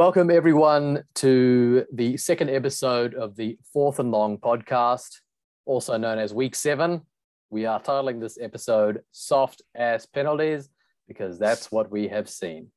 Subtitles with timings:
[0.00, 5.20] Welcome, everyone, to the second episode of the Fourth and Long podcast,
[5.66, 7.02] also known as Week Seven.
[7.50, 10.70] We are titling this episode Soft Ass Penalties
[11.06, 12.68] because that's what we have seen.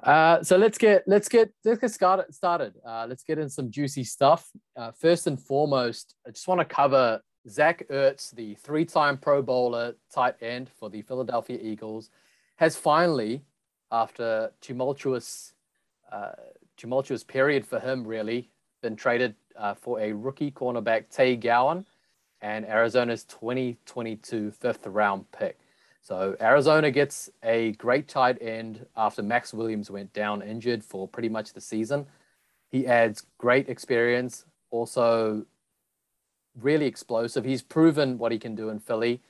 [0.00, 1.90] Uh, so let's get let's get let's get
[2.32, 2.74] started.
[2.86, 4.48] Uh, let's get in some juicy stuff.
[4.76, 9.94] Uh, first and foremost, I just want to cover Zach Ertz, the three-time Pro Bowler
[10.14, 12.10] tight end for the Philadelphia Eagles,
[12.58, 13.42] has finally,
[13.90, 15.50] after tumultuous
[16.10, 16.32] uh,
[16.76, 18.50] tumultuous period for him, really.
[18.82, 21.86] Been traded uh, for a rookie cornerback, Tay Gowan,
[22.40, 25.58] and Arizona's 2022 fifth round pick.
[26.02, 31.30] So Arizona gets a great tight end after Maxx Williams went down injured for pretty
[31.30, 32.06] much the season.
[32.70, 35.46] He adds great experience, also
[36.60, 37.44] really explosive.
[37.44, 39.22] He's proven what he can do in Philly.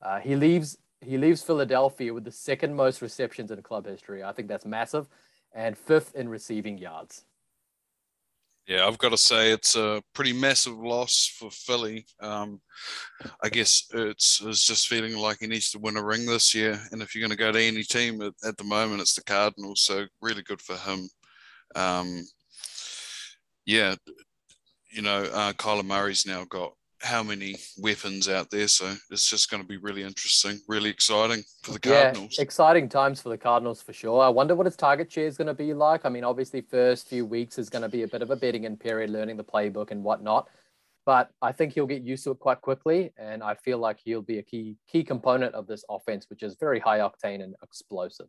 [0.00, 4.22] Uh, he leaves he leaves Philadelphia with the second most receptions in club history.
[4.22, 5.08] I think that's massive
[5.54, 7.24] and fifth in receiving yards.
[8.68, 12.06] Yeah, I've got to say it's a pretty massive loss for Philly.
[12.20, 12.60] Um,
[13.42, 16.80] I guess it's, it's just feeling like he needs to win a ring this year.
[16.92, 19.24] And if you're going to go to any team at, at, the moment, it's the
[19.24, 19.80] Cardinals.
[19.80, 21.08] So really good for him.
[21.74, 22.22] Um,
[23.66, 23.96] yeah,
[24.92, 28.68] you know, uh, Kyler Murray's now got how many weapons out there.
[28.68, 32.36] So it's just going to be really interesting, really exciting for the Cardinals.
[32.38, 34.22] Yeah, exciting times for the Cardinals for sure.
[34.22, 36.04] I wonder what his target share is going to be like.
[36.04, 38.64] I mean, obviously, first few weeks is going to be a bit of a betting
[38.64, 40.48] in period, learning the playbook and whatnot.
[41.04, 44.22] But I think he'll get used to it quite quickly, and I feel like he'll
[44.22, 48.28] be a key key component of this offense, which is very high octane and explosive.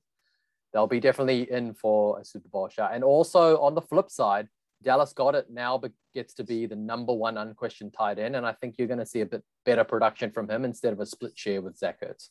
[0.73, 2.95] They'll be definitely in for a Super Bowl shot.
[2.95, 4.47] And also on the flip side,
[4.83, 8.53] Dallas Goedert now but gets to be the number one unquestioned tight end, and I
[8.53, 11.37] think you're going to see a bit better production from him instead of a split
[11.37, 12.29] share with Zach Ertz.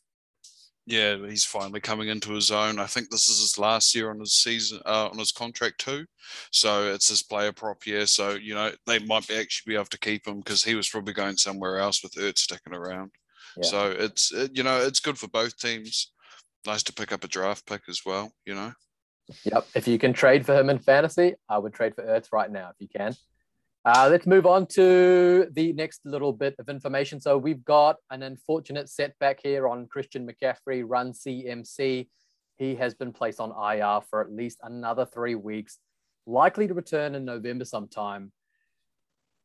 [0.84, 2.80] Yeah, he's finally coming into his own.
[2.80, 6.06] I think this is his last year on his season, uh, on his contract too.
[6.50, 8.06] So it's his player prop year.
[8.06, 10.88] So you know they might be actually be able to keep him because he was
[10.88, 13.12] probably going somewhere else with Ertz sticking around.
[13.56, 13.68] Yeah.
[13.68, 16.10] So it's it, you know it's good for both teams.
[16.66, 18.32] Nice to pick up a draft pick as well.
[18.44, 18.72] You know.
[19.44, 19.66] Yep.
[19.74, 22.70] If you can trade for him in fantasy, I would trade for Ertz right now
[22.70, 23.14] if you can.
[23.84, 27.20] Uh, let's move on to the next little bit of information.
[27.20, 32.08] So we've got an unfortunate setback here on Christian McCaffrey, run CMC.
[32.58, 35.78] He has been placed on IR for at least another three weeks,
[36.26, 38.30] likely to return in November sometime.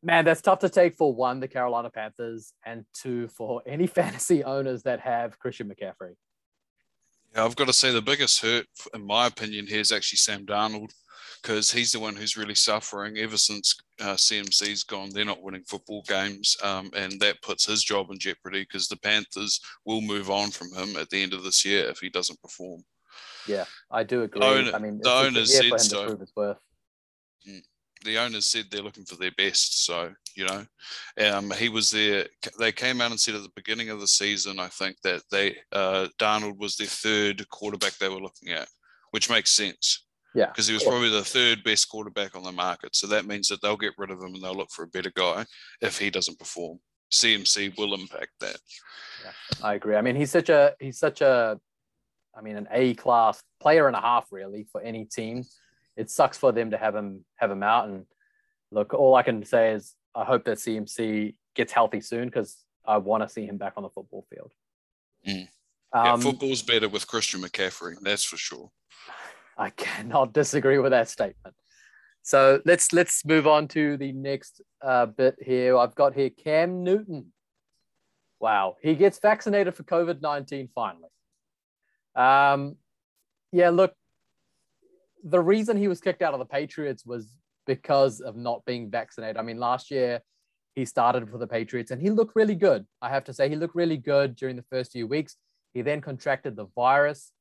[0.04, 4.44] Man, that's tough to take for one, the Carolina Panthers, and two, for any fantasy
[4.44, 6.14] owners that have Christian McCaffrey.
[7.34, 10.46] Yeah, I've got to say the biggest hurt, in my opinion, here is actually Sam
[10.46, 10.90] Darnold
[11.42, 15.10] because he's the one who's really suffering ever since uh, CMC's gone.
[15.12, 18.96] They're not winning football games, um, and that puts his job in jeopardy because the
[18.96, 22.40] Panthers will move on from him at the end of this year if he doesn't
[22.42, 22.82] perform.
[23.46, 24.42] Yeah, I do agree.
[24.42, 26.18] Owner, I mean, the owners said so.
[28.04, 29.84] The owners said they're looking for their best.
[29.84, 30.64] So you know,
[31.32, 32.26] um, he was there.
[32.58, 35.56] They came out and said at the beginning of the season, I think that they
[35.72, 38.68] uh, Darnold was their third quarterback they were looking at,
[39.10, 40.04] which makes sense.
[40.34, 42.94] Yeah, because he was probably the third best quarterback on the market.
[42.94, 45.10] So that means that they'll get rid of him and they'll look for a better
[45.14, 45.44] guy
[45.80, 46.78] if he doesn't perform.
[47.12, 48.58] CMC will impact that.
[49.24, 49.32] Yeah,
[49.66, 49.96] I agree.
[49.96, 51.58] I mean, he's such a he's such a,
[52.36, 55.44] I mean, an A class player and a half really for any team
[55.98, 57.88] it sucks for them to have him have him out.
[57.88, 58.06] And
[58.70, 62.98] look, all I can say is I hope that CMC gets healthy soon because I
[62.98, 64.52] want to see him back on the football field.
[65.28, 65.48] Mm.
[65.94, 68.70] Yeah, um, football's better with Christian McCaffrey, that's for sure.
[69.56, 71.54] I cannot disagree with that statement.
[72.22, 75.76] So let's let's move on to the next uh, bit here.
[75.76, 77.32] I've got here Cam Newton.
[78.38, 81.10] Wow, he gets vaccinated for COVID nineteen finally.
[82.14, 82.76] Um,
[83.50, 83.94] yeah, look,
[85.24, 87.32] the reason he was kicked out of the Patriots was
[87.66, 89.36] because of not being vaccinated.
[89.36, 90.22] I mean, last year
[90.74, 92.86] he started for the Patriots and he looked really good.
[93.02, 95.36] I have to say, he looked really good during the first few weeks.
[95.74, 97.32] He then contracted the virus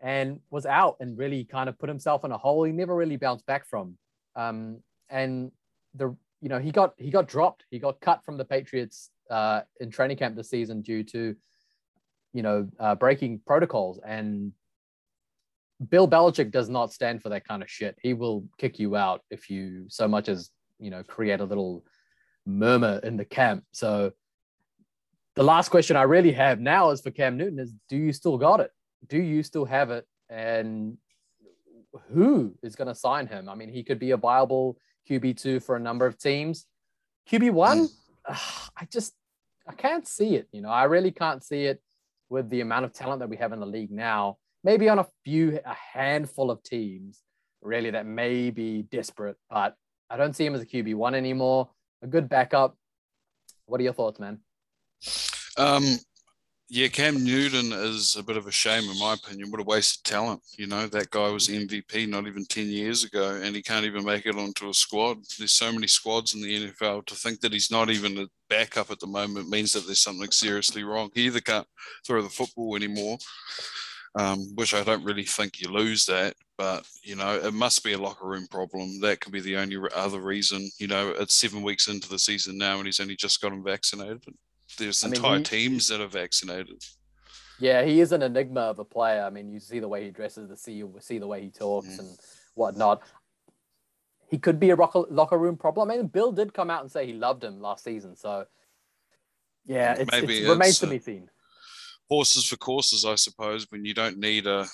[0.00, 3.16] and was out and really kind of put himself in a hole he never really
[3.16, 3.96] bounced back from.
[4.34, 5.52] Um, and
[5.94, 7.64] the you know he got he got dropped.
[7.70, 11.36] He got cut from the Patriots uh, in training camp this season due to
[12.32, 14.52] you know uh, breaking protocols and
[15.88, 17.96] Bill Belichick does not stand for that kind of shit.
[18.02, 21.84] He will kick you out if you so much as you know create a little
[22.46, 23.64] murmur in the camp.
[23.72, 24.12] So
[25.34, 28.38] the last question I really have now is for Cam Newton is do you still
[28.38, 28.70] got it?
[29.08, 30.06] Do you still have it?
[30.28, 30.98] And
[32.12, 33.48] who is going to sign him?
[33.48, 36.66] I mean, he could be a viable QB2 for a number of teams.
[37.30, 37.90] QB1, mm.
[38.76, 39.14] I just
[39.66, 40.70] I can't see it, you know.
[40.70, 41.80] I really can't see it
[42.28, 45.06] with the amount of talent that we have in the league now maybe on a
[45.24, 47.22] few, a handful of teams.
[47.60, 49.76] really that may be desperate, but
[50.10, 51.70] I don't see him as a QB one anymore.
[52.02, 52.76] A good backup.
[53.66, 54.40] What are your thoughts, man?
[55.56, 55.98] Um,
[56.74, 59.50] yeah, Cam Newton is a bit of a shame, in my opinion.
[59.50, 60.40] What a waste of talent.
[60.56, 64.04] You know, that guy was MVP not even 10 years ago, and he can't even
[64.04, 65.18] make it onto a squad.
[65.38, 67.04] There's so many squads in the NFL.
[67.04, 70.30] To think that he's not even a backup at the moment means that there's something
[70.30, 71.10] seriously wrong.
[71.14, 71.66] He either can't
[72.06, 73.18] throw the football anymore,
[74.14, 77.94] um, which I don't really think you lose that, but, you know, it must be
[77.94, 79.00] a locker room problem.
[79.00, 80.70] That could be the only other reason.
[80.78, 83.64] You know, it's seven weeks into the season now, and he's only just got him
[83.64, 84.34] vaccinated
[84.78, 86.82] there's I mean, entire he, teams that are vaccinated.
[87.58, 89.22] Yeah, he is an enigma of a player.
[89.22, 91.50] I mean, you see the way he dresses, the see you see the way he
[91.50, 91.98] talks mm.
[92.00, 92.18] and
[92.54, 93.02] whatnot.
[94.30, 95.90] He could be a locker room problem.
[95.90, 98.16] I mean, Bill did come out and say he loved him last season.
[98.16, 98.46] So,
[99.66, 101.28] yeah, it's, Maybe it remains to be seen.
[102.10, 103.66] Horses for courses, I suppose.
[103.70, 104.66] When you don't need a,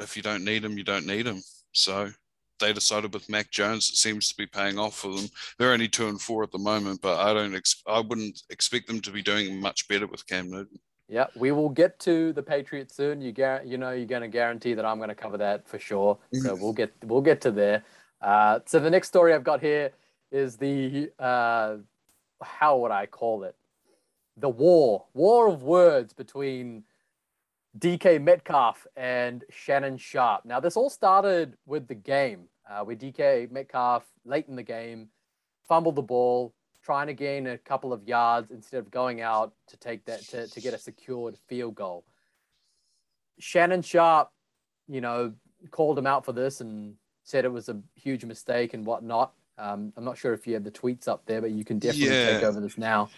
[0.00, 1.42] if you don't need them, you don't need them.
[1.72, 2.10] So
[2.58, 5.28] they decided with Mac Jones, it seems to be paying off for them.
[5.58, 8.86] They're only two and four at the moment, but I don't, ex- I wouldn't expect
[8.86, 10.78] them to be doing much better with Cam Newton.
[11.08, 13.20] Yeah, we will get to the Patriots soon.
[13.20, 15.78] You gar- you know, you're going to guarantee that I'm going to cover that for
[15.78, 16.16] sure.
[16.32, 16.62] So mm-hmm.
[16.62, 17.82] we'll get we'll get to there.
[18.22, 19.90] Uh, so the next story I've got here
[20.30, 21.78] is the uh,
[22.40, 23.56] how would I call it?
[24.36, 26.84] The war, war of words between
[27.78, 30.44] DK Metcalf and Shannon Sharpe.
[30.44, 35.08] Now, this all started with the game uh, where DK Metcalf, late in the game,
[35.68, 39.76] fumbled the ball, trying to gain a couple of yards instead of going out to
[39.76, 42.04] take that to, to get a secured field goal.
[43.38, 44.30] Shannon Sharpe,
[44.88, 45.32] you know,
[45.70, 49.32] called him out for this and said it was a huge mistake and whatnot.
[49.58, 52.16] Um, I'm not sure if you have the tweets up there, but you can definitely
[52.16, 52.32] yeah.
[52.32, 53.10] take over this now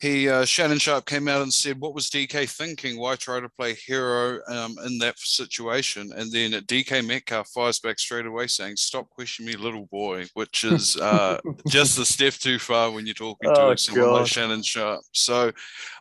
[0.00, 2.98] he uh, Shannon Sharpe came out and said, "What was DK thinking?
[2.98, 7.98] Why try to play hero um, in that situation?" And then DK Metcalf fires back
[7.98, 12.60] straight away, saying, "Stop questioning me, little boy," which is uh, just a step too
[12.60, 15.02] far when you're talking to oh, someone like Shannon Sharpe.
[15.12, 15.50] So,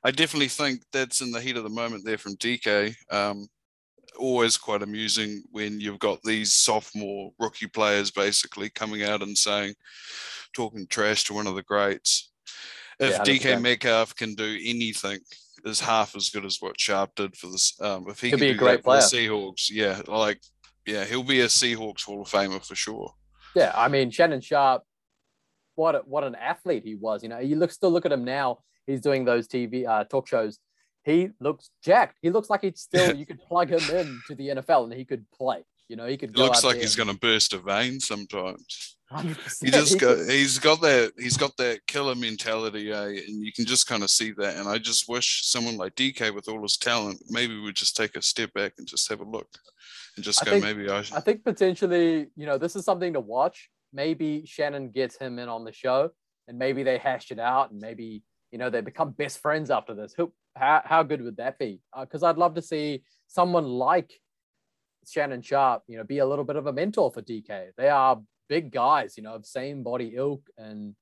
[0.04, 2.94] I definitely think that's in the heat of the moment there from DK.
[3.12, 3.48] Um,
[4.20, 9.74] always quite amusing when you've got these sophomore rookie players basically coming out and saying,
[10.54, 12.30] talking trash to one of the greats
[13.00, 15.20] if yeah, DK Metcalf can do anything,
[15.66, 17.80] is half as good as what Sharpe did for this.
[17.82, 19.02] Um, if he He'll can be a great player.
[19.02, 20.40] Seahawks, yeah, like
[20.86, 23.14] yeah, he'll be a Seahawks Hall of Famer for sure.
[23.56, 24.84] Yeah, I mean Shannon Sharpe,
[25.76, 27.24] what a, what an athlete he was.
[27.24, 28.60] You know, you look still look at him now.
[28.86, 30.60] He's doing those TV uh, talk shows.
[31.04, 32.18] He looks jacked.
[32.22, 33.16] He looks like he's still.
[33.16, 35.64] you could plug him in to the NFL and he could play.
[35.88, 36.38] You know, he could.
[36.38, 38.97] looks like he's going to burst a vein sometimes.
[39.12, 39.65] 100%.
[39.65, 43.06] He just got he's got that he's got that killer mentality, eh?
[43.06, 44.57] and you can just kind of see that.
[44.57, 48.18] And I just wish someone like DK with all his talent maybe would just take
[48.18, 49.48] a step back and just have a look
[50.18, 51.04] and just I go, think, maybe I.
[51.04, 51.15] Should.
[51.15, 53.69] I think potentially, you know, this is something to watch.
[53.94, 56.09] Maybe Shannon gets him in on the show,
[56.48, 59.94] and maybe they hash it out, and maybe you know they become best friends after
[59.94, 60.13] this.
[60.18, 61.80] Who, how, how good would that be?
[61.98, 64.12] Because uh, I'd love to see someone like
[65.07, 67.69] Shannon Sharpe, you know, be a little bit of a mentor for DK.
[67.77, 70.96] They are big guys, you know, of same body ilk, and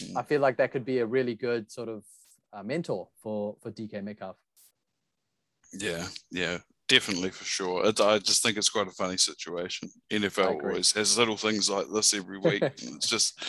[0.00, 0.16] mm.
[0.16, 2.04] I feel like that could be a really good sort of
[2.52, 4.36] uh, mentor for for DK Metcalf.
[5.72, 7.86] Yeah, yeah, definitely for sure.
[7.86, 9.88] It, I just think it's quite a funny situation.
[10.10, 12.62] NFL always has little things like this every week.
[12.62, 13.40] it's just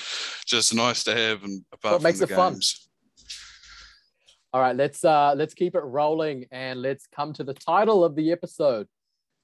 [0.45, 2.73] just nice to have, and apart what from makes the it games.
[2.73, 2.89] Fun.
[4.53, 8.15] All right, let's uh let's keep it rolling and let's come to the title of
[8.15, 8.87] the episode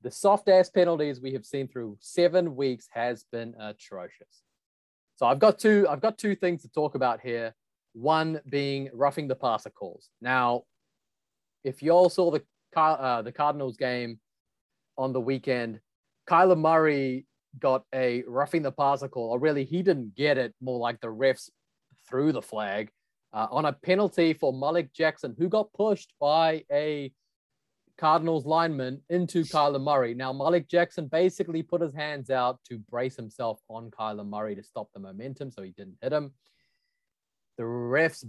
[0.01, 4.43] the soft ass penalties we have seen through seven weeks has been atrocious.
[5.15, 7.53] So I've got two, I've got two things to talk about here.
[7.93, 10.09] One being roughing the passer calls.
[10.21, 10.63] Now,
[11.63, 12.43] if you all saw the
[12.75, 14.19] uh, the Cardinals game
[14.97, 15.79] on the weekend,
[16.29, 17.25] Kyler Murray
[17.57, 21.07] got a roughing the passer call, or really he didn't get it, more like the
[21.07, 21.49] refs
[22.07, 22.89] threw the flag
[23.33, 27.11] uh, on a penalty for Malik Jackson, who got pushed by a
[27.99, 30.13] Cardinals lineman into Kyler Murray.
[30.13, 34.63] Now, Malik Jackson basically put his hands out to brace himself on Kyler Murray to
[34.63, 36.31] stop the momentum so he didn't hit him.
[37.57, 38.23] The refs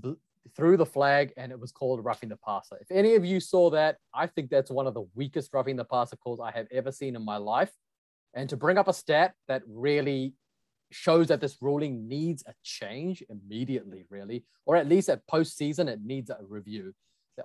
[0.56, 2.78] threw the flag and it was called roughing the passer.
[2.80, 5.84] If any of you saw that, I think that's one of the weakest roughing the
[5.84, 7.70] passer calls I have ever seen in my life.
[8.34, 10.34] And to bring up a stat that really
[10.90, 16.00] shows that this ruling needs a change immediately, really, or at least at postseason, it
[16.04, 16.92] needs a review.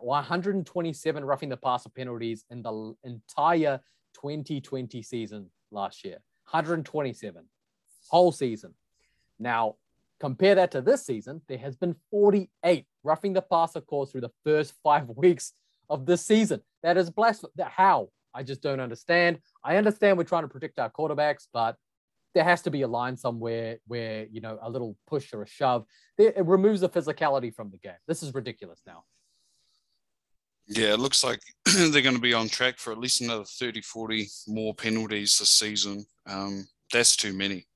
[0.02, 3.80] 127 roughing the passer penalties in the entire
[4.14, 6.20] 2020 season last year.
[6.50, 7.44] 127
[8.10, 8.74] whole season.
[9.40, 9.76] Now,
[10.20, 14.32] compare that to this season, there has been 48 roughing the passer calls through the
[14.44, 15.54] first five weeks
[15.90, 16.62] of this season.
[16.84, 17.54] That is blasphemous.
[17.60, 18.10] How?
[18.34, 19.40] I just don't understand.
[19.64, 21.78] I understand we're trying to protect our quarterbacks, but
[22.34, 25.48] there has to be a line somewhere where you know a little push or a
[25.48, 25.86] shove
[26.18, 27.94] it removes the physicality from the game.
[28.08, 29.06] This is ridiculous now.
[30.68, 33.82] Yeah, it looks like they're going to be on track for at least another 30,
[33.82, 36.06] 40 more penalties this season.
[36.28, 37.68] Um, that's too many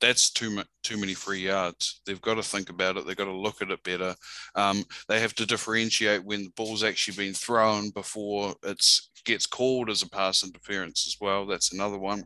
[0.00, 2.00] that's too much, too many free yards.
[2.06, 3.06] They've got to think about it.
[3.06, 4.14] They've got to look at it better.
[4.54, 8.84] Um, they have to differentiate when the ball's actually been thrown before it
[9.24, 11.46] gets called as a pass interference as well.
[11.46, 12.24] That's another one.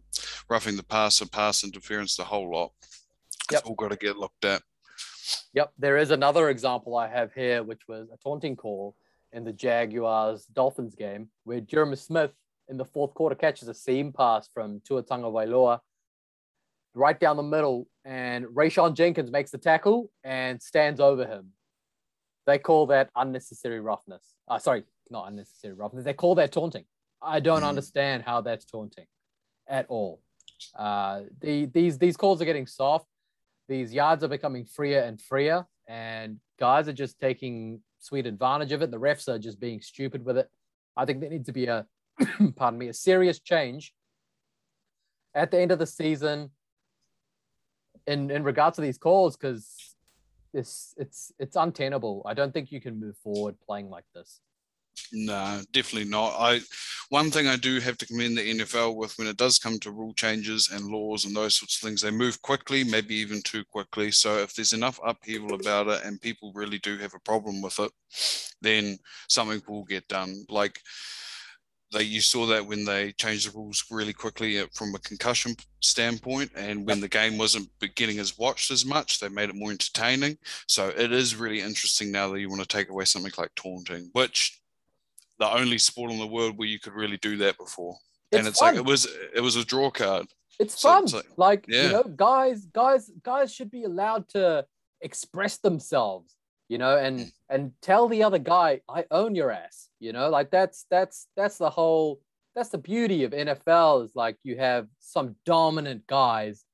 [0.49, 2.73] Roughing the passer, pass interference, the whole lot.
[3.51, 4.63] It's all got to get looked at.
[5.55, 5.73] Yep.
[5.79, 8.97] There is another example I have here, which was a taunting call
[9.33, 12.33] in the Jaguars Dolphins game, where Jeremy Smith
[12.69, 15.81] in the fourth quarter catches a seam pass from Tua Tagovailoa
[16.95, 21.53] right down the middle, and Rayshawn Jenkins makes the tackle and stands over him.
[22.47, 24.23] They call that unnecessary roughness.
[24.49, 26.05] Uh, sorry, not unnecessary roughness.
[26.05, 26.85] They call that taunting.
[27.23, 27.69] I don't mm.
[27.69, 29.07] understand how that's taunting
[29.69, 30.21] at all.
[30.77, 33.07] Uh, the, these these calls are getting soft.
[33.69, 38.83] These yards are becoming freer and freer, and guys are just taking sweet advantage of
[38.83, 38.91] it.
[38.91, 40.51] The refs are just being stupid with it.
[40.97, 41.87] I think there needs to be a,
[42.57, 43.95] pardon me, a serious change
[45.35, 46.51] at the end of the season
[48.07, 49.95] in in regards to these calls because
[50.53, 52.23] it's it's it's untenable.
[52.27, 54.41] I don't think you can move forward playing like this.
[55.13, 56.35] No, definitely not.
[56.39, 56.61] I
[57.11, 59.91] one thing I do have to commend the NFL with when it does come to
[59.91, 63.65] rule changes and laws and those sorts of things, they move quickly, maybe even too
[63.65, 64.11] quickly.
[64.11, 67.79] So if there's enough upheaval about it and people really do have a problem with
[67.79, 67.91] it,
[68.63, 70.47] then something will get done.
[70.49, 70.81] Like
[71.93, 75.55] they you saw that when they changed the rules really quickly uh, from a concussion
[75.81, 79.71] standpoint and when the game wasn't getting as watched as much they made it more
[79.71, 83.55] entertaining so it is really interesting now that you want to take away something like
[83.55, 84.62] taunting which
[85.43, 87.97] the only sport in the world where you could really do that before
[88.31, 88.75] it's and it's fun.
[88.75, 90.27] like it was it was a draw card
[90.59, 91.83] it's so fun it's like, like yeah.
[91.85, 94.65] you know guys guys guys should be allowed to
[95.01, 96.37] express themselves
[96.69, 100.51] you know and and tell the other guy i own your ass you know, like
[100.51, 102.21] that's that's that's the whole
[102.57, 106.65] that's the beauty of NFL is like you have some dominant guys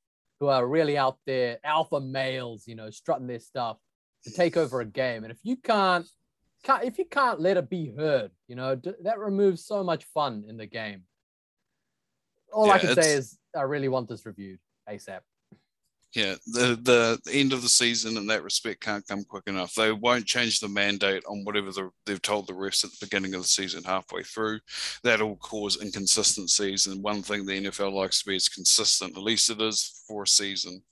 [0.40, 3.76] who are really out there, alpha males, you know, strutting their stuff
[4.24, 5.24] to take over a game.
[5.24, 6.06] And if you can't,
[6.62, 10.44] can't if you can't let it be heard, you know, that removes so much fun
[10.48, 11.02] in the game.
[12.52, 15.20] All yeah, I can say is I really want this reviewed ASAP
[16.14, 19.74] yeah, the, the end of the season in that respect can't come quick enough.
[19.74, 23.34] They won't change the mandate on whatever the, they've told the refs at the beginning
[23.34, 24.60] of the season, halfway through.
[25.04, 26.86] That'll cause inconsistencies.
[26.86, 29.16] And one thing the NFL likes to be is consistent.
[29.16, 30.82] At least it is for a season.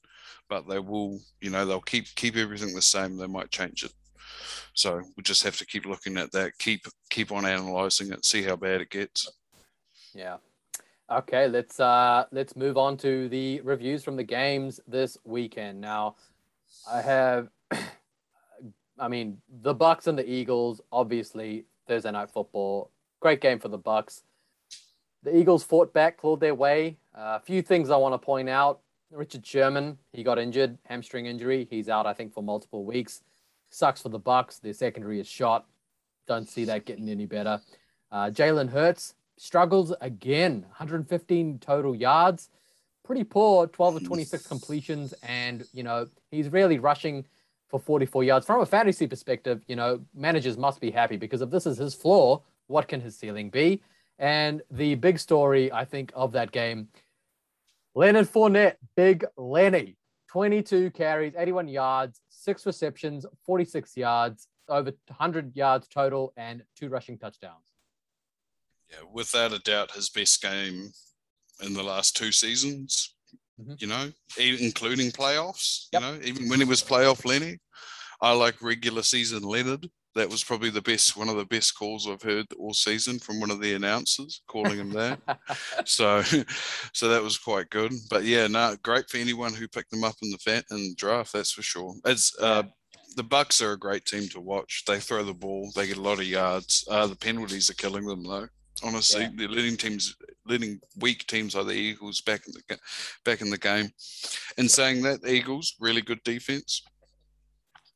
[0.49, 3.16] But they will, you know, they'll keep keep everything the same.
[3.16, 3.92] They might change it.
[4.76, 6.56] So we just have to keep looking at that.
[6.59, 8.25] Keep keep on analyzing it.
[8.25, 9.28] See how bad it gets.
[10.14, 10.37] Yeah,
[11.09, 15.80] Okay, let's uh let's move on to the reviews from the games this weekend.
[15.80, 16.16] Now,
[16.90, 17.49] I have
[18.99, 22.90] I mean, the Bucs and the Eagles, obviously Thursday night football.
[23.21, 24.23] Great game for the Bucs.
[25.23, 26.97] The Eagles fought back, clawed their way.
[27.16, 28.80] Uh, a few things I want to point out.
[29.12, 31.68] Richard Sherman, he got injured, hamstring injury.
[31.71, 33.23] He's out, I think, for multiple weeks.
[33.70, 34.61] Sucks for the Bucs.
[34.61, 35.66] Their secondary is shot.
[36.26, 37.61] Don't see that getting any better.
[38.11, 40.62] Uh, Jalen Hurts, struggles again.
[40.62, 42.50] 115 total yards,
[43.04, 43.66] pretty poor.
[43.66, 47.25] 12 of 26 completions, and you know he's really rushing
[47.68, 48.46] for 44 yards.
[48.46, 51.94] From a fantasy perspective, you know managers must be happy because if this is his
[51.94, 53.82] floor, what can his ceiling be?
[54.18, 56.88] And the big story, I think, of that game,
[57.94, 59.95] Leonard Fournette, Big Lenny,
[60.37, 67.16] 22 carries, 81 yards, six receptions, 46 yards, over 100 yards total, and two rushing
[67.16, 67.66] touchdowns
[68.90, 70.90] yeah, without a doubt, his best game
[71.64, 73.14] in the last two seasons.
[73.61, 73.73] Mm-hmm.
[73.78, 75.87] You know, including playoffs.
[75.93, 76.02] Yep.
[76.02, 77.59] You know, even when he was playoff Lenny,
[78.21, 79.88] I like regular season Leonard.
[80.16, 83.38] That was probably the best, one of the best calls I've heard all season from
[83.38, 85.20] one of the announcers calling him that.
[85.85, 86.23] so,
[86.92, 87.92] so that was quite good.
[88.11, 91.35] But yeah, no, great for anyone who picked them up in the fan the draft.
[91.35, 91.94] That's for sure.
[92.04, 92.64] It's uh,
[93.16, 94.85] the Bucs are a great team to watch.
[94.87, 96.87] They throw the ball, they get a lot of yards.
[96.90, 98.49] Uh, the penalties are killing them though.
[98.82, 99.30] Honestly, yeah.
[99.35, 102.78] they're letting teams, letting weak teams like the Eagles back in the
[103.25, 103.90] back in the game.
[104.58, 106.82] And saying that, Eagles really good defense.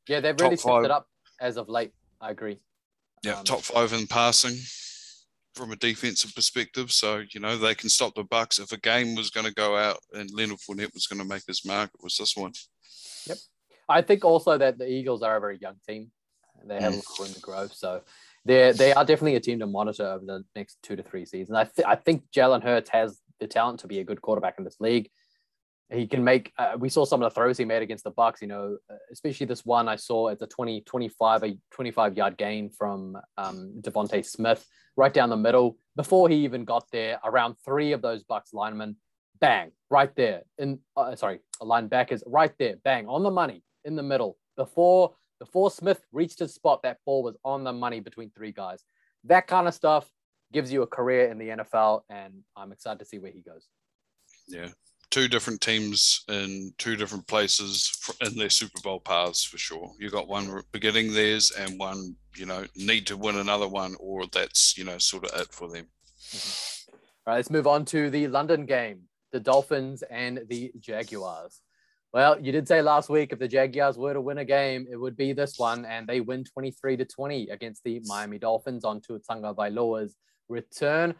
[0.08, 1.06] Yeah, they've really stepped it up
[1.40, 1.92] as of late.
[2.20, 2.58] I agree.
[3.22, 4.56] Yeah, um, top five in passing
[5.54, 6.90] from a defensive perspective.
[6.92, 8.60] So you know they can stop the Bucs.
[8.60, 11.42] If a game was going to go out and Leonard Fournette was going to make
[11.46, 12.52] his mark, it was this one.
[13.26, 13.38] Yep,
[13.88, 16.10] I think also that the Eagles are a very young team.
[16.64, 16.96] They have mm.
[16.96, 17.66] a lot of room to grow.
[17.68, 18.02] So
[18.44, 21.56] They're, they are definitely a team to monitor over the next two to three seasons.
[21.56, 24.64] I, th- I think Jalen Hurts has the talent to be a good quarterback in
[24.64, 25.10] this league.
[25.92, 28.40] He can make, uh, we saw some of the throws he made against the Bucs,
[28.40, 32.36] you know, uh, especially this one I saw at the 20, 25, a 25 yard
[32.36, 34.64] gain from um, DeVonta Smith
[34.96, 35.78] right down the middle.
[35.96, 38.96] Before he even got there, around three of those Bucks linemen,
[39.40, 40.42] bang, right there.
[40.58, 44.36] In uh, sorry, a linebackers right there, bang, on the money in the middle.
[44.56, 48.84] Before before Smith reached his spot, that ball was on the money between three guys.
[49.24, 50.08] That kind of stuff
[50.52, 53.66] gives you a career in the NFL, and I'm excited to see where he goes.
[54.46, 54.68] Yeah,
[55.10, 59.92] two different teams in two different places in their Super Bowl paths for sure.
[59.98, 64.26] You got one beginning theirs, and one you know need to win another one, or
[64.26, 65.86] that's you know sort of it for them.
[66.30, 66.94] Mm-hmm.
[67.26, 69.02] All right, let's move on to the London game,
[69.32, 71.60] the Dolphins and the Jaguars.
[72.12, 74.96] Well, you did say last week if the Jaguars were to win a game, it
[74.96, 79.00] would be this one, and they win 23 to 20 against the Miami Dolphins on
[79.00, 80.16] Tua Tagovailoa's
[80.48, 81.14] return.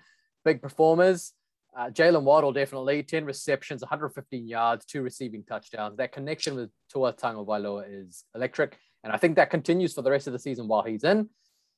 [0.45, 1.33] Big performers.
[1.77, 5.97] Uh, Jaylen Waddle definitely 10 receptions, 115 yards, two receiving touchdowns.
[5.97, 10.27] That connection with Tua Tagovailoa is electric, and I think that continues for the rest
[10.27, 11.29] of the season while he's in.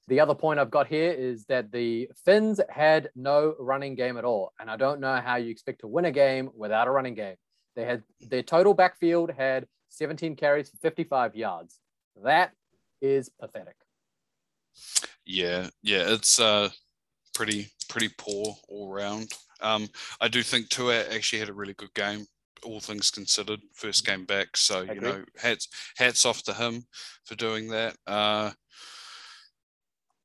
[0.09, 4.25] The other point I've got here is that the Finns had no running game at
[4.25, 7.15] all, and I don't know how you expect to win a game without a running
[7.15, 7.37] game.
[7.77, 11.79] They had their total backfield had 17 carries for 55 yards.
[12.23, 12.53] That
[13.01, 13.77] is pathetic.
[15.25, 16.71] Yeah, yeah, it's uh
[17.35, 19.31] pretty pretty poor all round.
[19.61, 19.87] Um,
[20.21, 22.25] I do think Tua actually had a really good game,
[22.65, 23.61] all things considered.
[23.75, 26.85] First game back, so you know, hats hats off to him
[27.27, 27.95] for doing that.
[28.07, 28.51] Uh,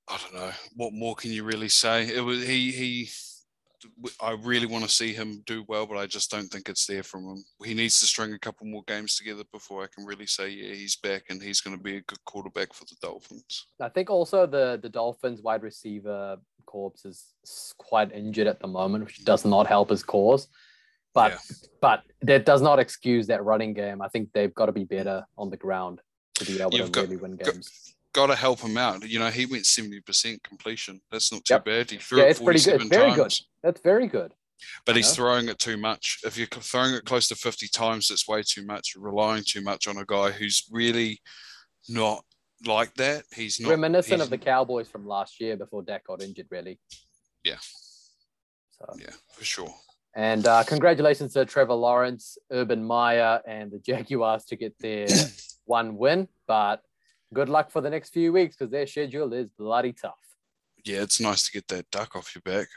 [0.09, 2.07] I don't know what more can you really say.
[2.07, 3.09] It was he he
[4.21, 7.03] I really want to see him do well, but I just don't think it's there
[7.03, 7.43] from him.
[7.63, 10.73] He needs to string a couple more games together before I can really say, yeah,
[10.73, 13.67] he's back and he's going to be a good quarterback for the Dolphins.
[13.79, 17.33] I think also the the Dolphins wide receiver corps is
[17.77, 20.47] quite injured at the moment, which does not help his cause.
[21.15, 21.55] But yeah.
[21.81, 24.03] but that does not excuse that running game.
[24.03, 25.99] I think they've got to be better on the ground
[26.35, 29.07] to be able You've to got, really win games got to help him out.
[29.07, 30.99] You know, he went 70% completion.
[31.11, 31.65] That's not too yep.
[31.65, 31.91] bad.
[31.91, 32.81] He threw yeah, it's pretty good.
[32.81, 33.15] It's very times.
[33.15, 33.33] good.
[33.61, 34.33] That's very good.
[34.87, 36.19] But he's throwing it too much.
[36.25, 38.93] If you're throwing it close to 50 times, it's way too much.
[38.95, 41.21] You're relying too much on a guy who's really
[41.87, 42.25] not
[42.65, 43.23] like that.
[43.33, 46.79] He's not reminiscent he's, of the Cowboys from last year before Dak got injured, really.
[47.43, 47.57] Yeah.
[48.71, 49.73] So yeah, for sure.
[50.15, 55.07] And uh, congratulations to Trevor Lawrence, Urban Meyer, and the Jaguars to get their
[55.65, 56.27] one win.
[56.47, 56.81] But
[57.33, 60.15] good luck for the next few weeks because their schedule is bloody tough.
[60.83, 62.67] Yeah, it's nice to get that duck off your back.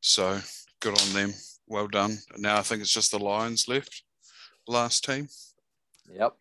[0.00, 0.40] So
[0.80, 1.32] good on them.
[1.66, 2.18] Well done.
[2.36, 4.02] Now I think it's just the Lions left,
[4.66, 5.28] last team.
[6.12, 6.36] Yep.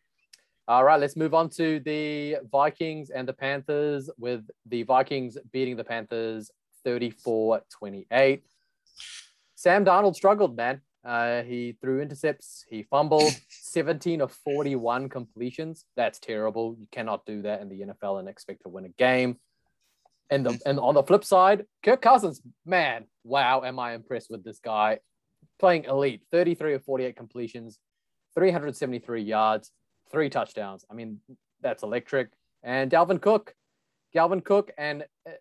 [0.70, 5.78] All right, let's move on to the Vikings and the Panthers with the Vikings beating
[5.78, 6.52] the Panthers
[6.84, 8.44] 34 28.
[9.56, 10.82] Sam Darnold struggled, man.
[11.06, 12.66] Uh, he threw intercepts.
[12.70, 15.86] He fumbled 17 of 41 completions.
[15.96, 16.76] That's terrible.
[16.78, 19.38] You cannot do that in the NFL and expect to win a game.
[20.30, 24.44] And the and on the flip side, Kirk Cousins, man, wow, am I impressed with
[24.44, 25.00] this guy?
[25.60, 27.80] Playing elite, 33 of 48 completions,
[28.36, 29.72] 373 yards,
[30.12, 30.86] three touchdowns.
[30.90, 31.20] I mean,
[31.62, 32.30] that's electric.
[32.64, 33.54] And Dalvin Cook,
[34.16, 35.32] Dalvin Cook, and uh,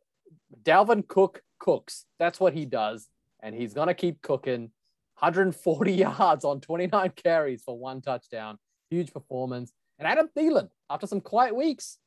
[0.63, 2.05] Dalvin Cook cooks.
[2.19, 3.09] That's what he does,
[3.43, 4.71] and he's gonna keep cooking
[5.19, 8.59] 140 yards on 29 carries for one touchdown.
[8.91, 9.73] Huge performance.
[9.99, 11.99] And Adam Thielen, after some quiet weeks,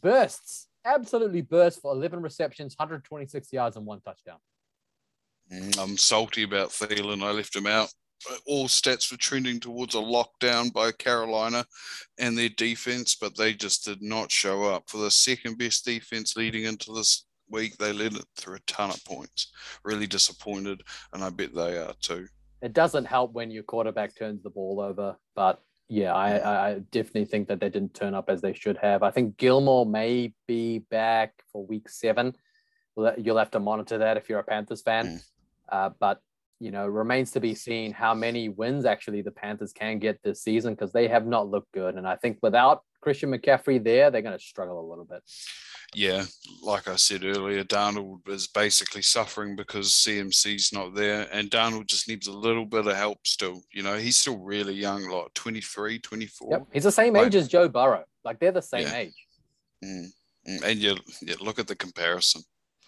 [0.00, 4.36] bursts, absolutely bursts for 11 receptions, 126 yards, and one touchdown.
[5.50, 7.22] Mm, I'm salty about Thielen.
[7.22, 7.88] I left him out.
[8.46, 11.64] All stats were trending towards a lockdown by Carolina
[12.18, 14.88] and their defense, but they just did not show up.
[14.88, 17.76] For the second best defense leading into this week.
[17.76, 19.52] They led it through a ton of points.
[19.84, 22.26] Really disappointed, and I bet they are too.
[22.62, 27.26] It doesn't help when your quarterback turns the ball over, but yeah, I, I definitely
[27.26, 29.02] think that they didn't turn up as they should have.
[29.02, 32.34] I think Gilmore may be back for week seven.
[33.18, 35.06] You'll have to monitor that if you're a Panthers fan.
[35.06, 35.20] Mm.
[35.68, 36.20] Uh, but
[36.60, 40.42] you know, remains to be seen how many wins actually the Panthers can get this
[40.42, 41.96] season because they have not looked good.
[41.96, 45.22] And I think without Christian McCaffrey there, they're going to struggle a little bit
[45.94, 46.24] yeah,
[46.62, 52.08] like I said earlier, Darnold is basically suffering because CMC's not there, and Darnold just
[52.08, 53.62] needs a little bit of help still.
[53.72, 56.48] You know, he's still really young, like 23, 24.
[56.50, 56.66] Yep.
[56.72, 58.04] He's the same like, age as Joe Burrow.
[58.24, 58.96] Like they're the same yeah.
[58.96, 59.26] age.
[59.84, 60.08] Mm.
[60.64, 62.42] And you, you, look at the comparison,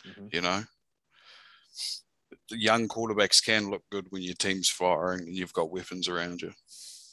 [0.06, 0.26] mm-hmm.
[0.32, 0.62] you know.
[2.50, 6.52] Young quarterbacks can look good when your team's firing and you've got weapons around you.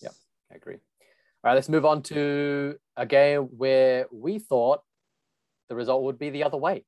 [0.01, 0.13] Yep,
[0.51, 0.75] I agree.
[0.75, 4.81] All right, let's move on to a game where we thought
[5.69, 6.85] the result would be the other way.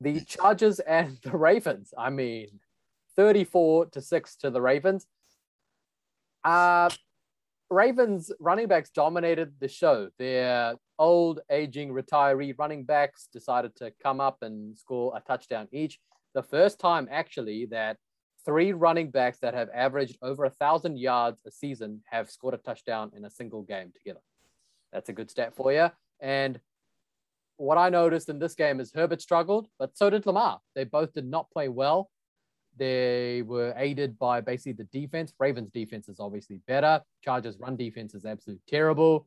[0.00, 1.92] the Chargers and the Ravens.
[1.96, 2.60] I mean,
[3.16, 5.06] 34 to 6 to the Ravens.
[6.44, 6.90] Uh,
[7.70, 10.10] Ravens running backs dominated the show.
[10.18, 15.98] Their old, aging, retiree running backs decided to come up and score a touchdown each.
[16.34, 17.98] The first time, actually, that
[18.44, 22.58] three running backs that have averaged over a thousand yards a season have scored a
[22.58, 24.20] touchdown in a single game together.
[24.92, 25.90] That's a good stat for you.
[26.20, 26.60] And
[27.56, 30.60] what I noticed in this game is Herbert struggled, but so did Lamar.
[30.74, 32.10] They both did not play well.
[32.76, 35.32] They were aided by basically the defense.
[35.38, 37.02] Ravens defense is obviously better.
[37.22, 39.26] Chargers run defense is absolutely terrible.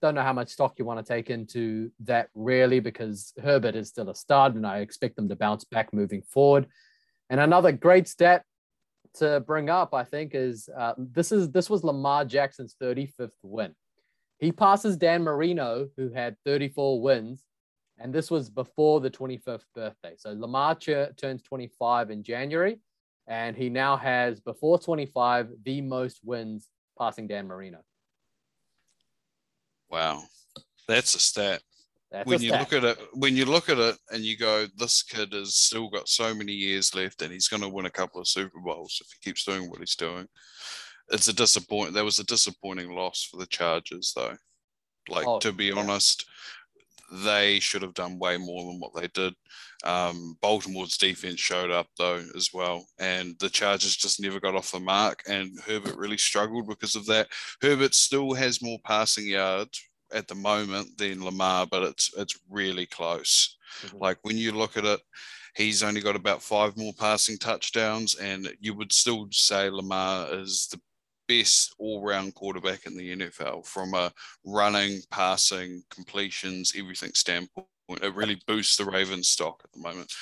[0.00, 3.88] Don't know how much stock you want to take into that really because Herbert is
[3.88, 6.66] still a stud and I expect them to bounce back moving forward.
[7.28, 8.44] And another great stat
[9.14, 13.74] to bring up, I think, is uh, this is this was Lamar Jackson's 35th win.
[14.38, 17.44] He passes Dan Marino, who had 34 wins,
[17.98, 20.14] and this was before the 25th birthday.
[20.16, 22.80] So Lamar ch- turns 25 in January,
[23.26, 27.80] and he now has, before 25, the most wins passing Dan Marino.
[29.90, 30.22] Wow,
[30.86, 31.62] that's a stat.
[32.10, 32.60] That's when you stat.
[32.60, 35.88] look at it, when you look at it, and you go, "This kid has still
[35.88, 39.00] got so many years left, and he's going to win a couple of Super Bowls
[39.00, 40.28] if he keeps doing what he's doing."
[41.12, 41.94] It's a disappoint.
[41.94, 44.36] That was a disappointing loss for the Chargers, though.
[45.08, 45.74] Like Oh, to be yeah.
[45.76, 46.24] honest,
[47.10, 49.34] they should have done way more than what they did.
[49.84, 54.72] Um, Baltimore's defense showed up though as well, and the Chargers just never got off
[54.72, 55.22] the mark.
[55.26, 57.28] And Herbert really struggled because of that.
[57.62, 62.86] Herbert still has more passing yards at the moment than Lamar, but it's it's really
[62.86, 63.56] close.
[63.82, 64.00] Mhm.
[64.00, 65.00] Like when you look at it,
[65.56, 70.68] he's only got about five more passing touchdowns, and you would still say Lamar is
[70.70, 70.80] the
[71.30, 74.12] best all-round quarterback in the NFL from a
[74.44, 77.68] running, passing, completions, everything standpoint.
[78.02, 80.12] It really boosts the Ravens stock at the moment.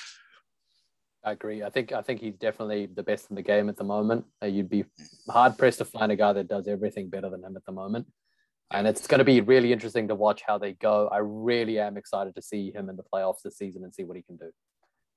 [1.25, 1.63] I agree.
[1.63, 4.25] I think I think he's definitely the best in the game at the moment.
[4.43, 4.85] Uh, you'd be
[5.29, 8.07] hard pressed to find a guy that does everything better than him at the moment.
[8.71, 11.09] And it's going to be really interesting to watch how they go.
[11.09, 14.17] I really am excited to see him in the playoffs this season and see what
[14.17, 14.51] he can do.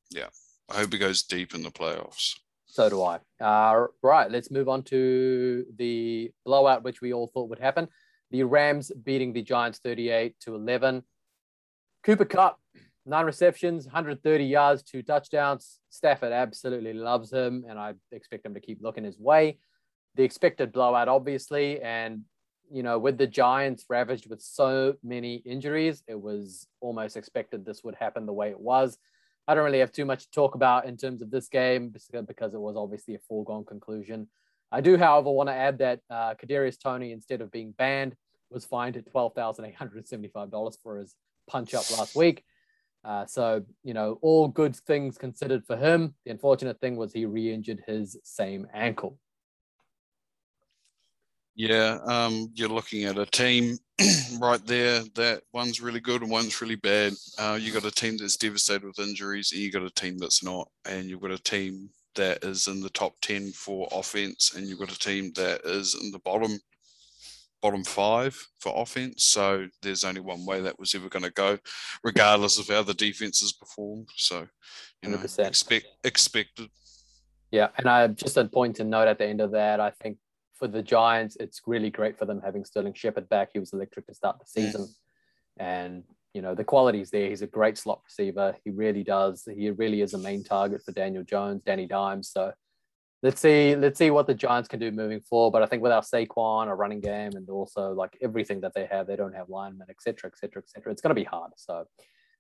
[0.10, 0.30] Yeah.
[0.70, 2.34] I hope he goes deep in the playoffs.
[2.72, 3.20] So do I.
[3.42, 7.90] Uh, right, let's move on to the blowout, which we all thought would happen.
[8.32, 11.04] The Rams beating the Giants 38 to 11.
[12.04, 12.62] Cooper Kupp,
[13.06, 15.80] nine receptions, 130 yards, two touchdowns.
[15.90, 19.60] Stafford absolutely loves him, and I expect him to keep looking his way.
[20.16, 22.22] The expected blowout, obviously, and
[22.72, 27.84] you know, with the Giants ravaged with so many injuries, it was almost expected this
[27.84, 28.98] would happen the way it was.
[29.48, 31.90] I don't really have too much to talk about in terms of this game
[32.28, 34.28] because it was obviously a foregone conclusion.
[34.72, 38.16] I do, however, want to add that uh, Kadarius Toney, instead of being banned,
[38.50, 41.16] was fined at twelve thousand eight hundred seventy-five dollars for his
[41.50, 42.44] punch up last week.
[43.04, 46.14] Uh, so you know, all good things considered for him.
[46.26, 49.18] The unfortunate thing was he re-injured his same ankle.
[51.56, 53.78] Yeah, um, you're looking at a team
[54.40, 57.14] right there that one's really good and one's really bad.
[57.38, 60.44] Uh, you got a team that's devastated with injuries, and you got a team that's
[60.44, 64.66] not, and you've got a team that is in the top ten for offense, and
[64.66, 66.58] you've got a team that is in the bottom
[67.62, 69.24] bottom five for offense.
[69.26, 71.58] So there's only one way that was ever going to go,
[72.04, 74.10] regardless of how the defenses performed.
[74.16, 74.48] So
[75.02, 75.48] you know, 100%.
[75.48, 76.70] expect expected.
[77.52, 79.80] Yeah, and I just a point to note at the end of that.
[79.80, 80.18] I think
[80.62, 83.50] for the Giants, it's really great for them having Sterling Shepard back.
[83.52, 84.88] He was electric to start the season,
[85.58, 86.04] and
[86.36, 87.30] you know the quality's there.
[87.30, 88.56] He's a great slot receiver.
[88.64, 89.48] He really does.
[89.52, 92.30] He really is a main target for Daniel Jones, Danny Dimes.
[92.30, 92.54] So
[93.24, 95.54] let's see, let's see what the Giants can do moving forward.
[95.54, 99.08] But I think without Saquon, a running game, and also like everything that they have,
[99.08, 100.92] they don't have linemen, et cetera, et cetera, et cetera.
[100.92, 101.54] It's going to be hard.
[101.56, 101.86] So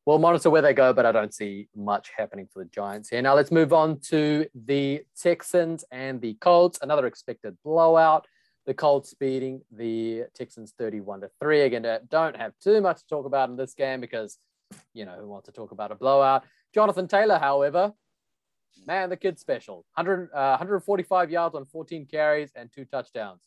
[0.06, 3.22] we'll monitor where they go, but I don't see much happening for the Giants here.
[3.22, 6.80] Now let's move on to the Texans and the Colts.
[6.82, 8.28] Another expected blowout.
[8.66, 11.62] The Colts beating the Texans 31 to 3.
[11.62, 14.38] Again, uh, don't have too much to talk about in this game because,
[14.94, 16.44] you know, who wants to talk about a blowout?
[16.74, 17.94] Jonathan Taylor, however,
[18.86, 19.86] man, the kid's special.
[19.96, 23.42] 100, uh, 145 yards on 14 carries and two touchdowns.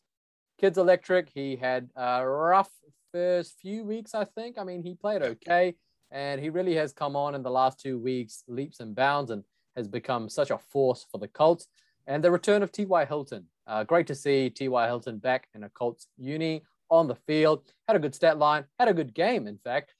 [0.60, 1.30] Kid's electric.
[1.32, 2.70] He had a rough
[3.12, 4.58] first few weeks, I think.
[4.58, 5.76] I mean, he played okay
[6.14, 9.42] and he really has come on in the last two weeks, leaps and bounds, and
[9.76, 11.66] has become such a force for the Colts.
[12.06, 13.04] And the return of T.Y.
[13.04, 13.46] Hilton.
[13.66, 14.86] Uh, great to see T.Y.
[14.86, 17.64] Hilton back in a Colts uni on the field.
[17.88, 19.94] Had a good stat line, had a good game, in fact.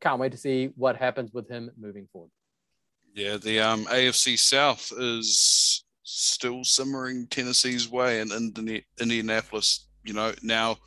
[0.00, 2.30] Can't wait to see what happens with him moving forward.
[3.14, 10.78] Yeah, the um, AFC South is still simmering Tennessee's way, Indiana- Indianapolis, you know, now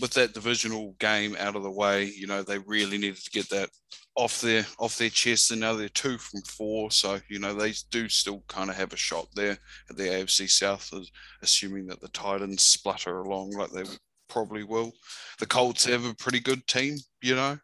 [0.00, 3.48] with that divisional game out of the way, you know, they really needed to get
[3.50, 3.70] that
[4.18, 6.90] off their off their chest, and now they're two from four.
[6.90, 9.56] So you know they do still kind of have a shot there
[9.88, 10.92] at the AFC South,
[11.40, 13.84] assuming that the Titans splutter along like they
[14.28, 14.92] probably will.
[15.38, 17.58] The Colts have a pretty good team, you know.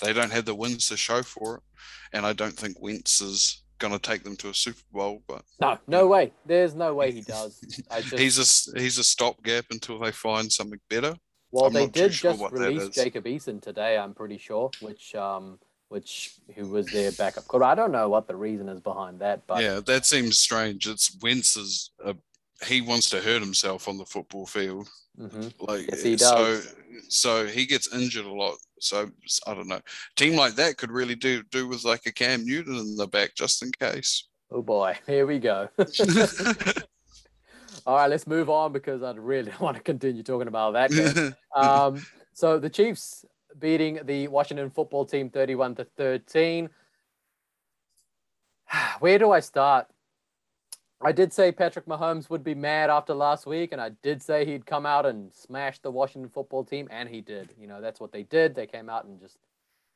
[0.00, 1.62] They don't have the wins to show for it,
[2.12, 5.22] and I don't think Wentz is going to take them to a Super Bowl.
[5.26, 6.32] But no, no way.
[6.46, 7.60] There's no way he does.
[7.60, 8.16] Just...
[8.16, 11.16] he's a he's a stopgap until they find something better.
[11.52, 13.98] Well, I'm they did sure just release Jacob Eason today.
[13.98, 15.58] I'm pretty sure, which um,
[15.88, 17.72] which who was their backup quarterback.
[17.72, 20.86] I don't know what the reason is behind that, but yeah, that seems strange.
[20.86, 21.90] It's Wentz's.
[22.04, 22.14] Uh,
[22.66, 24.88] he wants to hurt himself on the football field.
[25.18, 25.48] Mm-hmm.
[25.64, 26.64] Like yes, he does.
[26.64, 26.74] so,
[27.08, 28.56] so he gets injured a lot.
[28.78, 29.10] So
[29.46, 29.76] I don't know.
[29.76, 29.82] A
[30.16, 33.34] team like that could really do do with like a Cam Newton in the back
[33.34, 34.28] just in case.
[34.52, 35.68] Oh boy, here we go.
[37.86, 42.04] All right, let's move on because I really want to continue talking about that um,
[42.32, 43.24] so the Chiefs
[43.58, 46.70] beating the Washington football team 31 to 13.
[49.00, 49.86] Where do I start?
[51.02, 54.44] I did say Patrick Mahomes would be mad after last week, and I did say
[54.44, 57.54] he'd come out and smash the Washington football team, and he did.
[57.58, 58.54] You know, that's what they did.
[58.54, 59.38] They came out and just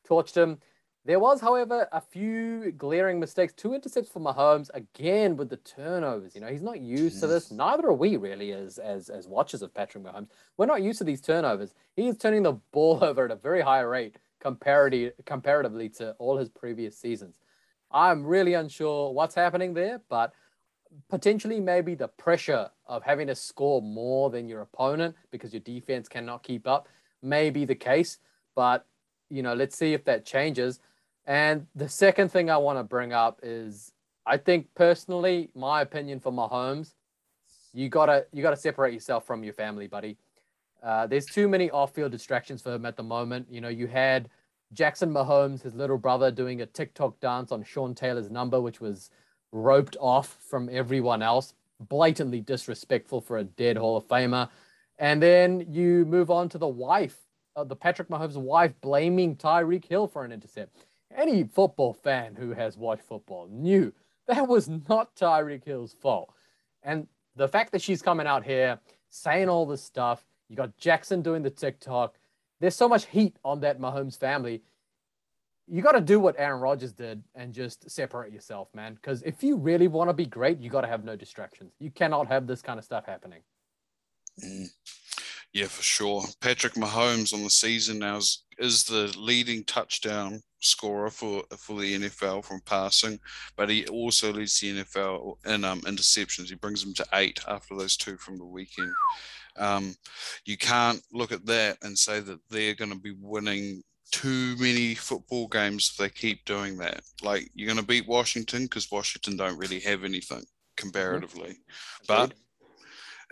[0.08, 0.58] torched him.
[1.06, 3.52] There was, however, a few glaring mistakes.
[3.52, 6.34] Two intercepts for Mahomes, again with the turnovers.
[6.34, 7.50] You know, he's not used to this.
[7.50, 10.28] Neither are we really as as as watchers of Patrick Mahomes.
[10.56, 11.74] We're not used to these turnovers.
[11.94, 16.38] He is turning the ball over at a very high rate comparatively comparatively to all
[16.38, 17.38] his previous seasons.
[17.90, 20.32] I'm really unsure what's happening there, but
[21.10, 26.08] potentially maybe the pressure of having to score more than your opponent because your defense
[26.08, 26.88] cannot keep up
[27.22, 28.18] may be the case.
[28.54, 28.86] But
[29.28, 30.80] you know, let's see if that changes.
[31.26, 33.92] And the second thing I want to bring up is
[34.26, 36.94] I think personally, my opinion for Mahomes,
[37.72, 40.16] you gotta you gotta separate yourself from your family, buddy.
[40.82, 43.46] Uh, there's too many off-field distractions for him at the moment.
[43.50, 44.28] You know, you had
[44.74, 49.10] Jackson Mahomes, his little brother, doing a TikTok dance on Sean Taylor's number, which was
[49.50, 54.48] roped off from everyone else, blatantly disrespectful for a dead Hall of Famer.
[54.98, 57.18] And then you move on to the wife,
[57.56, 60.84] uh, the Patrick Mahomes' wife, blaming Tyreek Hill for an intercept
[61.16, 63.92] any football fan who has watched football knew
[64.26, 66.32] that was not Tyreek Hill's fault.
[66.82, 68.78] And the fact that she's coming out here
[69.10, 72.16] saying all this stuff, you got Jackson doing the TikTok.
[72.60, 74.62] There's so much heat on that Mahomes family.
[75.66, 78.94] You got to do what Aaron Rodgers did and just separate yourself, man.
[78.94, 81.72] Because if you really want to be great, you got to have no distractions.
[81.80, 83.40] You cannot have this kind of stuff happening.
[84.42, 84.68] Mm.
[85.52, 86.22] Yeah, for sure.
[86.40, 91.94] Patrick Mahomes on the season now is, is the leading touchdown scorer for for the
[91.98, 93.18] NFL from passing,
[93.56, 96.48] but he also leads the NFL in um, interceptions.
[96.48, 98.92] He brings them to eight after those two from the weekend.
[99.56, 99.94] Um,
[100.44, 104.94] you can't look at that and say that they're going to be winning too many
[104.94, 107.02] football games if they keep doing that.
[107.22, 110.44] Like you're going to beat Washington because Washington don't really have anything
[110.76, 112.04] comparatively, mm-hmm.
[112.06, 112.34] but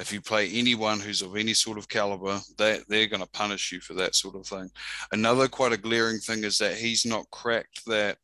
[0.03, 3.71] if you play anyone who's of any sort of caliber, they, they're going to punish
[3.71, 4.69] you for that sort of thing.
[5.13, 8.19] Another quite a glaring thing is that he's not cracked that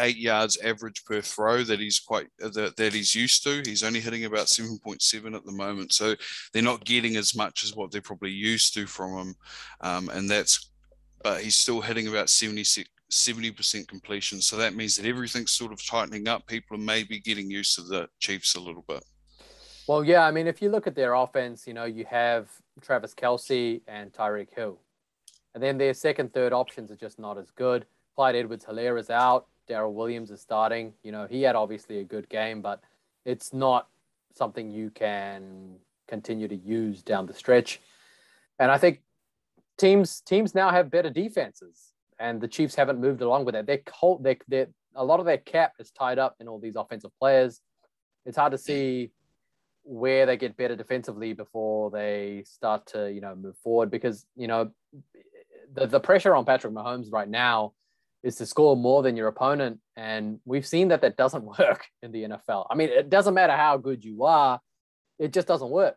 [0.00, 3.62] eight yards average per throw that he's quite that, that he's used to.
[3.64, 5.92] He's only hitting about 7.7 at the moment.
[5.92, 6.14] So
[6.52, 9.34] they're not getting as much as what they're probably used to from him.
[9.80, 10.70] Um, and that's,
[11.22, 12.88] but he's still hitting about 76.
[13.12, 14.40] 70% completion.
[14.40, 16.44] So that means that everything's sort of tightening up.
[16.48, 19.04] People are maybe getting used to the Chiefs a little bit.
[19.86, 22.48] Well, yeah, I mean, if you look at their offense, you know, you have
[22.80, 24.78] Travis Kelce and Tyreek Hill.
[25.54, 27.84] And then their second, third options are just not as good.
[28.14, 29.46] Clyde Edwards Helaire is out.
[29.68, 30.94] Darrel Williams is starting.
[31.02, 32.80] You know, he had obviously a good game, but
[33.26, 33.88] it's not
[34.34, 35.76] something you can
[36.08, 37.80] continue to use down the stretch.
[38.58, 39.02] And I think
[39.76, 43.66] teams teams now have better defenses, and the Chiefs haven't moved along with that.
[43.66, 44.24] They're, cold.
[44.24, 47.60] they're, they're a lot of their cap is tied up in all these offensive players.
[48.24, 49.10] It's hard to see
[49.84, 54.48] where they get better defensively before they start to you know move forward because you
[54.48, 54.70] know
[55.72, 57.72] the, the pressure on Patrick Mahomes right now
[58.22, 62.12] is to score more than your opponent and we've seen that that doesn't work in
[62.12, 62.66] the NFL.
[62.70, 64.60] I mean it doesn't matter how good you are
[65.18, 65.96] it just doesn't work.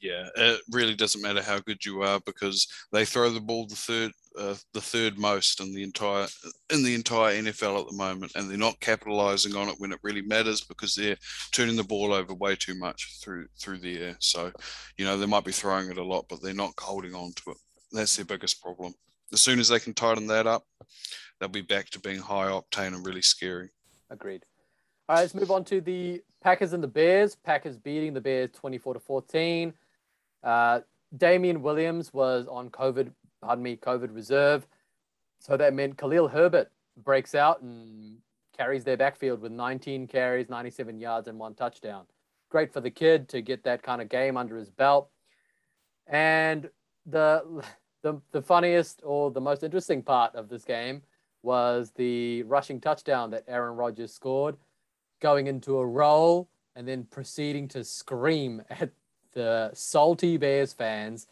[0.00, 3.76] Yeah, it really doesn't matter how good you are because they throw the ball the
[3.76, 6.26] third uh, the third most in the entire
[6.70, 9.98] in the entire NFL at the moment, and they're not capitalizing on it when it
[10.02, 11.16] really matters because they're
[11.52, 14.16] turning the ball over way too much through through the air.
[14.20, 14.52] So,
[14.98, 17.52] you know, they might be throwing it a lot, but they're not holding on to
[17.52, 17.56] it.
[17.92, 18.94] That's their biggest problem.
[19.32, 20.64] As soon as they can tighten that up,
[21.40, 23.70] they'll be back to being high octane and really scary.
[24.10, 24.44] Agreed.
[25.08, 27.34] All right, let's move on to the Packers and the Bears.
[27.34, 29.72] Packers beating the Bears 24 to 14.
[30.46, 30.80] Uh,
[31.16, 33.10] Damien Williams was on COVID,
[33.42, 34.66] pardon me, COVID reserve.
[35.40, 36.70] So that meant Khalil Herbert
[37.02, 38.18] breaks out and
[38.56, 42.04] carries their backfield with 19 carries, 97 yards, and one touchdown.
[42.48, 45.10] Great for the kid to get that kind of game under his belt.
[46.06, 46.70] And
[47.04, 47.64] the
[48.02, 51.02] the, the funniest or the most interesting part of this game
[51.42, 54.56] was the rushing touchdown that Aaron Rodgers scored,
[55.20, 58.90] going into a roll and then proceeding to scream at
[59.36, 61.28] the salty Bears fans,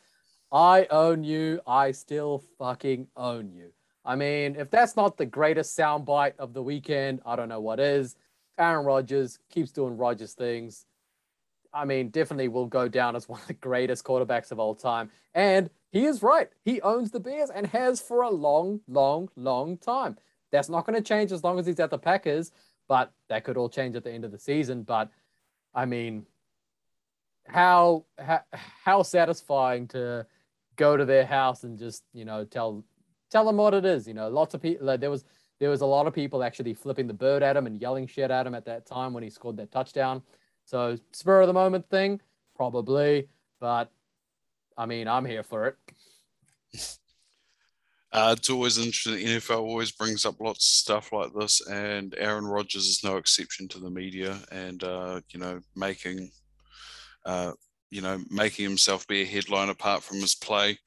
[0.53, 1.61] I own you.
[1.67, 3.71] I still fucking own you.
[4.05, 7.81] I mean, if that's not the greatest soundbite of the weekend, I don't know what
[7.81, 8.15] is.
[8.59, 10.85] Aaron Rodgers keeps doing Rodgers things.
[11.73, 15.11] I mean, definitely will go down as one of the greatest quarterbacks of all time.
[15.35, 16.51] And he is right.
[16.63, 20.19] He owns the Bears and has for a long, long, long time.
[20.53, 22.53] That's not going to change as long as he's at the Packers,
[22.87, 24.83] but that could all change at the end of the season.
[24.83, 25.11] But
[25.75, 26.27] I mean,
[27.47, 28.41] how how,
[28.85, 30.27] how satisfying to
[30.77, 32.85] go to their house and just you know tell
[33.31, 34.07] tell them what it is.
[34.07, 34.87] You know, lots of people.
[34.87, 35.25] Like, there was
[35.61, 38.31] there was a lot of people actually flipping the bird at him and yelling shit
[38.31, 40.23] at him at that time when he scored that touchdown.
[40.65, 42.21] So spur of the moment thing,
[42.57, 43.29] probably,
[43.61, 43.91] but
[44.77, 45.77] I mean, I'm here for it.
[48.13, 49.15] Uh, it's always interesting.
[49.15, 53.17] The NFL always brings up lots of stuff like this, and Aaron Rodgers is no
[53.17, 54.39] exception to the media.
[54.53, 56.31] And uh, you know, making,
[57.25, 57.53] uh,
[57.91, 60.79] you know, making himself be a headline apart from his play.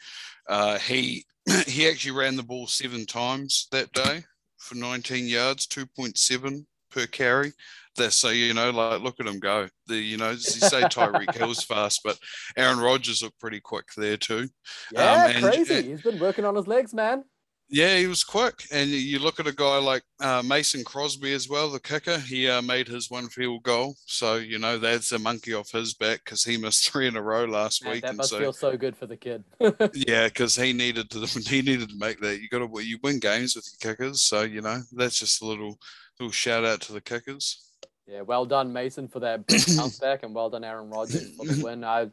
[0.50, 1.26] Uh, he
[1.68, 4.24] he actually ran the ball seven times that day
[4.58, 7.54] for 19 yards, 2.7 per carry.
[7.96, 9.68] That's so you know, like look at him go.
[9.88, 12.20] The you know, you say Tyreek Hill's fast, but
[12.56, 14.50] Aaron Rodgers looked pretty quick there too.
[14.92, 15.82] Yeah, um, and, crazy.
[15.82, 17.24] He's been working on his legs, man.
[17.70, 18.64] Yeah, he was quick.
[18.72, 22.18] And you look at a guy like uh, Mason Crosby as well, the kicker.
[22.18, 25.94] He uh, made his one field goal, so you know that's a monkey off his
[25.94, 28.04] back because he missed three in a row last Man, week.
[28.04, 29.44] That must so, feel so good for the kid.
[29.94, 32.40] yeah, because he needed to he needed to make that.
[32.40, 35.46] You got to you win games with your kickers, so you know that's just a
[35.46, 35.78] little
[36.20, 37.64] little shout out to the kickers.
[38.08, 41.62] Yeah, well done, Mason, for that bounce back, and well done, Aaron Rodgers, for the
[41.66, 41.84] win.
[41.84, 42.08] I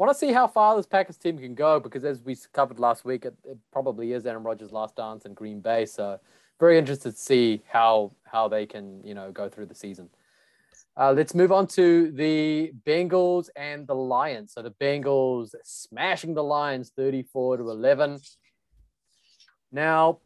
[0.00, 3.04] want to see how far this Packers team can go because, as we covered last
[3.04, 5.84] week, it, it probably is Aaron Rodgers' last dance in Green Bay.
[5.84, 6.18] So,
[6.58, 10.08] very interested to see how how they can you know go through the season.
[10.96, 14.52] Uh, let's move on to the Bengals and the Lions.
[14.52, 18.18] So the Bengals smashing the Lions 34 to 11.
[19.72, 20.18] Now,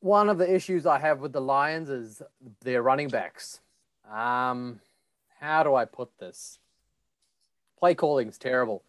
[0.00, 2.22] one of the issues I have with the Lions is
[2.60, 3.60] their running backs.
[4.08, 4.80] Um,
[5.40, 6.58] how do I put this?
[7.78, 8.84] Play calling is terrible.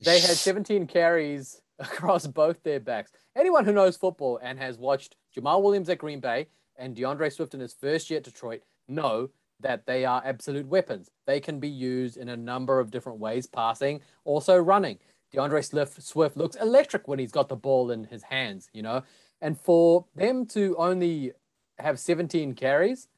[0.00, 3.12] They had 17 carries across both their backs.
[3.36, 7.54] Anyone who knows football and has watched Jamaal Williams at Green Bay and DeAndre Swift
[7.54, 9.30] in his first year at Detroit know
[9.60, 11.10] that they are absolute weapons.
[11.26, 14.98] They can be used in a number of different ways, passing, also running.
[15.34, 19.02] DeAndre Swift, Swift looks electric when he's got the ball in his hands, you know.
[19.40, 21.32] And for them to only
[21.78, 23.08] have 17 carries,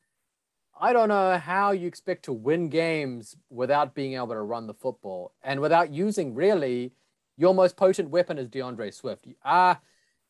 [0.83, 4.73] I don't know how you expect to win games without being able to run the
[4.73, 6.93] football and without using really
[7.37, 9.27] your most potent weapon is DeAndre Swift.
[9.45, 9.75] Ah, uh,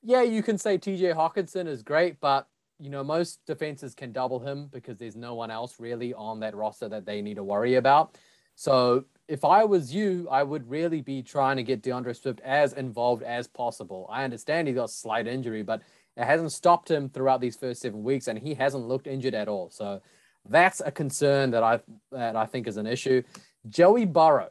[0.03, 2.49] yeah, you can say TJ Hockenson is great, but
[2.81, 6.57] you know most defenses can double him because there's no one else really on that
[6.57, 8.19] roster that they need to worry about.
[8.57, 12.73] So if I was you, I would really be trying to get DeAndre Swift as
[12.73, 14.09] involved as possible.
[14.11, 15.83] I understand he's got slight injury, but
[16.17, 19.47] it hasn't stopped him throughout these first seven weeks, and he hasn't looked injured at
[19.47, 19.71] all.
[19.71, 20.01] So
[20.49, 21.81] that's a concern that I
[22.13, 23.23] that I think is an issue.
[23.69, 24.51] Joey Burrow,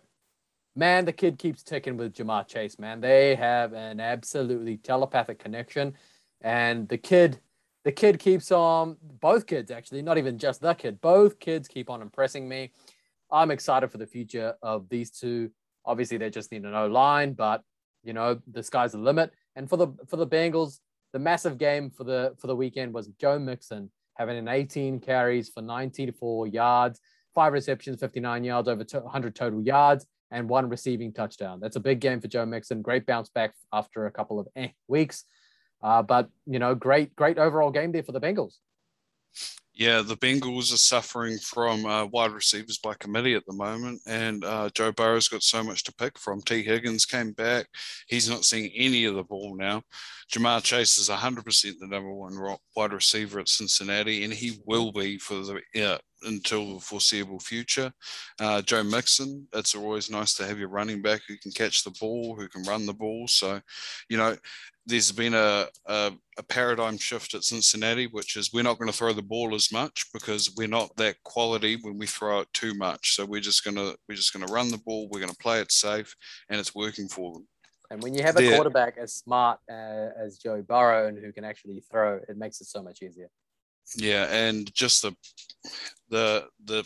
[0.76, 2.78] man, the kid keeps ticking with Ja'Marr Chase.
[2.78, 5.94] Man, they have an absolutely telepathic connection,
[6.42, 7.40] and the kid,
[7.84, 8.98] the kid keeps on.
[9.02, 11.02] Both kids, actually, not even just the kid.
[11.02, 12.72] Both kids keep on impressing me.
[13.32, 15.52] I'm excited for the future of these two.
[15.86, 17.64] Obviously, they just need an O line, but
[18.04, 19.32] you know the sky's the limit.
[19.56, 20.80] And for the for the Bengals,
[21.14, 23.90] the massive game for the for the weekend was Joe Mixon
[24.20, 27.00] having an 18 carries for 94 yards,
[27.34, 31.60] five receptions, 59 yards, over 100 total yards, and one receiving touchdown.
[31.62, 32.82] That's a big game for Joe Mixon.
[32.82, 35.24] Great bounce back after a couple of eh, weeks.
[35.82, 38.56] Uh, but, you know, great, great overall game there for the Bengals.
[39.80, 44.44] Yeah, the Bengals are suffering from uh, wide receivers by committee at the moment, and
[44.44, 46.42] uh, Joe Burrow's got so much to pick from.
[46.42, 47.68] Tee Higgins came back;
[48.08, 49.82] he's not seeing any of the ball now.
[50.34, 55.18] Ja'Marr Chase is 100% the number one wide receiver at Cincinnati, and he will be
[55.18, 57.92] for the yeah, until the foreseeable future.
[58.40, 61.96] Uh, Joe Mixon, it's always nice to have your running back who can catch the
[62.00, 63.28] ball, who can run the ball.
[63.28, 63.62] So,
[64.10, 64.36] you know,
[64.90, 68.98] there's been a, a, a paradigm shift at Cincinnati, which is we're not going to
[68.98, 72.74] throw the ball as much because we're not that quality when we throw it too
[72.74, 73.16] much.
[73.16, 75.08] So we're just gonna we're just gonna run the ball.
[75.12, 76.16] We're going to play it safe,
[76.50, 77.48] and it's working for them.
[77.92, 78.56] And when you have a Yeah.
[78.56, 82.68] quarterback as smart uh, as Joe Burrow and who can actually throw, it makes it
[82.68, 83.30] so much easier.
[83.96, 85.16] Yeah, and just the
[86.10, 86.84] the the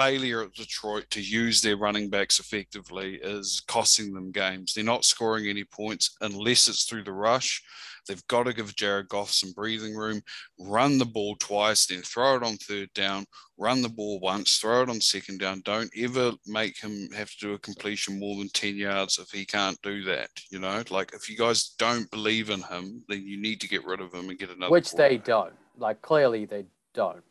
[0.00, 4.72] failure at Detroit to use their running backs effectively is costing them games.
[4.72, 7.62] They're not scoring any points unless it's through the rush.
[8.08, 10.22] They've got to give Jared Goff some breathing room,
[10.58, 13.26] run the ball twice, then throw it on third down,
[13.58, 15.60] run the ball once, throw it on second down.
[15.66, 19.44] Don't ever make him have to do a completion more than 10 yards if he
[19.44, 20.30] can't do that.
[20.50, 23.84] You know, like if you guys don't believe in him, then you need to get
[23.84, 24.72] rid of him and get another.
[24.72, 25.52] which they don't.
[25.76, 27.22] Like clearly they don't.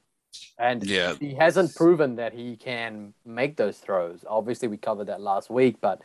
[0.57, 1.15] And Yeah.
[1.19, 4.25] he hasn't proven that he can make those throws.
[4.27, 6.01] Obviously, we covered that last week, but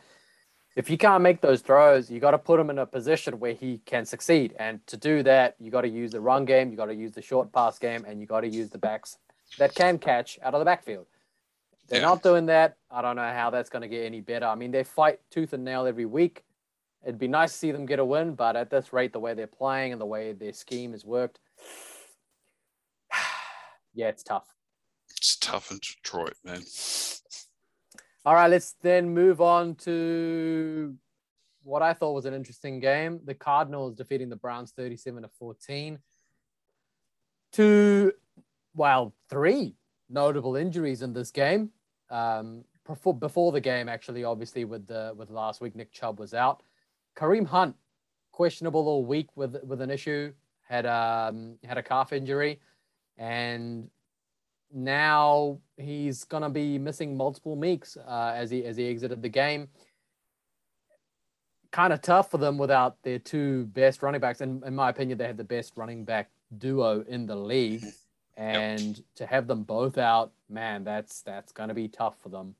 [0.75, 3.53] if you can't make those throws, you got to put him in a position where
[3.53, 4.53] he can succeed.
[4.59, 7.11] And to do that, you got to use the run game, you got to use
[7.13, 9.17] the short pass game, and you got to use the backs
[9.57, 11.07] that can catch out of the backfield.
[11.87, 12.07] They're Yeah.
[12.07, 12.77] not doing that.
[12.89, 14.47] I don't know how that's going to get any better.
[14.47, 16.43] I mean, they fight tooth and nail every week.
[17.03, 19.33] It'd be nice to see them get a win, but at this rate, the way
[19.33, 21.39] they're playing and the way their scheme has worked,
[23.95, 24.47] yeah, it's tough.
[25.11, 26.61] It's tough in Detroit, man.
[28.25, 30.95] All right, let's then move on to
[31.63, 33.19] what I thought was an interesting game.
[33.23, 35.99] The Cardinals defeating the Browns 37 to 14.
[37.51, 38.11] Two,
[38.73, 39.75] well, three
[40.09, 41.69] notable injuries in this game.
[42.09, 46.33] Um, before, before the game, actually, obviously, with the with last week, Nick Chubb was
[46.33, 46.61] out.
[47.17, 47.75] Kareem Hunt,
[48.31, 50.33] questionable all week with with an issue,
[50.67, 52.59] had um had a calf injury,
[53.17, 53.89] and
[54.73, 59.67] now he's gonna be missing multiple weeks uh, as he as he exited the game.
[61.71, 65.17] Kind of tough for them without their two best running backs, and in my opinion,
[65.17, 67.83] they had the best running back duo in the league.
[68.37, 72.55] And to have them both out, man, that's that's gonna be tough for them.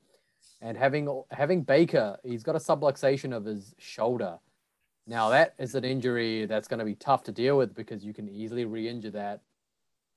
[0.62, 4.38] And having having Baker, he's got a subluxation of his shoulder.
[5.06, 8.12] Now that is an injury that's going to be tough to deal with because you
[8.12, 9.40] can easily re-injure that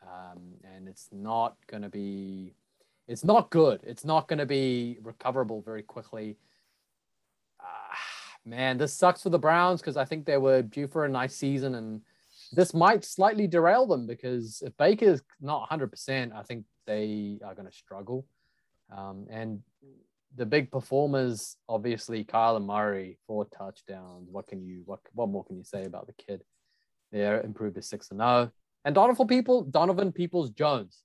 [0.03, 2.53] um, and it's not going to be
[3.07, 3.81] it's not good.
[3.83, 6.37] It's not going to be recoverable very quickly.
[7.59, 7.97] Ah,
[8.45, 11.35] man this sucks for the browns because i think they were due for a nice
[11.35, 12.01] season and
[12.53, 17.67] this might slightly derail them because if baker's not 100% i think they are going
[17.67, 18.25] to struggle.
[18.91, 19.61] Um, and
[20.35, 24.27] the big performers obviously Kyler Murray four touchdowns.
[24.31, 26.43] What can you what what more can you say about the kid?
[27.11, 28.51] There improved to 6 and 0
[28.85, 31.03] and Donovan People, Donovan Peoples Jones.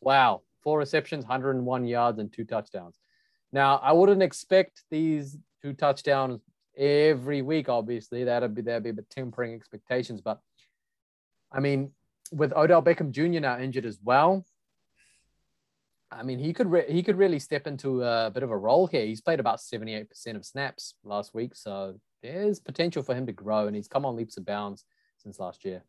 [0.00, 2.98] Wow, four receptions, 101 yards, and two touchdowns.
[3.52, 6.40] Now, I wouldn't expect these two touchdowns
[6.76, 8.24] every week, obviously.
[8.24, 10.20] That'd be that'd be a bit tempering expectations.
[10.20, 10.40] But
[11.52, 11.92] I mean,
[12.32, 13.40] with Odell Beckham Jr.
[13.40, 14.44] now injured as well,
[16.10, 18.86] I mean, he could re- he could really step into a bit of a role
[18.86, 19.04] here.
[19.04, 23.66] He's played about 78% of snaps last week, so there's potential for him to grow,
[23.66, 24.84] and he's come on leaps and bounds
[25.18, 25.84] since last year.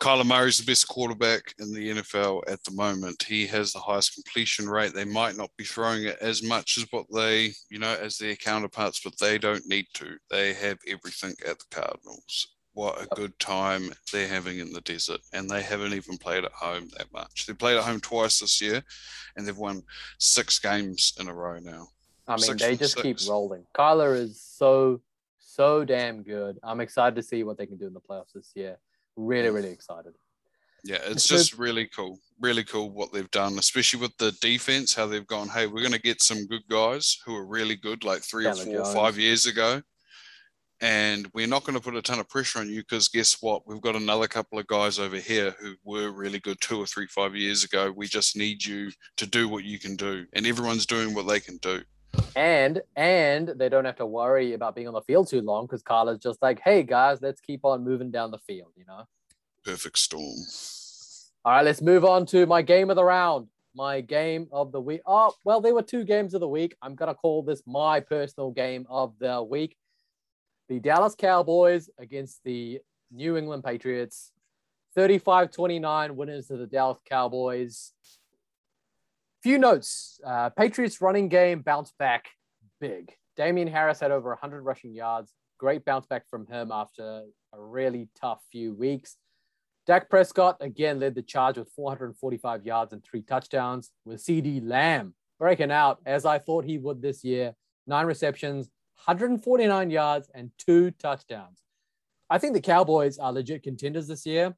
[0.00, 3.22] Kyler Murray's the best quarterback in the NFL at the moment.
[3.22, 4.92] He has the highest completion rate.
[4.92, 8.36] They might not be throwing it as much as what they, you know, as their
[8.36, 10.16] counterparts, but they don't need to.
[10.30, 12.48] They have everything at the Cardinals.
[12.74, 15.20] What a good time they're having in the desert.
[15.32, 17.46] And they haven't even played at home that much.
[17.46, 18.82] They played at home twice this year
[19.36, 19.84] and they've won
[20.18, 21.86] six games in a row now.
[22.26, 23.64] I mean, Six they just keep rolling.
[23.76, 25.00] Kyler is so,
[25.38, 26.58] so damn good.
[26.64, 28.78] I'm excited to see what they can do in the playoffs this year.
[29.16, 30.14] Really, really excited.
[30.84, 32.18] Yeah, it's just really cool.
[32.40, 35.92] Really cool what they've done, especially with the defense, how they've gone, hey, we're going
[35.92, 38.92] to get some good guys who are really good like three or four, Jones.
[38.94, 39.80] five years ago.
[40.82, 43.66] And we're not going to put a ton of pressure on you because guess what?
[43.66, 47.06] We've got another couple of guys over here who were really good two or three,
[47.06, 47.90] five years ago.
[47.96, 50.26] We just need you to do what you can do.
[50.34, 51.80] And everyone's doing what they can do.
[52.36, 55.82] And and they don't have to worry about being on the field too long because
[55.82, 59.04] Kyler's just like, hey guys, let's keep on moving down the field, you know.
[59.64, 60.36] Perfect storm.
[61.44, 63.48] All right, let's move on to my game of the round.
[63.74, 65.00] My game of the week.
[65.04, 66.76] Oh, well, there were two games of the week.
[66.80, 69.76] I'm to call this my personal game of the week.
[70.68, 74.32] The Dallas Cowboys against the New England Patriots.
[74.94, 77.92] 35 29 winners to the Dallas Cowboys.
[79.44, 82.30] Few notes uh, Patriots running game bounced back
[82.80, 83.12] big.
[83.36, 85.34] Damien Harris had over 100 rushing yards.
[85.58, 89.18] Great bounce back from him after a really tough few weeks.
[89.86, 95.12] Dak Prescott again led the charge with 445 yards and three touchdowns, with CeeDee Lamb
[95.38, 97.54] breaking out as I thought he would this year.
[97.86, 98.70] Nine receptions,
[99.04, 101.60] 149 yards and two touchdowns.
[102.30, 104.56] I think the Cowboys are legit contenders this year.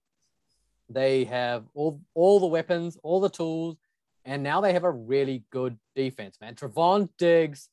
[0.89, 3.79] They have all, all the weapons, all the tools,
[4.27, 6.57] and now they have a really good defense, man.
[6.57, 7.69] Trevon Diggs,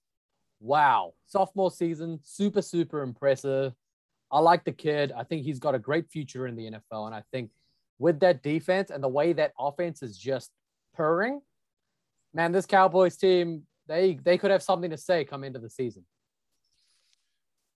[0.62, 1.14] wow.
[1.26, 3.74] Sophomore season, super, super impressive.
[4.32, 5.12] I like the kid.
[5.12, 7.08] I think he's got a great future in the NFL.
[7.08, 7.50] And I think
[7.98, 10.52] with that defense and the way that offense is just
[10.94, 11.42] purring,
[12.36, 16.06] man, this Cowboys team, they they could have something to say come into the season.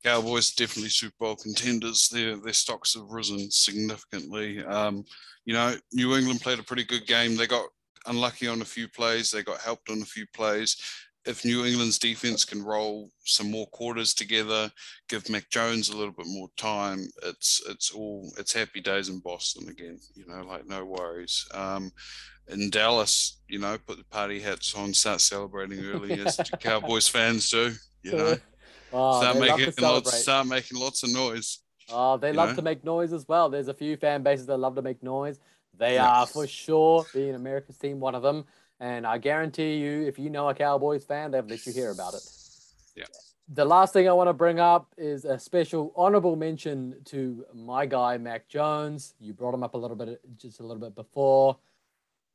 [0.03, 2.09] Cowboys definitely Super Bowl contenders.
[2.09, 4.63] Their their stocks have risen significantly.
[4.63, 5.03] Um,
[5.45, 7.35] you know, New England played a pretty good game.
[7.35, 7.67] They got
[8.07, 9.31] unlucky on a few plays.
[9.31, 10.77] They got helped on a few plays.
[11.25, 14.71] If New England's defense can roll some more quarters together,
[15.09, 19.19] give Mac Jones a little bit more time, it's it's all it's happy days in
[19.19, 19.99] Boston again.
[20.15, 21.45] You know, like no worries.
[21.53, 21.91] Um,
[22.47, 27.49] in Dallas, you know, put the party hats on, start celebrating early as Cowboys fans
[27.49, 27.73] do.
[28.03, 28.37] You know,
[28.93, 31.59] oh, start making lots, start making lots of noise.
[31.89, 32.55] Oh, they love know?
[32.55, 33.49] to make noise as well.
[33.49, 35.39] There's a few fan bases that love to make noise.
[35.77, 36.05] They yes.
[36.05, 38.45] are for sure being America's team, one of them.
[38.79, 42.13] And I guarantee you, if you know a Cowboys fan, they've let you hear about
[42.13, 42.21] it.
[42.95, 43.05] Yeah.
[43.49, 47.85] The last thing I want to bring up is a special honorable mention to my
[47.85, 49.13] guy, Mac Jones.
[49.19, 51.57] You brought him up a little bit, just a little bit before.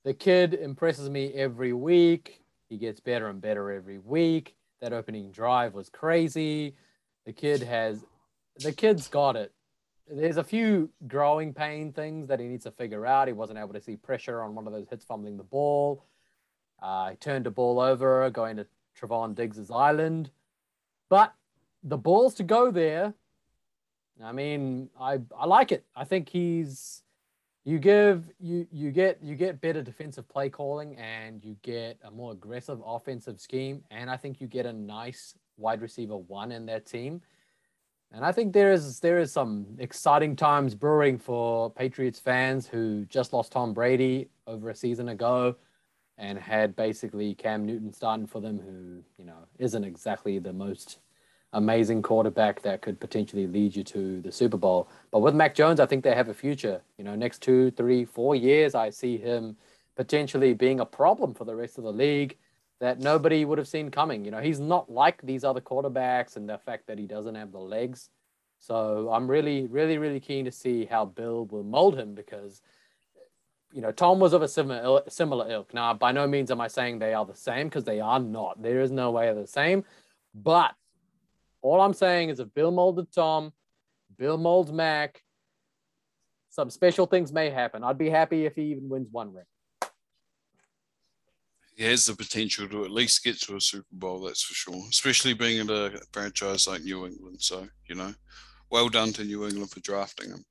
[0.04, 2.42] The kid impresses me every week.
[2.68, 4.56] He gets better and better every week.
[4.80, 6.74] That opening drive was crazy.
[7.24, 8.04] The kid has,
[8.56, 9.52] the kid's got it
[10.10, 13.28] there's a few growing pain things that he needs to figure out.
[13.28, 16.04] He wasn't able to see pressure on one of those hits fumbling the ball.
[16.82, 18.66] Uh, he turned the ball over going to
[19.00, 20.30] Trevon Diggs's island.
[21.08, 21.32] But
[21.82, 23.14] the balls to go there,
[24.22, 25.84] I mean, I, I like it.
[25.94, 27.02] I think he's
[27.64, 32.10] you give you you get you get better defensive play calling and you get a
[32.10, 36.66] more aggressive offensive scheme and I think you get a nice wide receiver one in
[36.66, 37.22] that team
[38.12, 43.04] and I think there is there is some exciting times brewing for Patriots fans who
[43.06, 45.56] just lost Tom Brady over a season ago
[46.18, 50.98] and had basically Cam Newton starting for them who, you know, isn't exactly the most
[51.54, 54.88] amazing quarterback that could potentially lead you to the Super Bowl.
[55.10, 56.80] But with Mac Jones, I think they have a future.
[56.98, 59.56] You know, next two, three, four years, I see him
[59.96, 62.36] potentially being a problem for the rest of the league
[62.82, 64.24] that nobody would have seen coming.
[64.24, 67.52] You know, he's not like these other quarterbacks and the fact that he doesn't have
[67.52, 68.10] the legs.
[68.58, 72.60] So I'm really, really, really keen to see how Bill will mold him because,
[73.72, 75.72] you know, Tom was of a similar, similar ilk.
[75.72, 78.60] Now, by no means am I saying they are the same because they are not.
[78.60, 79.84] There is no way they're the same.
[80.34, 80.74] But
[81.60, 83.52] all I'm saying is if Bill molded Tom,
[84.18, 85.22] Bill molds Mac,
[86.50, 87.84] some special things may happen.
[87.84, 89.44] I'd be happy if he even wins one ring
[91.74, 94.82] he has the potential to at least get to a Super Bowl, that's for sure,
[94.90, 97.40] especially being in a franchise like New England.
[97.40, 98.12] So, you know,
[98.70, 100.44] well done to New England for drafting him.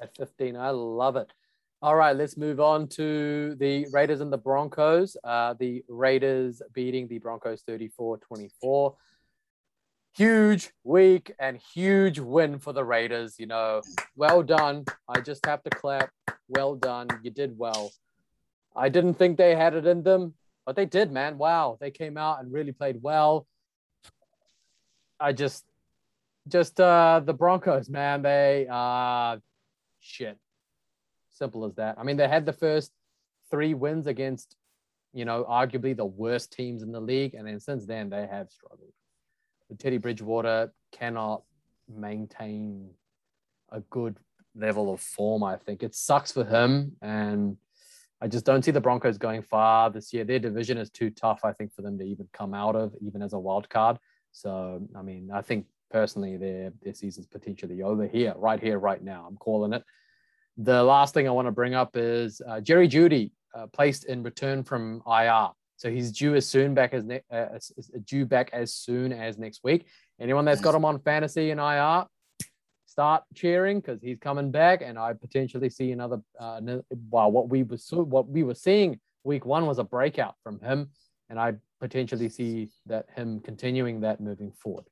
[0.00, 1.32] At 15, I love it.
[1.80, 5.16] All right, let's move on to the Raiders and the Broncos.
[5.22, 8.96] Uh, the Raiders beating the Broncos 34 24.
[10.16, 13.36] Huge week and huge win for the Raiders.
[13.38, 13.82] You know,
[14.16, 14.86] well done.
[15.08, 16.10] I just have to clap.
[16.48, 17.06] Well done.
[17.22, 17.92] You did well.
[18.78, 21.36] I didn't think they had it in them, but they did, man.
[21.36, 23.46] Wow, they came out and really played well.
[25.18, 25.64] I just,
[26.46, 28.22] just uh, the Broncos, man.
[28.22, 29.38] They uh,
[30.00, 30.38] shit.
[31.30, 31.96] Simple as that.
[31.98, 32.92] I mean, they had the first
[33.50, 34.56] three wins against,
[35.12, 38.50] you know, arguably the worst teams in the league, and then since then they have
[38.50, 38.92] struggled.
[39.78, 41.42] Teddy Bridgewater cannot
[41.88, 42.90] maintain
[43.70, 44.16] a good
[44.54, 45.42] level of form.
[45.42, 47.56] I think it sucks for him, and
[48.20, 50.24] I just don't see the Broncos going far this year.
[50.24, 53.22] Their division is too tough, I think, for them to even come out of, even
[53.22, 53.98] as a wild card.
[54.32, 59.02] So, I mean, I think personally their their season's potentially over here, right here, right
[59.02, 59.24] now.
[59.28, 59.84] I'm calling it.
[60.56, 64.22] The last thing I want to bring up is uh, Jerry Jeudy uh, placed in
[64.22, 65.50] return from IR.
[65.76, 67.46] So he's due as soon back as, ne- uh,
[68.04, 69.86] due back as soon as next week.
[70.20, 72.06] Anyone that's got him on fantasy and IR,
[72.98, 76.20] start cheering because he's coming back, and I potentially see another.
[76.36, 76.60] Uh,
[77.10, 80.90] well, what we were what we were seeing week one was a breakout from him,
[81.30, 84.86] and I potentially see that him continuing that moving forward.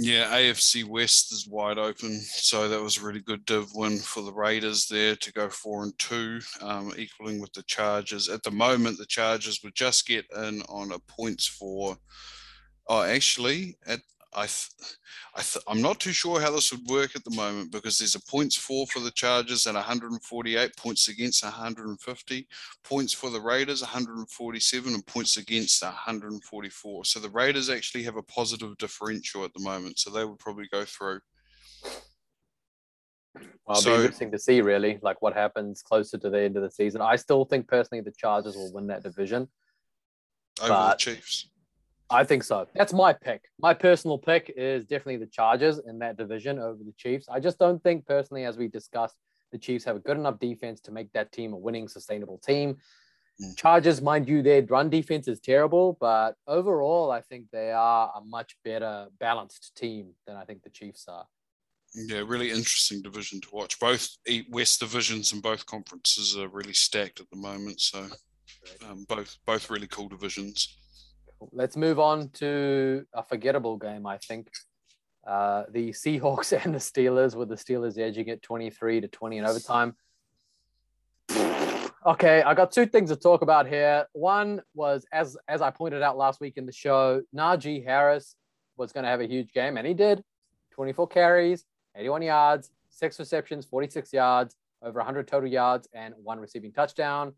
[0.00, 4.24] Yeah, AFC West is wide open, so that was a really good div win for
[4.24, 8.28] the Raiders there to go four and two, um, equaling with the Chargers.
[8.28, 11.96] At the moment, the Chargers would just get in on a points for.
[12.88, 14.00] Oh, actually, at
[14.34, 14.70] I, th-
[15.34, 18.14] I th- I'm not too sure how this would work at the moment because there's
[18.14, 22.48] a points for for the Chargers and 148 points against 150
[22.82, 27.04] points for the Raiders 147 and points against 144.
[27.04, 30.68] So the Raiders actually have a positive differential at the moment, so they would probably
[30.72, 31.20] go through.
[33.34, 36.56] Well, it'll So- be interesting to see, really, like what happens closer to the end
[36.56, 37.00] of the season.
[37.00, 39.48] I still think personally the Chargers will win that division.
[40.60, 41.48] Over But- the Chiefs.
[42.12, 42.66] I think so.
[42.74, 43.44] That's my pick.
[43.58, 47.26] My personal pick is definitely the Chargers in that division over the Chiefs.
[47.28, 49.16] I just don't think, personally, as we discussed,
[49.50, 52.76] the Chiefs have a good enough defense to make that team a winning, sustainable team.
[53.42, 53.56] Mm.
[53.56, 58.20] Chargers, mind you, their run defense is terrible, but overall, I think they are a
[58.24, 61.26] much better balanced team than I think the Chiefs are.
[61.94, 63.78] Yeah, really interesting division to watch.
[63.78, 64.16] Both
[64.50, 67.80] West divisions and both conferences are really stacked at the moment.
[67.80, 68.06] So
[68.88, 70.78] um, both both really cool divisions.
[71.52, 74.50] Let's move on to a forgettable game, I think.
[75.26, 79.44] Uh, the Seahawks and the Steelers, with the Steelers edging it 23 to 20 in
[79.44, 79.94] overtime.
[82.04, 84.06] Okay, I got two things to talk about here.
[84.12, 88.34] One was, as as I pointed out last week in the show, Najee Harris
[88.76, 90.20] was going to have a huge game, and he did.
[90.72, 91.64] 24 carries,
[91.96, 97.34] 81 yards, six receptions, 46 yards, over 100 total yards, and one receiving touchdown.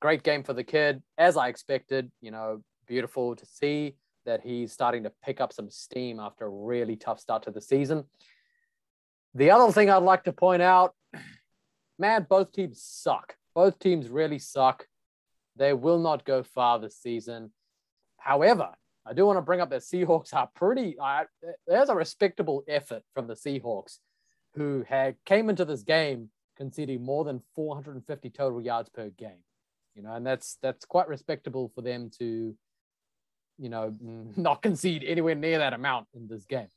[0.00, 2.10] Great game for the kid, as I expected.
[2.22, 6.50] You know, beautiful to see that he's starting to pick up some steam after a
[6.50, 8.04] really tough start to the season.
[9.34, 10.94] The other thing I'd like to point out,
[11.98, 13.34] man, both teams suck.
[13.54, 14.86] Both teams really suck.
[15.56, 17.52] They will not go far this season.
[18.16, 18.70] However,
[19.06, 20.96] I do want to bring up that Seahawks are pretty.
[20.98, 21.24] Uh,
[21.66, 23.98] there's a respectable effort from the Seahawks,
[24.54, 29.42] who had came into this game conceding more than 450 total yards per game.
[29.94, 32.56] You know, and that's that's quite respectable for them to,
[33.58, 33.94] you know,
[34.36, 36.68] not concede anywhere near that amount in this game.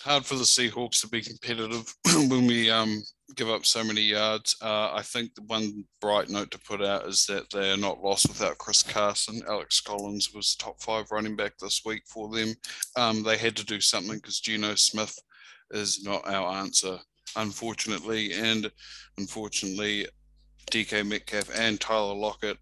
[0.00, 1.94] Hard for the Seahawks to be competitive
[2.28, 3.00] when we um,
[3.36, 4.56] give up so many yards.
[4.60, 8.02] Uh, I think the one bright note to put out is that they are not
[8.02, 9.40] lost without Chris Carson.
[9.48, 12.54] Alex Collins was top five running back this week for them.
[12.96, 15.16] Um, they had to do something because Geno Smith
[15.70, 16.98] is not our answer,
[17.36, 18.32] unfortunately.
[18.32, 18.68] And
[19.16, 20.08] unfortunately,
[20.72, 22.58] DK Metcalf and Tyler Lockett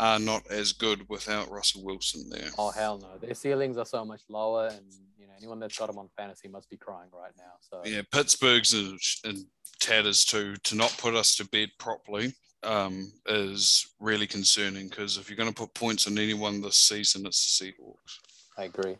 [0.00, 2.48] are not as good without Russell Wilson there.
[2.58, 3.18] Oh hell no!
[3.20, 4.86] Their ceilings are so much lower, and
[5.18, 7.52] you know anyone that's got them on fantasy must be crying right now.
[7.60, 9.46] So yeah, Pittsburgh's in, in
[9.78, 10.56] tatters too.
[10.56, 12.32] To not put us to bed properly
[12.62, 17.26] um, is really concerning because if you're going to put points on anyone this season,
[17.26, 18.18] it's the Seahawks.
[18.56, 18.96] I agree.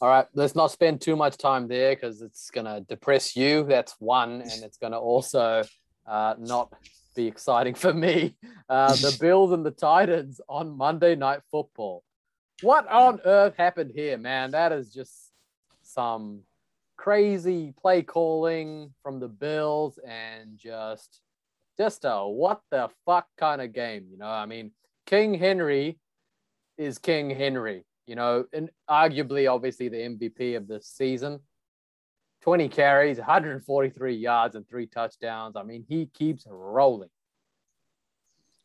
[0.00, 3.64] All right, let's not spend too much time there because it's gonna depress you.
[3.64, 5.64] That's one, and it's gonna also
[6.06, 6.72] uh, not
[7.14, 8.36] be exciting for me.
[8.68, 12.02] Uh, the Bills and the Titans on Monday Night Football.
[12.62, 14.50] What on earth happened here, man?
[14.50, 15.30] That is just
[15.82, 16.40] some
[16.96, 21.20] crazy play calling from the Bills and just
[21.78, 24.28] just a what the fuck kind of game, you know?
[24.28, 24.72] I mean,
[25.06, 25.98] King Henry
[26.76, 31.40] is King Henry, you know, and arguably obviously the MVP of this season.
[32.48, 35.54] 20 carries, 143 yards, and three touchdowns.
[35.54, 37.10] I mean, he keeps rolling.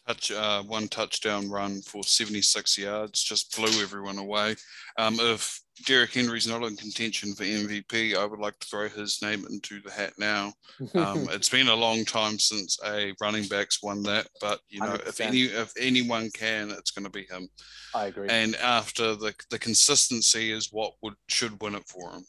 [0.08, 4.56] Touch uh, one touchdown run for 76 yards, just blew everyone away.
[4.98, 9.22] Um, if Derrick Henry's not in contention for MVP, I would like to throw his
[9.22, 10.54] name into the hat now.
[10.96, 14.94] Um, it's been a long time since a running back's won that, but you know,
[14.94, 15.26] if 100%.
[15.26, 17.50] any if anyone can, it's going to be him.
[17.94, 18.30] I agree.
[18.30, 22.24] And after the the consistency is what would should win it for him.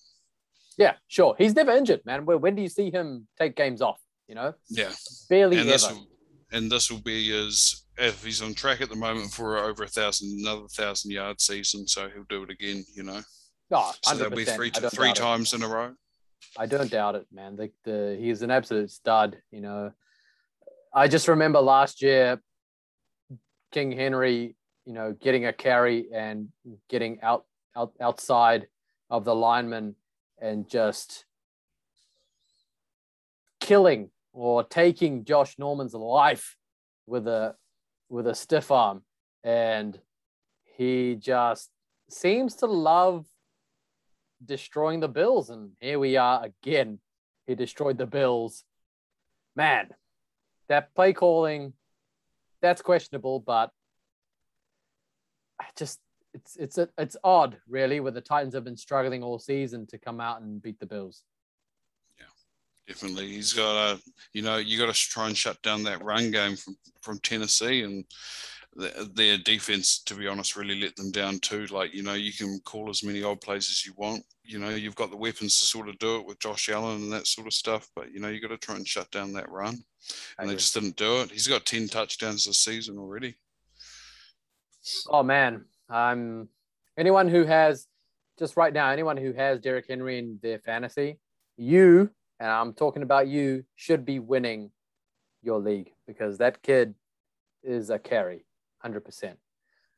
[0.79, 1.35] Yeah, sure.
[1.39, 2.25] He's never injured, man.
[2.27, 4.01] When, when do you see him take games off?
[4.29, 4.93] You know, Yeah,
[5.29, 5.73] barely and ever.
[5.73, 6.07] this will
[6.53, 9.89] and this will be his if he's on track at the moment for over a
[9.89, 12.85] thousand another thousand yard season, so he'll do it again.
[12.95, 13.21] You know,
[13.71, 15.21] Oh, so that'll be three three doubt it.
[15.21, 15.93] times in a row.
[16.57, 17.57] I don't doubt it, man.
[17.57, 19.37] The, the he's an absolute stud.
[19.51, 19.93] You know,
[20.95, 22.41] I just remember last year,
[23.73, 24.57] King Henry,
[24.87, 26.49] you know, getting a carry and
[26.89, 27.45] getting out,
[27.77, 28.69] out outside
[29.11, 29.97] of the lineman
[30.41, 31.25] and just
[33.61, 36.57] killing or taking Josh Norman's life
[37.07, 37.55] with a
[38.09, 39.03] with a stiff arm,
[39.43, 39.99] and
[40.77, 41.71] he just
[42.11, 43.27] seems to love
[44.45, 45.51] destroying the Bills.
[45.51, 46.99] And here we are again.
[47.47, 48.65] He destroyed the Bills.
[49.57, 49.89] Man,
[50.69, 51.73] that play calling,
[52.61, 53.71] that's questionable, but
[55.61, 56.01] I just
[56.35, 59.99] it's it's a, it's odd, really, where the Titans have been struggling all season to
[59.99, 61.23] come out and beat the Bills.
[62.19, 62.27] Yeah,
[62.87, 66.31] definitely, he's got to, you know, you got to try and shut down that run
[66.31, 68.05] game from from Tennessee, and
[69.15, 71.67] their defense, to be honest, really let them down too.
[71.67, 74.25] Like, you know, you can call as many odd plays as you want.
[74.43, 77.13] You know, you've got the weapons to sort of do it with Josh Allen and
[77.13, 79.49] that sort of stuff, but, you know, you got to try and shut down that
[79.49, 79.79] run.
[80.39, 81.31] And they just didn't do it.
[81.31, 83.37] He's got 10 touchdowns this season already.
[85.09, 85.65] Oh, man.
[85.89, 86.49] Um,
[86.99, 87.87] anyone who has,
[88.39, 91.19] just right now, anyone who has Derrick Henry in their fantasy,
[91.57, 92.11] you,
[92.41, 94.71] and I'm talking about you, should be winning
[95.43, 96.95] your league because that kid
[97.63, 98.47] is a carry.
[98.85, 99.35] 100%.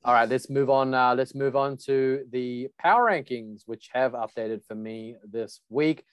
[0.04, 0.94] All right, let's move on.
[0.94, 6.04] Uh, let's move on to the power rankings, which have updated for me this week.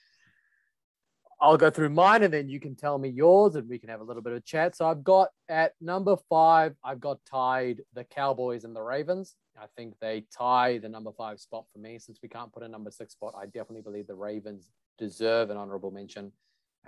[1.40, 4.00] I'll go through mine and then you can tell me yours and we can have
[4.00, 4.76] a little bit of chat.
[4.76, 9.36] So I've got at number five, I've got tied the Cowboys and the Ravens.
[9.60, 11.98] I think they tie the number five spot for me.
[11.98, 15.56] Since we can't put a number six spot, I definitely believe the Ravens deserve an
[15.56, 16.32] honorable mention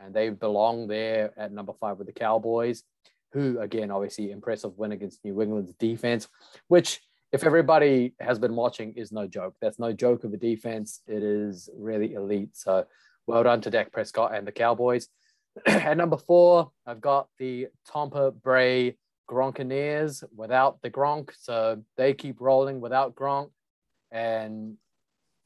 [0.02, 2.82] and they belong there at number five with the Cowboys
[3.32, 6.28] who again, obviously impressive win against New England's defense,
[6.68, 7.00] which
[7.32, 9.54] if everybody has been watching is no joke.
[9.60, 11.02] That's no joke of a defense.
[11.06, 12.56] It is really elite.
[12.56, 12.86] So
[13.26, 15.08] well done to Dak Prescott and the Cowboys.
[15.66, 18.96] At number four, I've got the Tampa Bay
[19.28, 21.30] Gronkaneers without the Gronk.
[21.38, 23.50] So they keep rolling without Gronk.
[24.10, 24.76] And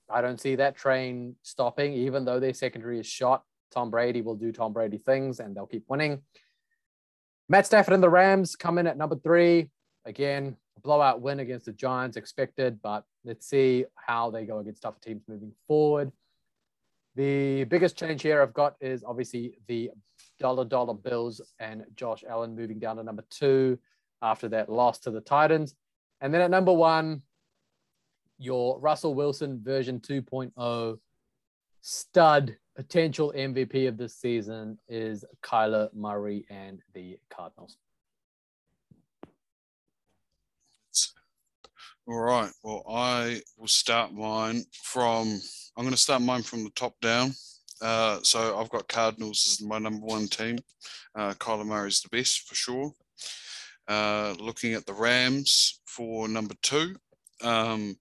[0.08, 3.42] I don't see that train stopping, even though their secondary is shot.
[3.70, 6.22] Tom Brady will do Tom Brady things and they'll keep winning.
[7.48, 9.70] Matt Stafford and the Rams come in at number three.
[10.04, 15.00] Again, blowout win against the Giants expected, but let's see how they go against tougher
[15.00, 16.10] teams moving forward.
[17.16, 19.90] The biggest change here I've got is obviously the
[20.40, 23.78] dollar dollar bills and Josh Allen moving down to number two
[24.22, 25.74] after that loss to the Titans.
[26.20, 27.22] And then at number one,
[28.38, 30.98] your Russell Wilson version 2.0
[31.82, 37.76] stud potential MVP of this season is Kyler Murray and the Cardinals.
[42.06, 42.50] All right.
[42.62, 45.40] Well, I will start mine from.
[45.76, 47.34] I'm going to start mine from the top down.
[47.80, 50.58] Uh, so I've got Cardinals as my number one team.
[51.14, 52.92] Uh, Kyler Murray is the best for sure.
[53.88, 56.94] Uh, looking at the Rams for number two.
[57.42, 57.96] Um,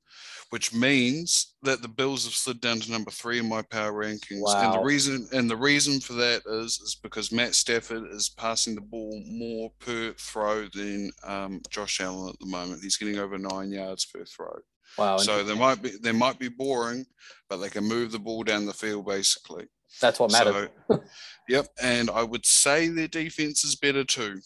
[0.49, 4.41] which means that the Bills have slid down to number three in my power rankings.
[4.41, 4.63] Wow.
[4.63, 8.75] And the reason and the reason for that is is because Matt Stafford is passing
[8.75, 12.81] the ball more per throw than um, Josh Allen at the moment.
[12.81, 14.59] He's getting over nine yards per throw.
[14.97, 15.17] Wow.
[15.17, 17.05] So they might be they might be boring,
[17.49, 19.67] but they can move the ball down the field basically.
[20.01, 20.69] That's what matters.
[20.89, 21.03] So,
[21.49, 24.39] yep, and I would say their defense is better too.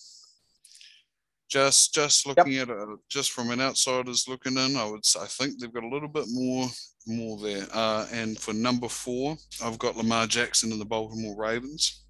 [1.49, 2.69] Just just looking yep.
[2.69, 5.83] at it, just from an outsider's looking in, I would say, I think they've got
[5.83, 6.67] a little bit more
[7.05, 7.67] more there.
[7.73, 12.05] Uh, and for number four, I've got Lamar Jackson and the Baltimore Ravens,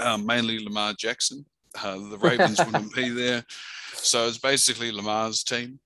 [0.00, 1.46] uh, mainly Lamar Jackson.
[1.82, 3.44] Uh, the Ravens wouldn't be there,
[3.94, 5.78] so it's basically Lamar's team.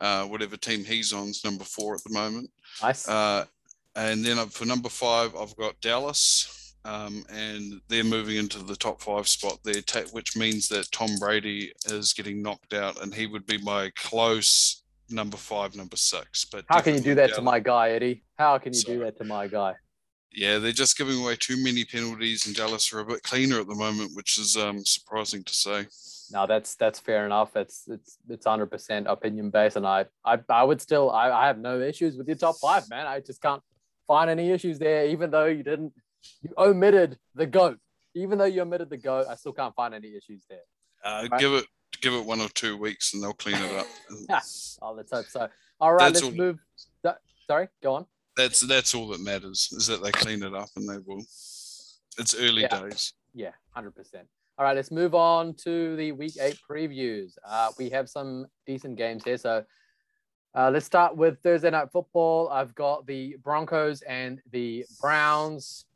[0.00, 2.50] Uh, whatever team he's on is number four at the moment.
[2.82, 3.08] Nice.
[3.08, 3.44] Uh,
[3.94, 9.00] and then for number five, I've got Dallas um, and they're moving into the top
[9.00, 9.82] five spot there,
[10.12, 14.82] which means that Tom Brady is getting knocked out, and he would be my close
[15.10, 16.44] number five, number six.
[16.44, 18.24] But how can you do that to my guy, Eddie?
[18.38, 19.74] How can you so, do that to my guy?
[20.32, 23.68] Yeah, they're just giving away too many penalties, and Dallas are a bit cleaner at
[23.68, 25.86] the moment, which is um, surprising to say.
[26.32, 27.54] No, that's that's fair enough.
[27.56, 31.46] It's it's it's hundred percent opinion based, and I I, I would still I, I
[31.46, 33.06] have no issues with your top five, man.
[33.06, 33.62] I just can't
[34.06, 35.92] find any issues there, even though you didn't
[36.42, 37.78] you omitted the goat.
[38.14, 40.60] Even though you omitted the goat, I still can't find any issues there.
[41.04, 41.40] Uh, right?
[41.40, 41.66] Give it
[42.00, 43.86] give it one or two weeks and they'll clean it up.
[44.82, 45.48] oh, let's hope so.
[45.80, 46.58] All right, that's let's all, move.
[47.46, 48.06] Sorry, go on.
[48.36, 51.24] That's that's all that matters is that they clean it up and they will.
[52.18, 52.80] It's early yeah.
[52.80, 53.14] days.
[53.34, 54.26] Yeah, hundred percent.
[54.58, 57.32] All right, let's move on to the week eight previews.
[57.42, 59.64] Uh, we have some decent games here, so
[60.54, 62.50] uh, let's start with Thursday night football.
[62.50, 65.86] I've got the Broncos and the Browns.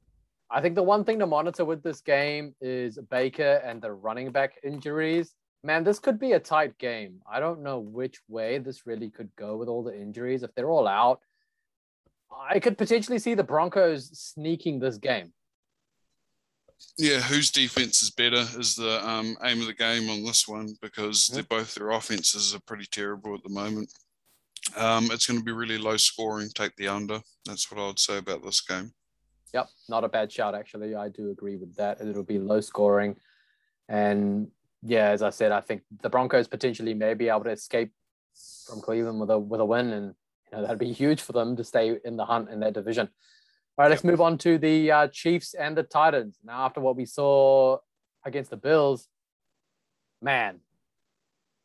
[0.50, 4.32] I think the one thing to monitor with this game is Baker and the running
[4.32, 5.34] back injuries.
[5.62, 7.20] Man, this could be a tight game.
[7.30, 10.42] I don't know which way this really could go with all the injuries.
[10.42, 11.20] If they're all out,
[12.50, 15.34] I could potentially see the Broncos sneaking this game.
[16.98, 20.76] Yeah, whose defense is better is the um, aim of the game on this one
[20.80, 21.34] because mm-hmm.
[21.34, 23.92] they're both their offenses are pretty terrible at the moment.
[24.76, 26.48] Um, it's going to be really low scoring.
[26.54, 27.20] Take the under.
[27.44, 28.92] That's what I would say about this game.
[29.54, 30.94] Yep, not a bad shout actually.
[30.94, 32.00] I do agree with that.
[32.00, 33.16] It'll be low scoring,
[33.88, 34.48] and
[34.82, 37.92] yeah, as I said, I think the Broncos potentially may be able to escape
[38.66, 40.14] from Cleveland with a with a win, and
[40.50, 43.08] you know that'd be huge for them to stay in the hunt in that division.
[43.78, 46.38] All right, let's move on to the uh, Chiefs and the Titans.
[46.42, 47.78] Now, after what we saw
[48.24, 49.08] against the Bills,
[50.22, 50.60] man,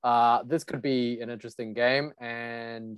[0.03, 2.97] Uh, this could be an interesting game, and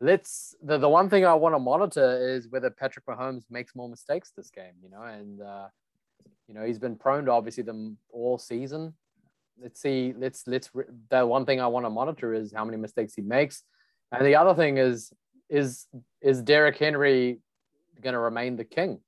[0.00, 3.88] let's the, the one thing I want to monitor is whether Patrick Mahomes makes more
[3.88, 5.68] mistakes this game, you know, and uh,
[6.48, 8.94] you know he's been prone to obviously them all season.
[9.62, 10.68] Let's see, let's let's
[11.08, 13.62] the one thing I want to monitor is how many mistakes he makes,
[14.10, 15.12] and the other thing is
[15.48, 15.86] is
[16.20, 17.38] is Derrick Henry
[18.02, 19.00] going to remain the king?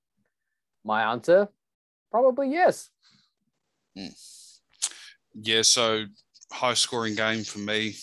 [0.84, 1.48] My answer,
[2.10, 2.90] probably yes.
[3.96, 4.06] Hmm.
[5.34, 6.04] Yeah, so
[6.52, 7.94] high scoring game for me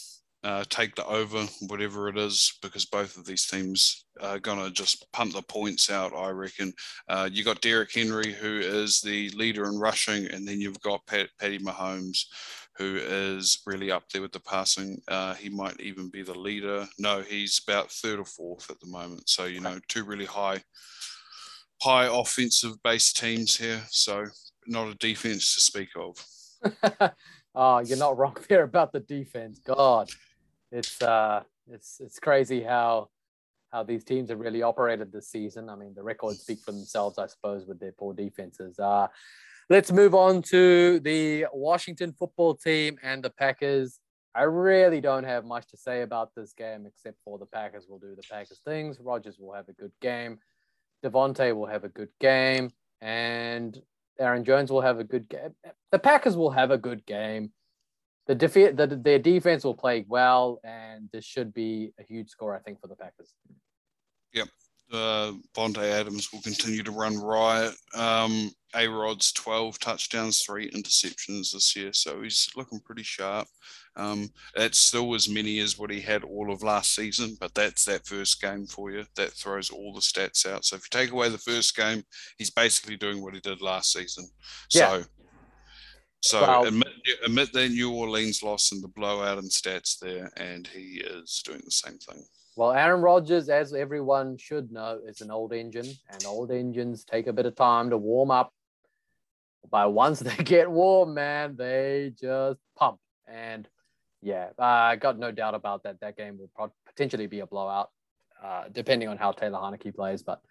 [0.43, 4.71] uh, take the over, whatever it is, because both of these teams are going to
[4.71, 6.71] just pump the points out, I reckon.
[7.09, 11.05] Uh, you got Derrick Henry, who is the leader in rushing, and then you've got
[11.05, 12.25] Pat, Patty Mahomes,
[12.77, 15.01] who is really up there with the passing.
[15.07, 16.87] Uh, he might even be the leader.
[16.99, 19.29] No, he's about third or fourth at the moment.
[19.29, 20.63] So, you know, two really high,
[21.81, 23.81] high offensive based teams here.
[23.89, 24.25] So,
[24.67, 27.11] not a defense to speak of.
[27.55, 29.59] oh, you're not wrong there about the defense.
[29.59, 30.09] God
[30.71, 33.09] it's uh it's it's crazy how
[33.71, 35.69] how these teams have really operated this season.
[35.69, 38.79] I mean, the records speak for themselves, I suppose, with their poor defenses.
[38.79, 39.07] Uh,
[39.69, 43.99] let's move on to the Washington football team and the Packers.
[44.35, 47.99] I really don't have much to say about this game except for the Packers will
[47.99, 48.99] do the Packers things.
[48.99, 50.39] Rodgers will have a good game.
[51.03, 52.71] Davante will have a good game.
[53.01, 53.79] And
[54.19, 55.53] Aaron Jones will have a good game.
[55.91, 57.51] The Packers will have a good game
[58.27, 62.55] the, defi- the their defense will play well, and this should be a huge score,
[62.55, 63.33] I think, for the Packers.
[64.33, 64.49] Yep.
[64.91, 67.73] Uh, Bonte Adams will continue to run riot.
[67.93, 73.47] Um, a Rod's 12 touchdowns, three interceptions this year, so he's looking pretty sharp.
[73.95, 77.83] Um, that's still as many as what he had all of last season, but that's
[77.85, 79.05] that first game for you.
[79.15, 80.65] That throws all the stats out.
[80.65, 82.03] So if you take away the first game,
[82.37, 84.29] he's basically doing what he did last season.
[84.73, 84.99] Yeah.
[84.99, 85.03] So
[86.21, 86.93] so well, admit,
[87.25, 91.71] admit New Orleans loss and the blowout and stats there, and he is doing the
[91.71, 92.23] same thing.
[92.57, 97.27] Well, Aaron Rodgers, as everyone should know, is an old engine, and old engines take
[97.27, 98.51] a bit of time to warm up.
[99.69, 102.97] But once they get warm, man, they just pump.
[103.27, 103.69] And
[104.23, 105.99] yeah, I uh, got no doubt about that.
[105.99, 107.91] That game will potentially be a blowout,
[108.43, 110.23] uh, depending on how Taylor Heinicke plays.
[110.23, 110.41] But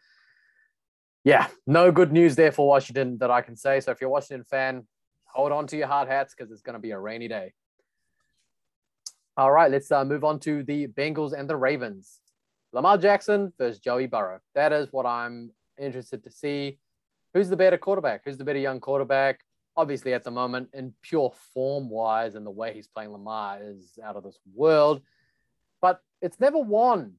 [1.25, 3.81] yeah, no good news there for Washington that I can say.
[3.81, 4.87] So if you're a Washington fan,
[5.25, 7.53] hold on to your hard hats because it's going to be a rainy day.
[9.39, 12.21] All right, let's uh, move on to the Bengals and the Ravens.
[12.73, 14.41] Lamar Jackson versus Joey Burrow.
[14.55, 16.79] That is what I'm interested to see.
[17.35, 18.23] Who's the better quarterback?
[18.25, 19.41] Who's the better young quarterback?
[19.77, 23.99] Obviously, at the moment, in pure form wise, and the way he's playing Lamar is
[24.03, 25.03] out of this world.
[25.83, 27.17] But it's never won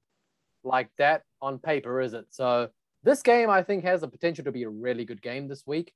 [0.63, 2.26] like that on paper, is it?
[2.32, 2.70] So
[3.03, 5.93] this game, I think, has the potential to be a really good game this week.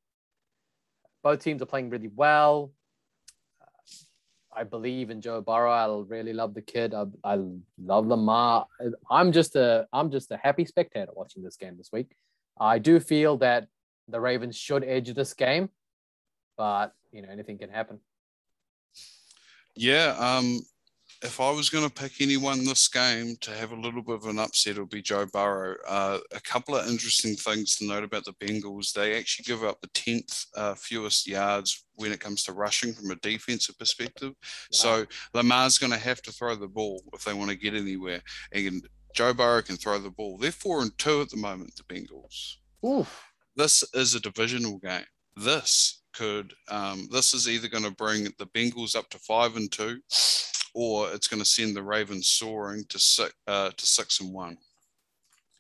[1.24, 2.74] Both teams are playing really well.
[4.56, 5.72] I believe in Joe Burrow.
[5.72, 6.94] I really love the kid.
[6.94, 7.40] I, I
[7.82, 8.68] love Lamar.
[9.10, 12.16] I'm just a I'm just a happy spectator watching this game this week.
[12.60, 13.68] I do feel that
[14.08, 15.70] the Ravens should edge this game,
[16.58, 18.00] but you know anything can happen.
[19.76, 20.60] Yeah, um,
[21.24, 24.26] if I was going to pick anyone this game to have a little bit of
[24.26, 25.76] an upset, it would be Joe Burrow.
[25.88, 29.80] Uh, a couple of interesting things to note about the Bengals: they actually give up
[29.82, 34.30] the tenth uh, fewest yards when it comes to rushing from a defensive perspective.
[34.30, 34.36] Wow.
[34.72, 38.22] So Lamar's going to have to throw the ball if they want to get anywhere,
[38.52, 40.38] and Joe Burrow can throw the ball.
[40.38, 41.76] They're four and two at the moment.
[41.76, 42.56] The Bengals.
[42.84, 43.24] Oof.
[43.56, 45.06] This is a divisional game.
[45.38, 46.54] This could.
[46.70, 50.00] Um, this is either going to bring the Bengals up to five and two
[50.74, 54.58] or it's going to send the Ravens soaring to six, uh, to six and one.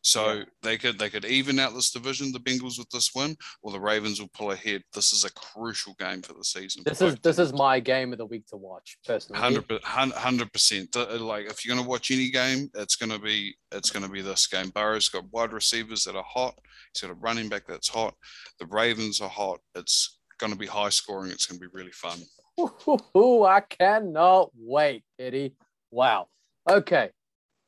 [0.04, 0.44] So yeah.
[0.64, 3.80] they could they could even out this division, the Bengals with this win, or the
[3.80, 4.82] Ravens will pull ahead.
[4.94, 6.82] This is a crucial game for the season.
[6.84, 9.40] This is this is my game of the week to watch personally.
[9.84, 10.96] Hundred percent.
[10.96, 14.12] Like if you're going to watch any game, it's going to be it's going to
[14.12, 14.70] be this game.
[14.70, 16.58] Burrow's got wide receivers that are hot.
[16.94, 18.16] He's got a running back that's hot.
[18.60, 19.60] The Ravens are hot.
[19.76, 21.32] It's going to be high scoring.
[21.32, 22.20] It's going to be really fun.
[22.60, 25.56] Ooh, I cannot wait, Eddie.
[25.90, 26.28] Wow.
[26.70, 27.10] Okay,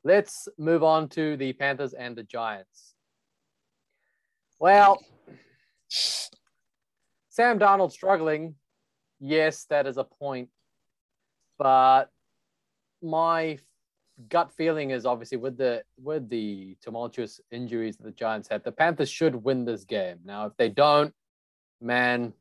[0.03, 2.93] let's move on to the Panthers and the Giants.
[4.59, 5.03] Well,
[5.89, 8.55] Sam Darnold struggling.
[9.19, 10.49] Yes, that is a point.
[11.57, 12.05] But
[13.01, 13.57] my
[14.29, 18.71] gut feeling is obviously with the with the tumultuous injuries that the Giants have, the
[18.71, 20.19] Panthers should win this game.
[20.23, 21.13] Now, if they don't,
[21.81, 22.33] man,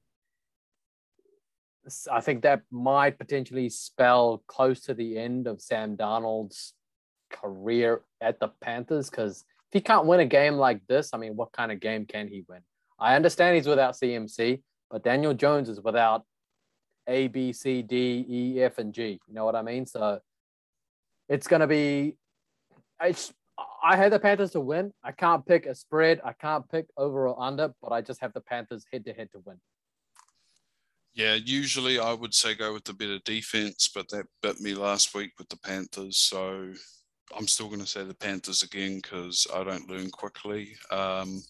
[2.11, 6.75] I think that might potentially spell close to the end of Sam Darnold's
[7.31, 11.35] career at the Panthers because if he can't win a game like this, I mean,
[11.35, 12.61] what kind of game can he win?
[12.99, 16.25] I understand he's without CMC, but Daniel Jones is without
[17.09, 19.21] A, B, C, D, E, F, and G.
[19.27, 19.87] You know what I mean?
[19.87, 20.21] So
[21.29, 22.17] it's going to be.
[23.01, 23.15] I,
[23.83, 24.93] I had the Panthers to win.
[25.03, 26.21] I can't pick a spread.
[26.25, 29.31] I can't pick over or under, but I just have the Panthers head to head
[29.33, 29.57] to win.
[31.15, 35.15] Yeah, usually I would say go with the better defense, but that bit me last
[35.15, 36.17] week with the Panthers.
[36.17, 36.73] So
[37.37, 40.75] I'm still going to say the Panthers again because I don't learn quickly.
[40.91, 41.43] Um,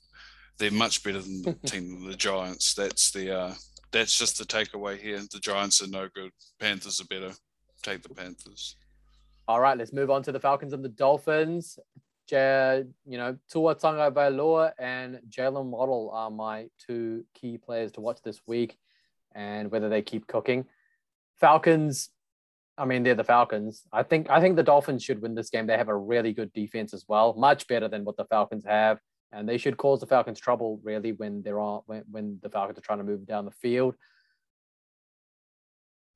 [0.59, 2.75] they're much better than the team the Giants.
[2.75, 3.55] That's the uh,
[3.93, 5.21] that's just the takeaway here.
[5.31, 6.31] The Giants are no good.
[6.59, 7.33] Panthers are better.
[7.83, 8.77] Take the Panthers.
[9.49, 11.79] All right, let's move on to the Falcons and the Dolphins.
[12.29, 18.23] J- you know, Tua Tagovailoa and Jaylen Waddle are my two key players to watch
[18.23, 18.79] this week,
[19.35, 20.67] and whether they keep cooking.
[21.41, 22.11] Falcons,
[22.79, 23.83] I mean, they're the Falcons.
[23.93, 25.67] I think I think the Dolphins should win this game.
[25.67, 28.99] They have a really good defense as well, much better than what the Falcons have
[29.33, 32.79] and they should cause the Falcons trouble really when they're on when, when the Falcons
[32.79, 33.97] are trying to move down the field.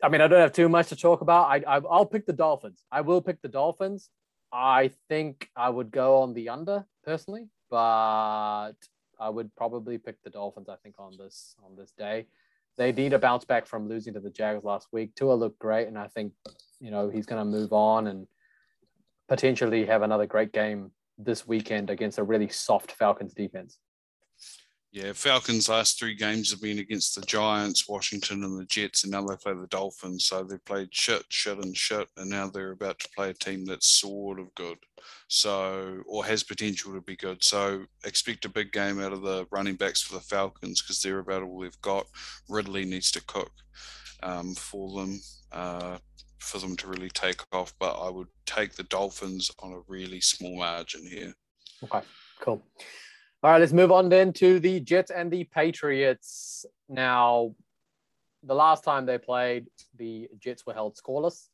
[0.02, 1.48] I mean, I don't have too much to talk about.
[1.48, 2.84] I, I will pick the Dolphins.
[2.92, 4.10] I will pick the Dolphins.
[4.52, 8.74] I think I would go on the under personally, but
[9.18, 10.68] I would probably pick the Dolphins.
[10.68, 12.26] I think on this on this day,
[12.76, 15.14] they need a bounce back from losing to the Jags last week.
[15.14, 16.32] Tua looked great, and I think
[16.80, 18.26] you know he's going to move on and
[19.28, 23.78] potentially have another great game this weekend against a really soft Falcons defense.
[24.96, 29.12] Yeah, Falcons' last three games have been against the Giants, Washington, and the Jets, and
[29.12, 30.24] now they play the Dolphins.
[30.24, 33.66] So they've played shit, shit, and shit, and now they're about to play a team
[33.66, 34.78] that's sort of good,
[35.28, 37.44] so or has potential to be good.
[37.44, 41.18] So expect a big game out of the running backs for the Falcons because they're
[41.18, 42.06] about all they've got.
[42.48, 43.52] Ridley needs to cook
[44.22, 45.20] um, for them.
[45.52, 45.98] Uh,
[46.38, 50.20] for them to really take off, but I would take the Dolphins on a really
[50.20, 51.34] small margin here.
[51.82, 52.00] Okay,
[52.40, 52.62] cool.
[53.42, 56.64] All right, let's move on then to the Jets and the Patriots.
[56.88, 57.54] Now,
[58.42, 59.66] the last time they played,
[59.96, 61.48] the Jets were held scoreless.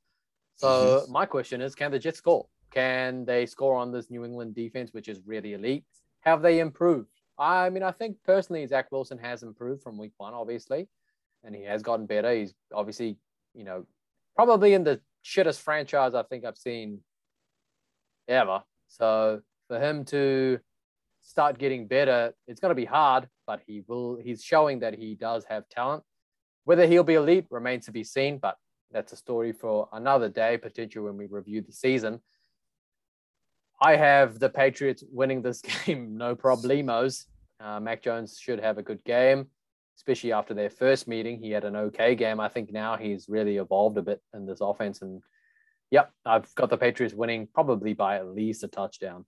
[0.57, 1.13] So mm-hmm.
[1.13, 2.47] my question is, can the Jets score?
[2.73, 5.85] Can they score on this New England defense, which is really elite?
[6.21, 7.11] Have they improved?
[7.39, 10.89] I mean, I think personally, Zach Wilson has improved from week one, obviously,
[11.43, 12.33] and he has gotten better.
[12.33, 13.19] He's obviously,
[13.55, 13.87] you know,
[14.37, 17.01] probably in the shittest franchise I think I've seen
[18.29, 18.63] ever.
[18.87, 20.61] So for him to
[21.23, 24.19] start getting better, it's going to be hard, but he will.
[24.23, 26.03] He's showing that he does have talent.
[26.65, 28.57] Whether he'll be elite remains to be seen, but
[28.91, 32.21] that's a story for another day, potentially when we review the season.
[33.81, 37.27] I have the Patriots winning this game, no problemos.
[37.59, 39.47] Uh, Mac Jones should have a good game
[39.97, 41.39] especially after their first meeting.
[41.39, 42.41] He had an okay game.
[42.41, 45.03] I think now he's really evolved a bit in this offense.
[45.03, 45.23] And
[45.91, 49.25] yep, I've got the Patriots winning probably by at least a touchdown.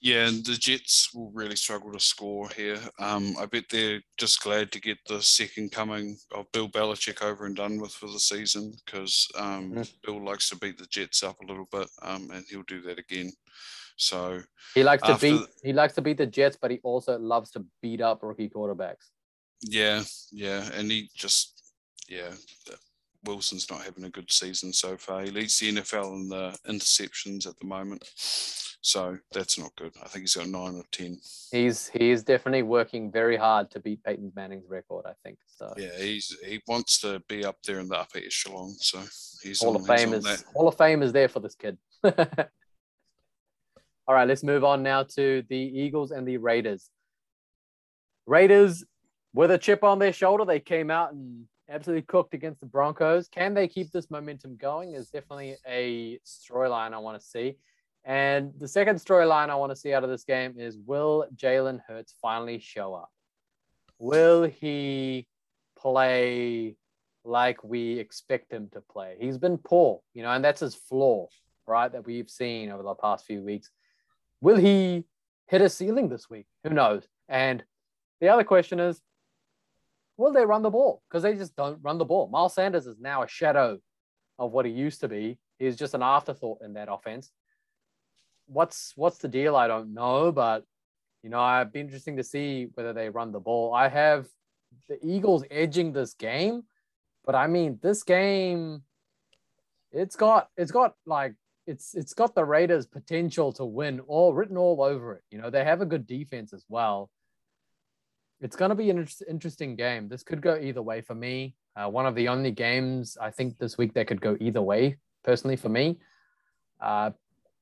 [0.00, 2.78] Yeah, and the Jets will really struggle to score here.
[2.98, 7.46] Um, I bet they're just glad to get the second coming of Bill Belichick over
[7.46, 9.82] and done with for the season because um, mm-hmm.
[10.04, 12.98] Bill likes to beat the Jets up a little bit, um, and he'll do that
[12.98, 13.32] again.
[13.96, 14.40] So
[14.74, 17.64] he likes to beat he likes to beat the Jets, but he also loves to
[17.80, 19.08] beat up rookie quarterbacks.
[19.62, 21.72] Yeah, yeah, and he just
[22.08, 22.32] yeah.
[23.26, 25.22] Wilson's not having a good season so far.
[25.22, 29.92] He leads the NFL in the interceptions at the moment, so that's not good.
[30.02, 31.18] I think he's got nine or ten.
[31.50, 35.04] He's he is definitely working very hard to beat Peyton Manning's record.
[35.06, 35.74] I think so.
[35.76, 38.74] Yeah, he's he wants to be up there in the upper echelon.
[38.78, 39.00] So
[39.42, 41.78] he's Hall on, of Fame is Hall of Fame is there for this kid.
[44.08, 46.90] All right, let's move on now to the Eagles and the Raiders.
[48.26, 48.84] Raiders
[49.34, 53.28] with a chip on their shoulder, they came out and absolutely cooked against the Broncos.
[53.28, 54.94] Can they keep this momentum going?
[54.94, 57.56] Is definitely a storyline I want to see.
[58.04, 61.80] And the second storyline I want to see out of this game is will Jalen
[61.86, 63.10] Hurts finally show up?
[63.98, 65.26] Will he
[65.76, 66.76] play
[67.24, 69.16] like we expect him to play?
[69.18, 71.26] He's been poor, you know, and that's his flaw,
[71.66, 71.90] right?
[71.90, 73.70] That we've seen over the past few weeks.
[74.40, 75.04] Will he
[75.48, 76.46] hit a ceiling this week?
[76.62, 77.08] Who knows?
[77.28, 77.64] And
[78.20, 79.00] the other question is
[80.16, 81.02] will they run the ball?
[81.08, 82.28] Because they just don't run the ball.
[82.28, 83.78] Miles Sanders is now a shadow
[84.38, 85.38] of what he used to be.
[85.58, 87.30] He's just an afterthought in that offense.
[88.46, 89.56] What's what's the deal?
[89.56, 90.64] I don't know, but
[91.22, 93.74] you know, I'd be interesting to see whether they run the ball.
[93.74, 94.26] I have
[94.88, 96.62] the Eagles edging this game,
[97.24, 98.82] but I mean, this game,
[99.90, 101.34] it's got it's got like
[101.66, 105.22] it's it's got the Raiders' potential to win all written all over it.
[105.30, 107.10] You know, they have a good defense as well
[108.40, 110.08] it's going to be an interesting game.
[110.08, 111.54] This could go either way for me.
[111.74, 114.96] Uh, one of the only games I think this week that could go either way,
[115.24, 115.98] personally, for me.
[116.80, 117.10] Uh,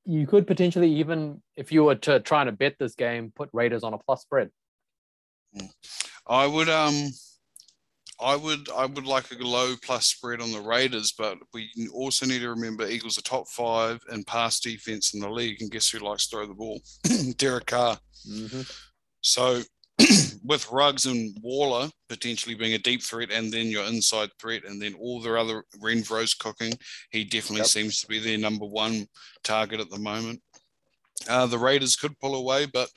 [0.04, 3.82] you could potentially even, if you were to try to bet this game, put Raiders
[3.82, 4.50] on a plus spread.
[6.26, 7.10] I would um,
[8.20, 12.26] I would I would like a low plus spread on the Raiders, but we also
[12.26, 15.90] need to remember Eagles are top five and pass defense in the league, and guess
[15.90, 16.80] who likes to throw the ball?
[17.36, 17.98] Derek Carr.
[18.28, 18.62] Mm-hmm.
[19.20, 19.62] So
[20.44, 24.80] with Ruggs and Waller potentially being a deep threat, and then your inside threat, and
[24.80, 26.72] then all their other Renfrow's cooking,
[27.10, 27.66] he definitely yep.
[27.66, 29.06] seems to be their number one
[29.42, 30.40] target at the moment.
[31.28, 32.88] Uh, the Raiders could pull away, but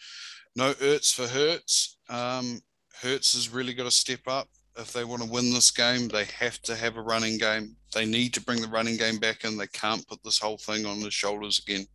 [0.55, 1.97] no Ertz for Hurts.
[2.09, 2.59] Um,
[3.01, 6.07] Hurts has really got to step up if they want to win this game.
[6.07, 7.75] They have to have a running game.
[7.93, 9.57] They need to bring the running game back in.
[9.57, 11.85] They can't put this whole thing on his shoulders again.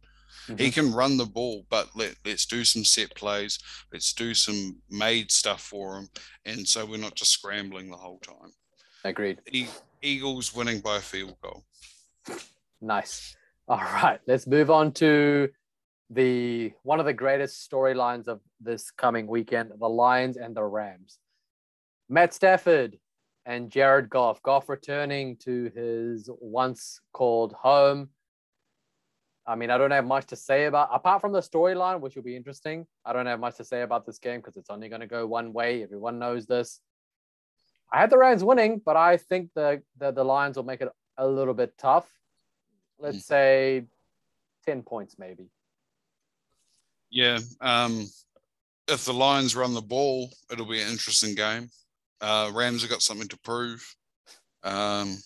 [0.49, 0.57] Mm-hmm.
[0.57, 3.59] He can run the ball, but let, let's do some set plays.
[3.93, 6.09] Let's do some made stuff for him.
[6.45, 8.53] And so we're not just scrambling the whole time.
[9.05, 9.41] Agreed.
[9.51, 9.67] E-
[10.01, 11.65] Eagles winning by a field goal.
[12.81, 13.37] Nice.
[13.69, 14.19] All right.
[14.27, 15.49] Let's move on to
[16.11, 21.19] the one of the greatest storylines of this coming weekend the Lions and the Rams.
[22.09, 22.99] Matt Stafford
[23.47, 24.43] and Jared Goff.
[24.43, 28.11] Goff returning to his once called home
[29.47, 32.23] I mean, I don't have much to say about apart from the storyline, which will
[32.23, 32.87] be interesting.
[33.05, 35.27] I don't have much to say about this game because it's only going to go
[35.27, 35.83] one way.
[35.83, 36.81] Everyone knows this.
[37.93, 40.89] I had the Rams winning, but I think the, the the Lions will make it
[41.19, 42.09] a little bit tough.
[42.99, 43.23] Let's mm.
[43.23, 43.85] say
[44.65, 45.51] ten points, maybe.
[47.11, 48.07] Yeah, um,
[48.89, 51.69] if the Lions run the ball, it'll be an interesting game.
[52.21, 53.85] Uh, Rams have got something to prove.
[54.63, 55.19] Um,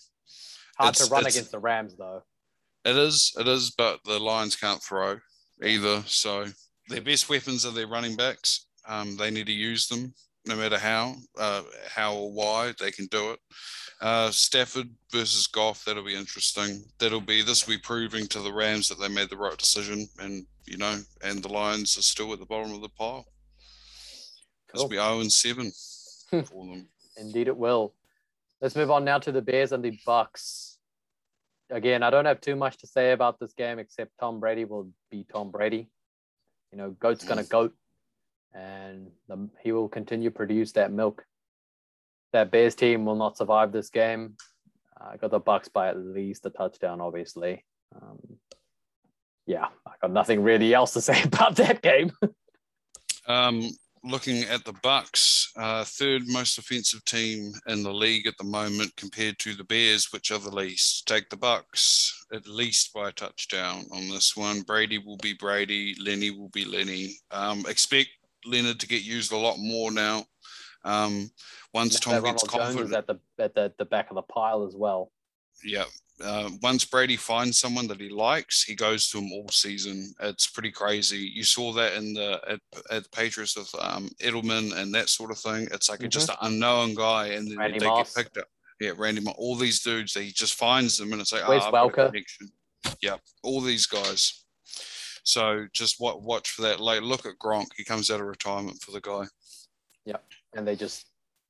[0.78, 2.22] Hard to run against the Rams, though.
[2.86, 5.18] It is, it is, but the Lions can't throw
[5.60, 6.04] either.
[6.06, 6.46] So
[6.88, 8.66] their best weapons are their running backs.
[8.86, 10.14] Um, they need to use them
[10.46, 13.40] no matter how, uh, how or why they can do it.
[14.00, 16.84] Uh, Stafford versus Goff, that'll be interesting.
[17.00, 20.06] That'll be this will be proving to the Rams that they made the right decision,
[20.20, 23.26] and you know, and the Lions are still at the bottom of the pile.
[24.68, 24.82] Cool.
[24.82, 25.72] It'll be zero and seven
[26.44, 26.88] for them.
[27.16, 27.94] Indeed, it will.
[28.60, 30.75] Let's move on now to the Bears and the Bucs
[31.70, 34.90] again, I don't have too much to say about this game except Tom Brady will
[35.10, 35.88] be Tom Brady.
[36.72, 37.74] You know, goat's gonna goat,
[38.54, 41.24] and the, he will continue to produce that milk.
[42.32, 44.36] That Bears team will not survive this game.
[44.98, 47.64] I got the Bucs by at least a touchdown, obviously.
[47.94, 48.18] Um,
[49.46, 52.12] yeah, I got nothing really else to say about that game.
[53.26, 53.68] um,
[54.06, 58.94] looking at the Bucs, uh, third most offensive team in the league at the moment
[58.96, 61.06] compared to the Bears, which are the least.
[61.06, 64.62] Take the Bucs at least by a touchdown on this one.
[64.62, 65.94] Brady will be Brady.
[66.00, 67.16] Lenny will be Lenny.
[67.30, 68.08] Um, expect
[68.44, 70.24] Leonard to get used a lot more now.
[70.84, 71.30] Um,
[71.74, 75.10] once Tom gets confident at the at the, the back of the pile as well.
[75.64, 75.84] Yeah,
[76.22, 80.14] uh, once Brady finds someone that he likes, he goes to him all season.
[80.20, 81.18] It's pretty crazy.
[81.18, 82.60] You saw that in the at,
[82.90, 85.68] at the Patriots with um, Edelman and that sort of thing.
[85.72, 86.08] It's like mm-hmm.
[86.08, 88.14] just an unknown guy, and then Randy they Moss.
[88.14, 88.46] get picked up.
[88.80, 89.34] Yeah, Randy Moss.
[89.38, 92.12] All these dudes, he just finds them, and it's like, Where's oh, Welker?
[93.02, 94.44] Yeah, all these guys.
[95.22, 96.80] So just what watch for that.
[96.80, 97.66] Like, look at Gronk.
[97.76, 99.24] He comes out of retirement for the guy.
[100.04, 100.18] Yeah,
[100.54, 101.06] and they just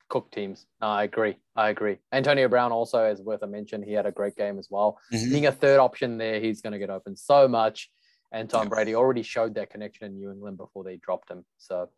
[0.09, 0.67] cook teams.
[0.81, 1.37] No, I agree.
[1.55, 1.99] I agree.
[2.13, 3.83] Antonio Brown also is worth a mention.
[3.83, 4.99] He had a great game as well.
[5.13, 5.31] Mm-hmm.
[5.31, 7.91] Being a third option there, he's going to get open so much.
[8.33, 8.69] And Tom yeah.
[8.71, 11.45] Brady already showed that connection in New England before they dropped him.
[11.59, 11.89] So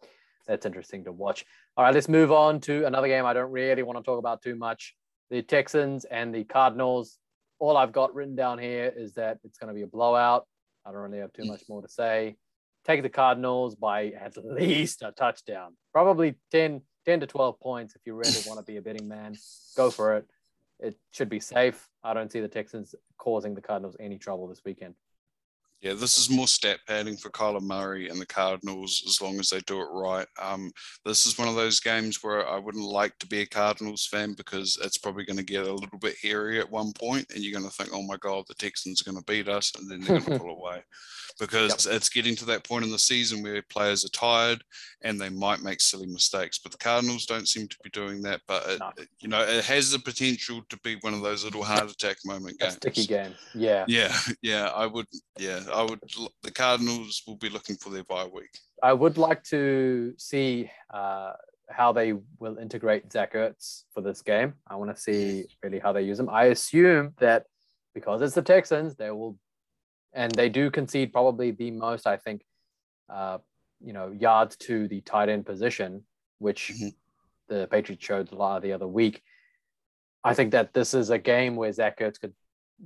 [0.47, 1.45] that's interesting to watch.
[1.77, 4.43] All right, let's move on to another game I don't really want to talk about
[4.43, 4.95] too much.
[5.31, 7.19] The Texans and the Cardinals.
[7.61, 10.47] All I've got written down here is that it's going to be a blowout.
[10.87, 12.37] I don't really have too much more to say.
[12.87, 18.03] Take the Cardinals by at least a touchdown, probably 10, 10 to 12 points if
[18.05, 19.35] you really want to be a betting man
[19.77, 20.27] go for it.
[20.81, 21.89] It should be safe.
[22.05, 24.95] I don't see the texans causing the cardinals any trouble this weekend
[25.81, 29.51] yeah, this is more stat padding for Kyler Murray and the Cardinals as long as
[29.51, 30.27] they do it right.
[30.41, 30.73] Um,
[31.05, 34.35] this is one of those games where I wouldn't like to be a Cardinals fan
[34.35, 37.59] because it's probably going to get a little bit hairy at one point, and you're
[37.59, 40.01] going to think, "Oh my God, the Texans are going to beat us," and then
[40.01, 40.83] they're going to pull away
[41.39, 41.97] because yep.
[41.97, 44.63] it's getting to that point in the season where players are tired
[45.03, 46.59] and they might make silly mistakes.
[46.59, 48.41] But the Cardinals don't seem to be doing that.
[48.49, 48.91] But it, no.
[49.21, 52.59] you know, it has the potential to be one of those little heart attack moment
[52.59, 52.75] games.
[52.75, 53.35] sticky game.
[53.55, 53.85] Yeah.
[53.89, 54.17] Yeah.
[54.43, 54.71] Yeah.
[54.75, 55.07] I would.
[55.39, 55.61] Yeah.
[55.73, 56.01] I would.
[56.43, 58.59] The Cardinals will be looking for their bye week.
[58.83, 60.71] I would like to see.
[60.93, 61.33] Uh,
[61.71, 64.55] how they will integrate Zach Ertz for this game.
[64.67, 66.31] I want to see really how they use him.
[66.31, 67.45] I assume that
[67.95, 69.39] because it's the Texans, they will
[70.13, 72.43] and they do concede probably the most, I think,
[73.09, 73.39] uh,
[73.81, 76.05] you know, yards to the tight end position,
[76.39, 76.89] which mm-hmm.
[77.49, 79.23] the Patriots showed a lot the other week.
[80.25, 82.33] I think that this is a game where Zach Ertz could,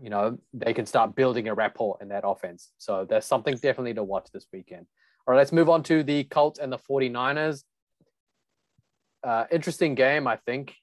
[0.00, 2.70] you know, they can start building a rapport in that offense.
[2.78, 4.86] So there's something definitely to watch this weekend.
[5.26, 7.62] All right, let's move on to the Colts and the 49ers.
[9.22, 10.74] Uh, interesting game, I think.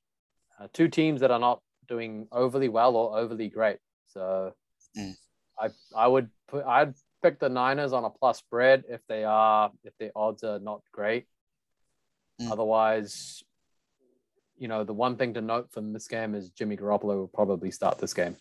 [0.60, 3.77] uh, two teams that are not doing overly well or overly great.
[4.07, 4.53] So
[4.98, 5.14] Mm.
[5.60, 9.72] I I would put I'd pick the Niners on a plus spread if they are
[9.84, 11.26] if the odds are not great.
[12.41, 12.52] Mm.
[12.52, 13.44] Otherwise,
[14.57, 17.72] you know, the one thing to note from this game is Jimmy Garoppolo will probably
[17.72, 18.36] start this game.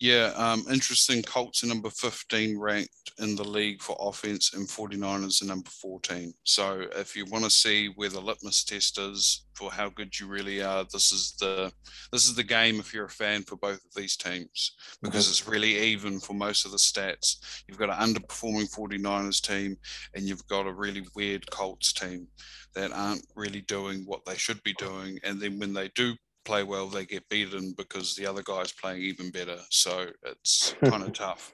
[0.00, 1.22] Yeah, um, interesting.
[1.22, 6.32] Colts are number 15 ranked in the league for offense, and 49ers are number 14.
[6.44, 10.26] So, if you want to see where the litmus test is for how good you
[10.26, 11.70] really are, this is the
[12.12, 12.80] this is the game.
[12.80, 14.72] If you're a fan for both of these teams,
[15.02, 17.62] because it's really even for most of the stats.
[17.68, 19.76] You've got an underperforming 49ers team,
[20.14, 22.26] and you've got a really weird Colts team
[22.74, 25.18] that aren't really doing what they should be doing.
[25.24, 26.14] And then when they do
[26.44, 29.58] play well, they get beaten because the other guy's playing even better.
[29.70, 31.52] So it's kind of tough.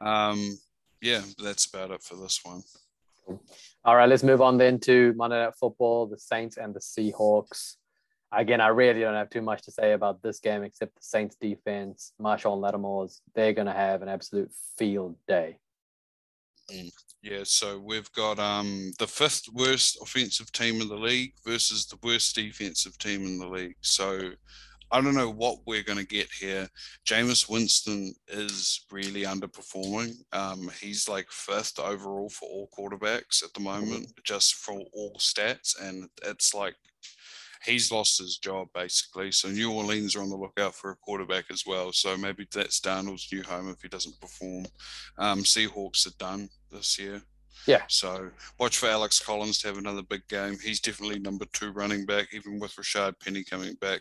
[0.00, 0.58] Um,
[1.00, 2.62] yeah, that's about it for this one.
[3.84, 7.76] All right, let's move on then to Monday Night Football, the Saints and the Seahawks.
[8.32, 11.36] Again, I really don't have too much to say about this game except the Saints
[11.40, 13.20] defense, Marshall and Lattimore's.
[13.34, 15.58] They're going to have an absolute field day.
[17.22, 21.98] Yeah, so we've got um, the fifth worst offensive team in the league versus the
[22.02, 23.76] worst defensive team in the league.
[23.82, 24.30] So
[24.90, 26.66] I don't know what we're going to get here.
[27.06, 30.14] Jameis Winston is really underperforming.
[30.32, 35.80] Um, he's like fifth overall for all quarterbacks at the moment, just for all stats.
[35.80, 36.74] And it's like
[37.64, 39.30] he's lost his job basically.
[39.30, 41.92] So New Orleans are on the lookout for a quarterback as well.
[41.92, 44.64] So maybe that's Darnold's new home if he doesn't perform.
[45.18, 47.22] Um, Seahawks are done this year.
[47.66, 47.82] Yeah.
[47.88, 50.56] So watch for Alex Collins to have another big game.
[50.62, 54.00] He's definitely number two running back, even with Rashad Penny coming back.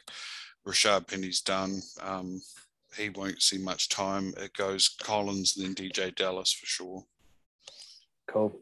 [0.68, 1.82] Rashad Penny's done.
[2.02, 2.42] Um,
[2.98, 4.34] he won't see much time.
[4.38, 7.04] It goes Collins and then DeeJay Dallas for sure.
[8.28, 8.60] Cool.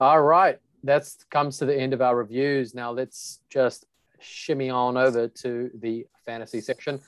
[0.00, 0.58] All right.
[0.84, 2.74] That comes to the end of our reviews.
[2.74, 3.86] Now let's just
[4.20, 7.00] shimmy on over to the fantasy section.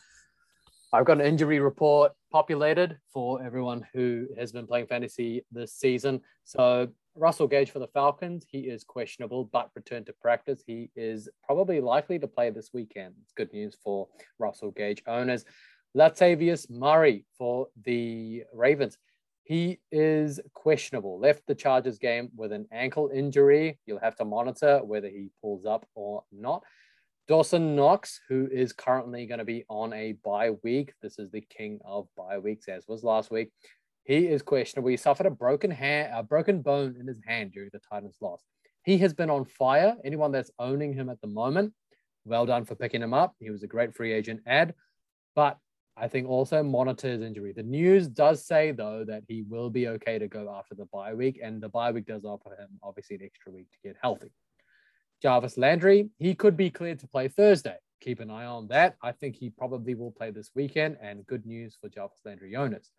[0.93, 6.21] I've got an injury report populated for everyone who has been playing fantasy this season.
[6.45, 10.65] So Russell Gage for the Falcons, he is questionable but returned to practice.
[10.67, 13.15] He is probably likely to play this weekend.
[13.23, 14.09] It's good news for
[14.41, 15.45] Russell Gage owners.
[15.97, 18.99] Latavius Murray for the Ravens.
[19.45, 21.21] He is questionable.
[21.21, 23.79] Left the Chargers game with an ankle injury.
[23.87, 26.65] You'll have to monitor whether he pulls up or not.
[27.31, 30.95] Dawson Knox, who is currently going to be on a bye week.
[31.01, 33.53] This is the king of bye weeks, as was last week.
[34.03, 34.91] He is questionable.
[34.91, 38.43] He suffered a broken hand, a broken bone in his hand during the Titans' loss.
[38.83, 39.95] He has been on fire.
[40.05, 41.73] Anyone that's owning him at the moment,
[42.25, 43.37] well done for picking him up.
[43.39, 44.75] He was a great free agent ad,
[45.37, 45.57] but
[45.97, 47.53] I think also monitor his injury.
[47.53, 51.15] The news does say though that he will be okay to go after the bye
[51.15, 54.33] week, and the bye week does offer him obviously an extra week to get healthy.
[55.23, 57.77] Jarvis Landry, he could be cleared to play Thursday.
[58.01, 58.97] Keep an eye on that.
[59.03, 62.91] I think he probably will play this weekend, and good news for Jarvis Landry owners.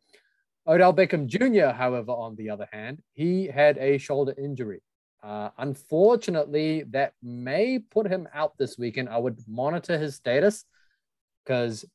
[0.67, 4.81] Odell Beckham Jr., however, on the other hand, he had a shoulder injury.
[5.23, 9.09] Uh, unfortunately, that may put him out this weekend.
[9.09, 10.65] I would monitor his status
[11.43, 11.85] because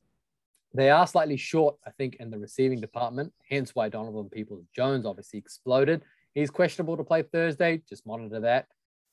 [0.73, 5.05] they are slightly short, I think, in the receiving department, hence why Donovan Peoples Jones
[5.05, 6.03] obviously exploded.
[6.33, 7.81] He's questionable to play Thursday.
[7.87, 8.67] Just monitor that.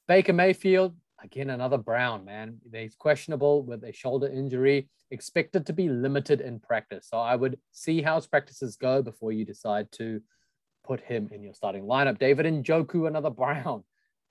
[0.06, 0.94] Baker Mayfield,
[1.24, 2.58] again, another Brown, man.
[2.72, 7.08] He's questionable with a shoulder injury, expected to be limited in practice.
[7.10, 10.20] So I would see how his practices go before you decide to
[10.84, 12.18] put him in your starting lineup.
[12.18, 13.82] David Njoku, another Brown,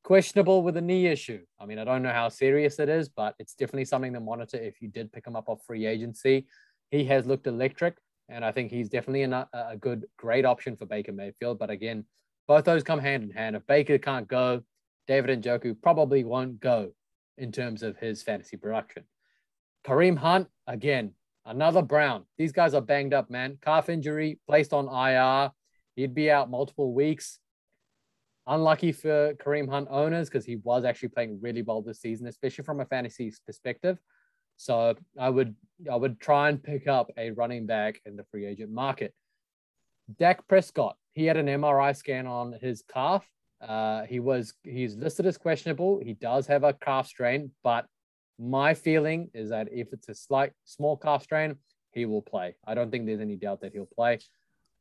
[0.03, 1.41] questionable with a knee issue.
[1.59, 4.57] I mean, I don't know how serious it is, but it's definitely something to monitor
[4.57, 6.47] if you did pick him up off free agency.
[6.91, 7.97] He has looked electric,
[8.29, 11.57] and I think he's definitely a, uh, a good, great option for Baker Mayfield.
[11.57, 12.05] But again,
[12.47, 13.55] both those come hand in hand.
[13.55, 14.61] If Baker can't go,
[15.07, 16.91] David Njoku probably won't go
[17.37, 19.03] in terms of his fantasy production.
[19.85, 21.11] Kareem Hunt, again,
[21.45, 22.25] another Brown.
[22.37, 23.57] These guys are banged up, man.
[23.61, 25.51] Calf injury, placed on IR.
[25.95, 27.39] He'd be out multiple weeks.
[28.47, 32.63] Unlucky for Kareem Hunt owners because he was actually playing really well this season, especially
[32.63, 33.97] from a fantasy perspective.
[34.57, 35.55] So I would
[35.91, 39.13] I would try and pick up a running back in the free agent market.
[40.19, 43.25] Dak Prescott, he had an MRI scan on his calf.
[43.61, 46.01] Uh, he was he's listed as questionable.
[46.03, 47.85] He does have a calf strain, but
[48.39, 51.55] my feeling is that if it's a slight small calf strain,
[51.91, 52.55] he will play.
[52.65, 54.19] I don't think there's any doubt that he'll play.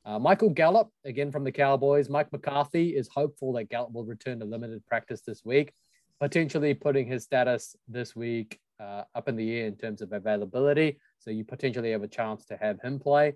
[0.05, 2.09] Uh, Michael Gallup, again from the Cowboys.
[2.09, 5.73] Mike McCarthy is hopeful that Gallup will return to limited practice this week,
[6.21, 10.99] potentially putting his status this week uh, up in the air in terms of availability.
[11.21, 13.35] So you potentially have a chance to have him play.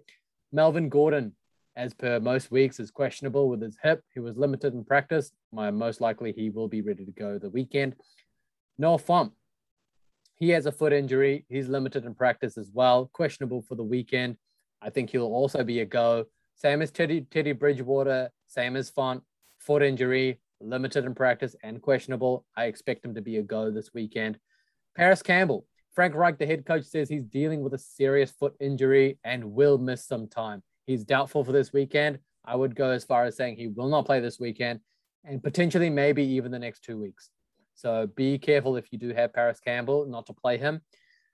[0.52, 1.32] Melvin Gordon,
[1.76, 4.02] as per most weeks, is questionable with his hip.
[4.14, 5.30] He was limited in practice.
[5.52, 7.94] My, most likely he will be ready to go the weekend.
[8.78, 9.32] Noah Fant,
[10.36, 11.44] He has a foot injury.
[11.48, 14.36] He's limited in practice as well, questionable for the weekend.
[14.80, 16.24] I think he'll also be a go.
[16.54, 19.20] Same as Teddy, Teddy Bridgewater, same as Fant,
[19.58, 22.44] foot injury, limited in practice and questionable.
[22.56, 24.38] I expect him to be a go this weekend.
[24.94, 29.18] Parris Campbell, Frank Reich, the head coach, says he's dealing with a serious foot injury
[29.24, 30.62] and will miss some time.
[30.86, 32.18] He's doubtful for this weekend.
[32.44, 34.80] I would go as far as saying he will not play this weekend
[35.24, 37.30] and potentially maybe even the next two weeks.
[37.74, 40.80] So be careful if you do have Parris Campbell not to play him.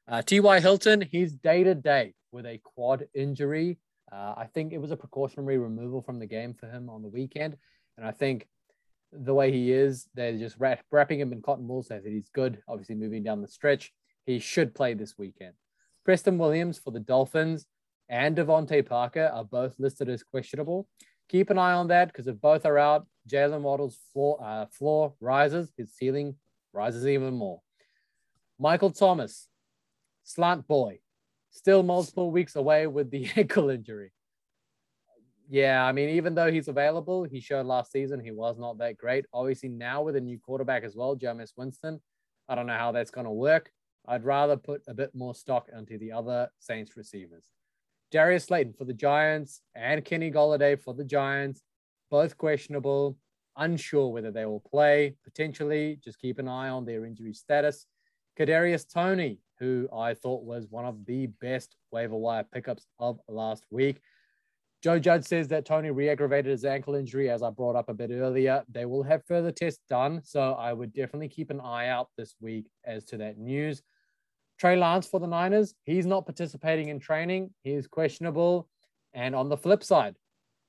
[0.08, 0.60] Uh, T.Y.
[0.60, 3.78] Hilton, he's day to day with a quad injury.
[4.10, 7.08] Uh, I think it was a precautionary removal from the game for him on the
[7.08, 7.56] weekend.
[7.96, 8.48] And I think
[9.12, 12.30] the way he is, they're just wrap, wrapping him in cotton wool so that he's
[12.30, 13.92] good, obviously moving down the stretch.
[14.24, 15.52] He should play this weekend.
[16.04, 17.66] Preston Williams for the Dolphins
[18.08, 20.88] and DeVante Parker are both listed as questionable.
[21.28, 25.14] Keep an eye on that because if both are out, Jaylen Waddle's floor, uh, floor
[25.20, 26.36] rises, his ceiling
[26.72, 27.60] rises even more.
[28.58, 29.48] Michael Thomas,
[30.24, 30.98] slant boy,
[31.50, 34.12] still multiple weeks away with the ankle injury.
[35.48, 38.96] Yeah, I mean, even though he's available, he showed last season he was not that
[38.96, 39.26] great.
[39.34, 42.00] Obviously, now with a new quarterback as well, Jameis Winston,
[42.48, 43.70] I don't know how that's going to work.
[44.06, 47.44] I'd rather put a bit more stock into the other Saints receivers.
[48.12, 51.62] Darius Slayton for the Giants and Kenny Golladay for the Giants,
[52.10, 53.16] both questionable,
[53.56, 55.16] unsure whether they will play.
[55.24, 57.86] Potentially, just keep an eye on their injury status.
[58.39, 63.64] Kadarius Toney, who I thought was one of the best waiver wire pickups of last
[63.70, 64.02] week.
[64.82, 68.10] Joe Judge says that Toney re-aggravated his ankle injury, as I brought up a bit
[68.10, 68.62] earlier.
[68.70, 72.34] They will have further tests done, so I would definitely keep an eye out this
[72.40, 73.80] week as to that news.
[74.62, 77.51] Trey Lance for the Niners, he's not participating in training.
[77.64, 78.68] He's questionable.
[79.12, 80.14] And on the flip side,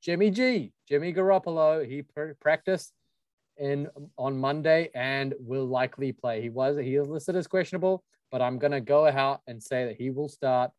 [0.01, 2.91] Jimmy G, Jimmy Garoppolo, he pr- practiced
[3.55, 3.87] in
[4.17, 6.41] on Monday and will likely play.
[6.41, 9.95] He was he is listed as questionable, but I'm gonna go out and say that
[9.95, 10.71] he will start.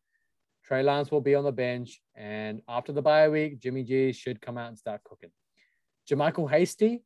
[0.65, 4.41] Trey Lance will be on the bench, and after the bye week, Jimmy G should
[4.41, 5.31] come out and start cooking.
[6.11, 7.01] JaMycal Hasty,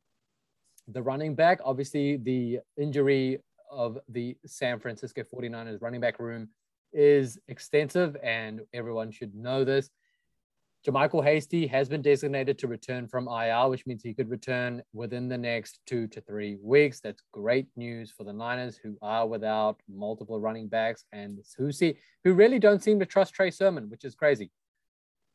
[0.88, 3.38] the running back, obviously the injury
[3.70, 6.48] of the San Francisco 49ers running back room
[6.92, 9.90] is extensive, and everyone should know this.
[10.86, 15.28] JaMycal Hasty has been designated to return from IR, which means he could return within
[15.28, 17.00] the next two to three weeks.
[17.00, 21.96] That's great news for the Niners, who are without multiple running backs and who see
[22.24, 24.50] who really don't seem to trust Trey Sermon, which is crazy.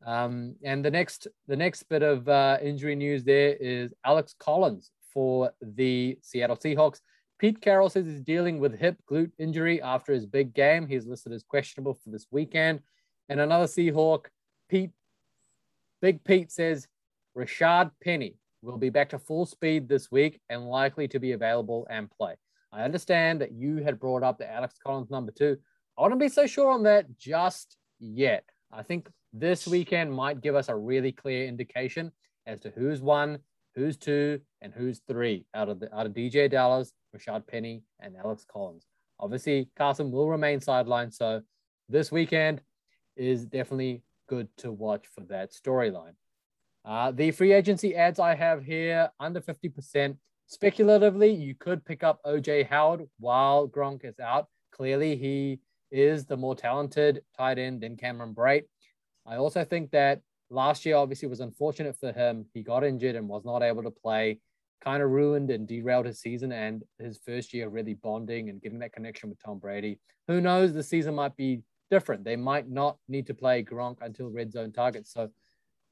[0.04, 4.90] Um, and the next the next bit of uh, injury news there is Alex Collins
[5.14, 7.02] for the Seattle Seahawks.
[7.38, 10.88] Pete Carroll says he's dealing with hip glute injury after his big game.
[10.88, 12.80] He's listed as questionable for this weekend.
[13.28, 14.26] And another Seahawk,
[14.70, 14.92] Pete,
[16.02, 16.88] Big Pete says
[17.38, 21.88] Rashad Penny will be back to full speed this week and likely to be available
[21.90, 22.36] and play.
[22.72, 25.58] I understand that you had brought up the Alex Collins number two.
[25.98, 28.44] I wouldn't be so sure on that just yet.
[28.72, 32.12] I think this weekend might give us a really clear indication
[32.46, 33.40] as to who's one,
[33.76, 38.16] who's two, and who's three out of the out of DeeJay Dallas, Rashad Penny, and
[38.16, 38.86] Alex Collins.
[39.20, 41.42] Obviously, Carson will remain sidelined, so
[41.90, 42.62] this weekend
[43.16, 46.16] is definitely good to watch for that storyline.
[46.84, 50.18] Uh, the free agency ads I have here under 50%.
[50.48, 54.48] Speculatively, you could pick up OJ Howard while Gronk is out.
[54.72, 55.60] Clearly, he
[55.92, 58.66] is the more talented tight end than Cameron Brate.
[59.26, 60.22] I also think that
[60.56, 62.46] last year obviously was unfortunate for him.
[62.54, 64.40] He got injured and was not able to play,
[64.84, 68.80] kind of ruined and derailed his season and his first year really bonding and getting
[68.80, 70.00] that connection with Tom Brady.
[70.28, 70.74] Who knows?
[70.74, 71.62] The season might be
[71.92, 72.24] different.
[72.24, 75.14] They might not need to play Gronk until red zone targets.
[75.14, 75.30] So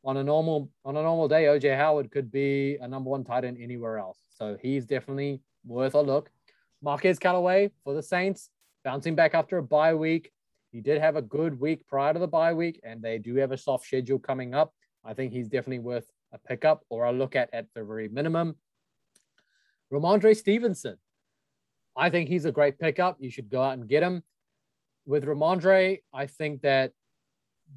[0.05, 3.45] on a normal on a normal day, OJ Howard could be a number one tight
[3.45, 4.19] end anywhere else.
[4.31, 6.29] So he's definitely worth a look.
[6.81, 8.49] Marquez Callaway for the Saints,
[8.83, 10.31] bouncing back after a bye week.
[10.73, 13.51] He did have a good week prior to the bye week, and they do have
[13.51, 14.73] a soft schedule coming up.
[15.05, 18.55] I think he's definitely worth a pickup or a look at at the very minimum.
[19.93, 20.97] Rhamondre Stevenson.
[21.95, 23.17] I think he's a great pickup.
[23.19, 24.23] You should go out and get him.
[25.05, 26.93] With Rhamondre, I think that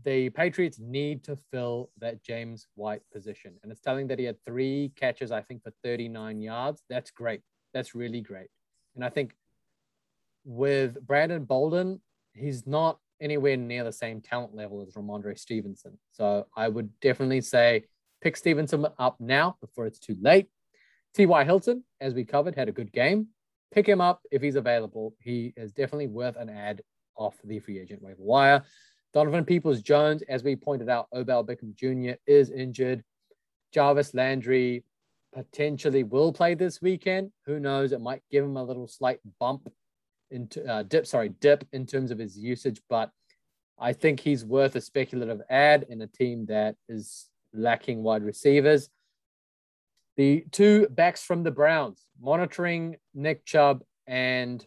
[0.02, 3.56] the Patriots need to fill that James White position.
[3.62, 6.82] And it's telling that he had three catches, I think, for 39 yards.
[6.88, 7.42] That's great.
[7.74, 8.48] That's really great.
[8.94, 9.34] And I think
[10.46, 12.00] with Brandon Bolden,
[12.36, 15.98] he's not anywhere near the same talent level as Rhamondre Stevenson.
[16.12, 17.84] So I would definitely say
[18.20, 20.48] pick Stevenson up now before it's too late.
[21.14, 21.44] T.Y.
[21.44, 23.28] Hilton, as we covered, had a good game.
[23.72, 25.14] Pick him up if he's available.
[25.18, 26.82] He is definitely worth an ad
[27.16, 28.62] off the free agent waiver wire.
[29.14, 32.18] Donovan Peoples Jones, as we pointed out, Odell Beckham Jr.
[32.26, 33.02] is injured.
[33.72, 34.84] Jarvis Landry
[35.34, 37.32] potentially will play this weekend.
[37.46, 37.92] Who knows?
[37.92, 39.70] It might give him a little slight bump
[40.30, 43.10] into uh, dip, sorry, dip in terms of his usage, but
[43.78, 48.88] I think he's worth a speculative ad in a team that is lacking wide receivers.
[50.16, 54.64] The two backs from the Browns, monitoring Nick Chubb and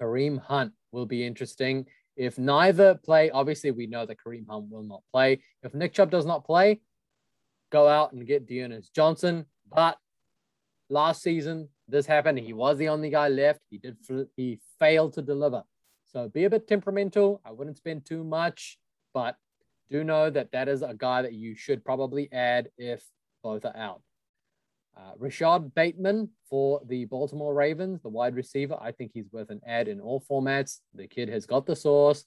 [0.00, 1.86] Kareem Hunt will be interesting.
[2.16, 5.40] If neither play, obviously we know that Kareem Hunt will not play.
[5.62, 6.80] If Nick Chubb does not play,
[7.70, 9.46] go out and get D'Ernest Johnson.
[9.70, 9.98] But
[10.88, 12.38] last season, this happened.
[12.38, 13.60] He was the only guy left.
[13.70, 13.96] He did.
[14.36, 15.62] He failed to deliver.
[16.04, 17.40] So be a bit temperamental.
[17.44, 18.78] I wouldn't spend too much,
[19.12, 19.36] but
[19.90, 23.04] do know that that is a guy that you should probably add if
[23.42, 24.02] both are out.
[24.96, 28.78] Uh, Rashod Bateman for the Baltimore Ravens, the wide receiver.
[28.80, 30.78] I think he's worth an ad in all formats.
[30.94, 32.24] The kid has got the sauce.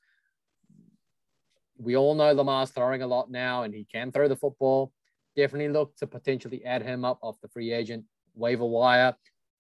[1.78, 4.92] We all know Lamar's throwing a lot now, and he can throw the football.
[5.36, 8.06] Definitely look to potentially add him up off the free agent
[8.36, 9.16] waiver wire.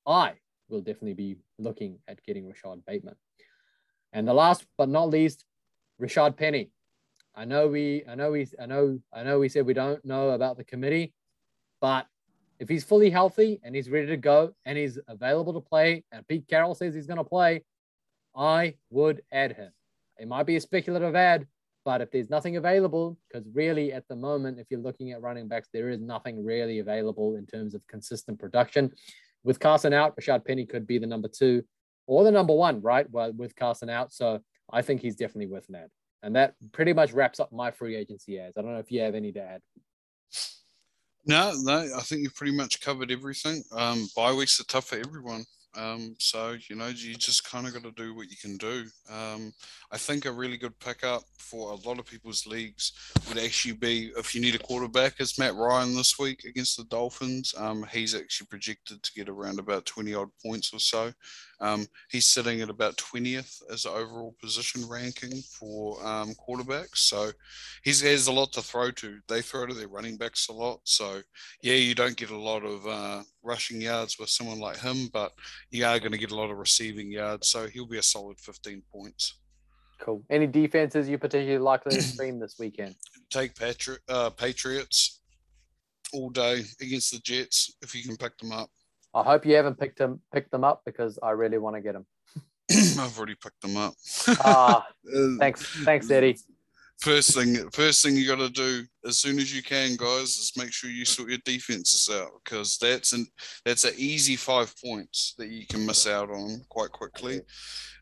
[0.10, 0.34] I
[0.69, 3.15] will definitely be looking at getting Rashod Bateman.
[4.11, 5.45] And the last but not least,
[6.02, 6.72] Rashad Penny.
[7.36, 10.31] I know we, I know we, I know, I know we said we don't know
[10.31, 11.14] about the committee,
[11.80, 12.07] but
[12.60, 16.27] if he's fully healthy and he's ready to go and he's available to play, and
[16.27, 17.64] Pete Carroll says he's going to play,
[18.36, 19.72] I would add him.
[20.18, 21.48] It might be a speculative ad,
[21.86, 25.48] but if there's nothing available, because really at the moment, if you're looking at running
[25.48, 28.91] backs, there is nothing really available in terms of consistent production.
[29.44, 31.64] With Carson out, Rashad Penny could be the number two
[32.07, 33.10] or the number one, right?
[33.10, 34.11] Well, with Carson out.
[34.11, 34.41] So
[34.72, 35.90] I think he's definitely worth an ad.
[36.22, 38.57] And that pretty much wraps up my free agency ads.
[38.57, 39.61] I don't know if you have any to add.
[41.26, 43.64] No, no, I think you've pretty much covered everything.
[43.72, 45.45] Um, bye weeks are tough for everyone.
[45.76, 48.86] Um, so you know, you just kind of got to do what you can do.
[49.10, 49.54] Um,
[49.91, 52.94] I think a really good pickup for a lot of people's leagues
[53.28, 56.86] would actually be if you need a quarterback, is Matt Ryan this week against the
[56.86, 57.54] Dolphins.
[57.58, 61.14] Um, he's actually projected to get around about twenty odd points or so.
[61.61, 66.98] Um, he's sitting at about 20th as overall position ranking for um, quarterbacks.
[66.98, 67.31] So
[67.84, 69.19] he has a lot to throw to.
[69.27, 70.80] They throw to their running backs a lot.
[70.86, 71.22] So,
[71.61, 75.34] yeah, you don't get a lot of uh, rushing yards with someone like him, but
[75.72, 77.49] you are going to get a lot of receiving yards.
[77.49, 79.36] So he'll be a solid 15 points.
[79.99, 80.23] Cool.
[80.30, 82.95] Any defenses you particularly likely to stream this weekend?
[83.30, 85.22] Take Patri- uh, Patriots
[86.14, 88.69] all day against the Jets if you can pick them up.
[89.14, 91.94] I hope you haven't picked them picked them up because I really want to get
[91.94, 92.06] them.
[92.99, 93.94] I've already picked them up.
[94.45, 94.86] ah,
[95.40, 96.38] thanks, thanks, Eddie.
[96.99, 100.52] First thing, first thing you got to do as soon as you can, guys, is
[100.57, 103.26] make sure you sort your defenses out because that's an
[103.65, 107.41] that's an easy five points that you can miss out on quite quickly.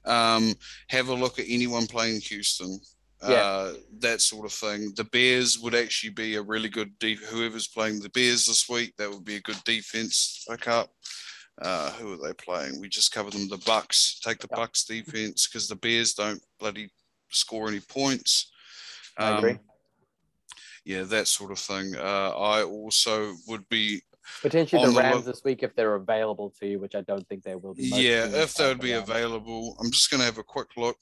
[0.03, 0.55] Um,
[0.89, 2.79] have a look at anyone playing Houston
[3.23, 3.35] yeah.
[3.35, 4.93] uh, that sort of thing.
[4.95, 8.95] The Bears would actually be a really good de- whoever's playing the Bears this week.
[8.97, 10.89] That would be a good defense pick up.
[11.59, 12.79] Uh, who are they playing?
[12.79, 13.47] We just cover them.
[13.49, 14.19] The Bucs.
[14.19, 16.89] Take the Bucs defense because the Bears don't bloody
[17.29, 18.51] score any points.
[19.17, 19.51] Um, I agree.
[19.51, 19.59] Um,
[20.85, 21.95] yeah, that sort of thing.
[21.95, 24.01] Uh, I also would be
[24.41, 27.43] potentially the Rams the this week if they're available to you, which I don't think
[27.43, 27.87] they will be.
[27.87, 29.75] Yeah, if they would be available.
[29.81, 30.97] I'm just going to have a quick look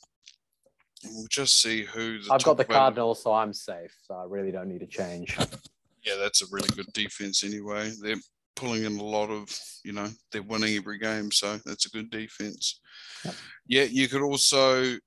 [1.11, 2.19] We'll just see who.
[2.29, 3.95] I've got the Cardinals, so I'm safe.
[4.03, 5.37] So I really don't need to change.
[6.05, 7.91] Yeah, that's a really good defense anyway.
[7.99, 8.21] They're
[8.55, 9.49] pulling in a lot of,
[9.83, 12.79] you know, they're winning every game, so that's a good defense.
[13.23, 13.35] Yep.
[13.67, 14.97] Yeah, you could also.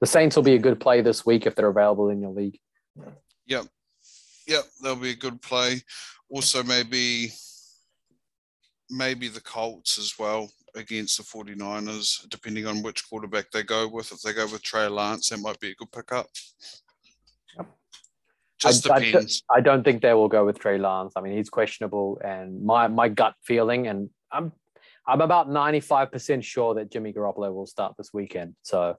[0.00, 2.58] The Saints will be a good play this week if they're available in your league.
[3.46, 3.66] Yep.
[4.48, 5.82] Yep, they'll be a good play.
[6.30, 7.32] Also, maybe
[8.88, 14.12] maybe the Colts as well against the 49ers, depending on which quarterback they go with.
[14.12, 16.26] If they go with Trey Lance, that might be a good pickup.
[17.56, 17.66] Yep.
[18.58, 19.42] Just I, depends.
[19.50, 21.14] I, I, don't think they will go with Trey Lance.
[21.16, 24.52] I mean, he's questionable, and my my gut feeling, and I'm
[25.06, 28.54] I'm about 95% sure that Jimmy Garoppolo will start this weekend.
[28.62, 28.96] So,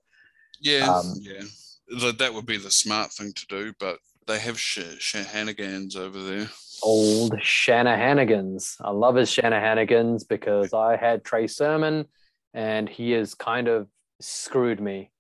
[0.59, 4.79] yeah, um, yeah, that would be the smart thing to do, but they have sh-
[4.99, 6.49] Shanahanigans over there
[6.83, 8.75] old Shanahanigans.
[8.81, 12.05] I love his Shanahanigans because I had Trey Sermon
[12.53, 13.87] and he has kind of
[14.19, 15.11] screwed me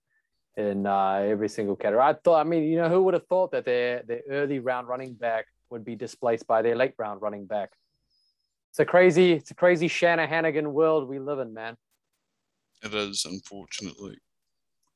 [0.55, 2.03] in uh, every single category.
[2.03, 4.87] I thought, I mean, you know, who would have thought that their, their early round
[4.87, 7.71] running back would be displaced by their late round running back?
[8.69, 11.75] It's a crazy, it's a crazy Shanahanigan world we live in, man.
[12.83, 14.17] It is, unfortunately.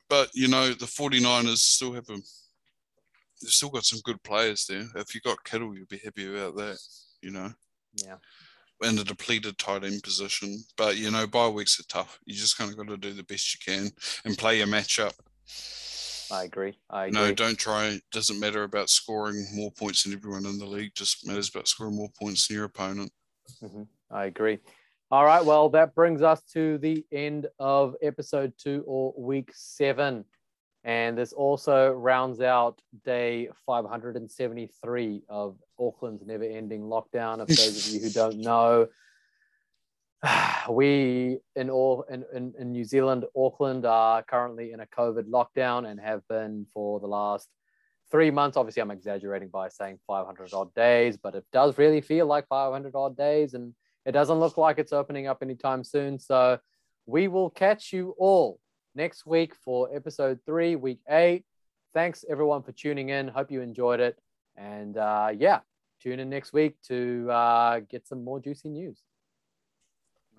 [0.10, 2.18] But, you know, the 49ers still have a
[3.42, 4.86] they've still got some good players there.
[4.96, 6.78] If you got Kittle, you'd be happy about that,
[7.22, 7.52] you know.
[8.06, 8.16] Yeah.
[8.84, 12.20] In a depleted tight end position, but you know, bye weeks are tough.
[12.26, 13.90] You just kind of got to do the best you can
[14.24, 15.14] and play your matchup.
[16.32, 16.78] I agree.
[16.90, 17.20] I agree.
[17.20, 18.00] No, don't try.
[18.12, 20.92] Doesn't matter about scoring more points than everyone in the league.
[20.94, 23.12] Just matters about scoring more points than your opponent.
[23.64, 23.84] Mm-hmm.
[24.12, 24.60] I agree.
[25.10, 25.44] All right.
[25.44, 30.26] Well, that brings us to the end of episode two or week seven.
[30.88, 37.42] And this also rounds out day 573 of Auckland's never ending lockdown.
[37.42, 38.88] If those of you who don't know,
[40.70, 45.86] we in all in, in, in New Zealand, Auckland are currently in a COVID lockdown
[45.92, 47.50] and have been for the last
[48.10, 48.56] three months.
[48.56, 52.96] Obviously, I'm exaggerating by saying 500 odd days, but it does really feel like 500
[52.96, 53.74] odd days, and
[54.06, 56.18] it doesn't look like it's opening up anytime soon.
[56.18, 56.60] So
[57.06, 58.62] we will catch you all
[58.98, 61.46] next week for episode three, week eight.
[61.94, 63.28] Thanks everyone for tuning in.
[63.28, 64.20] Hope you enjoyed it,
[64.58, 65.60] and uh, yeah,
[66.02, 69.02] tune in next week to uh, get some more juicy news.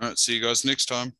[0.00, 1.14] All right, see you guys next time.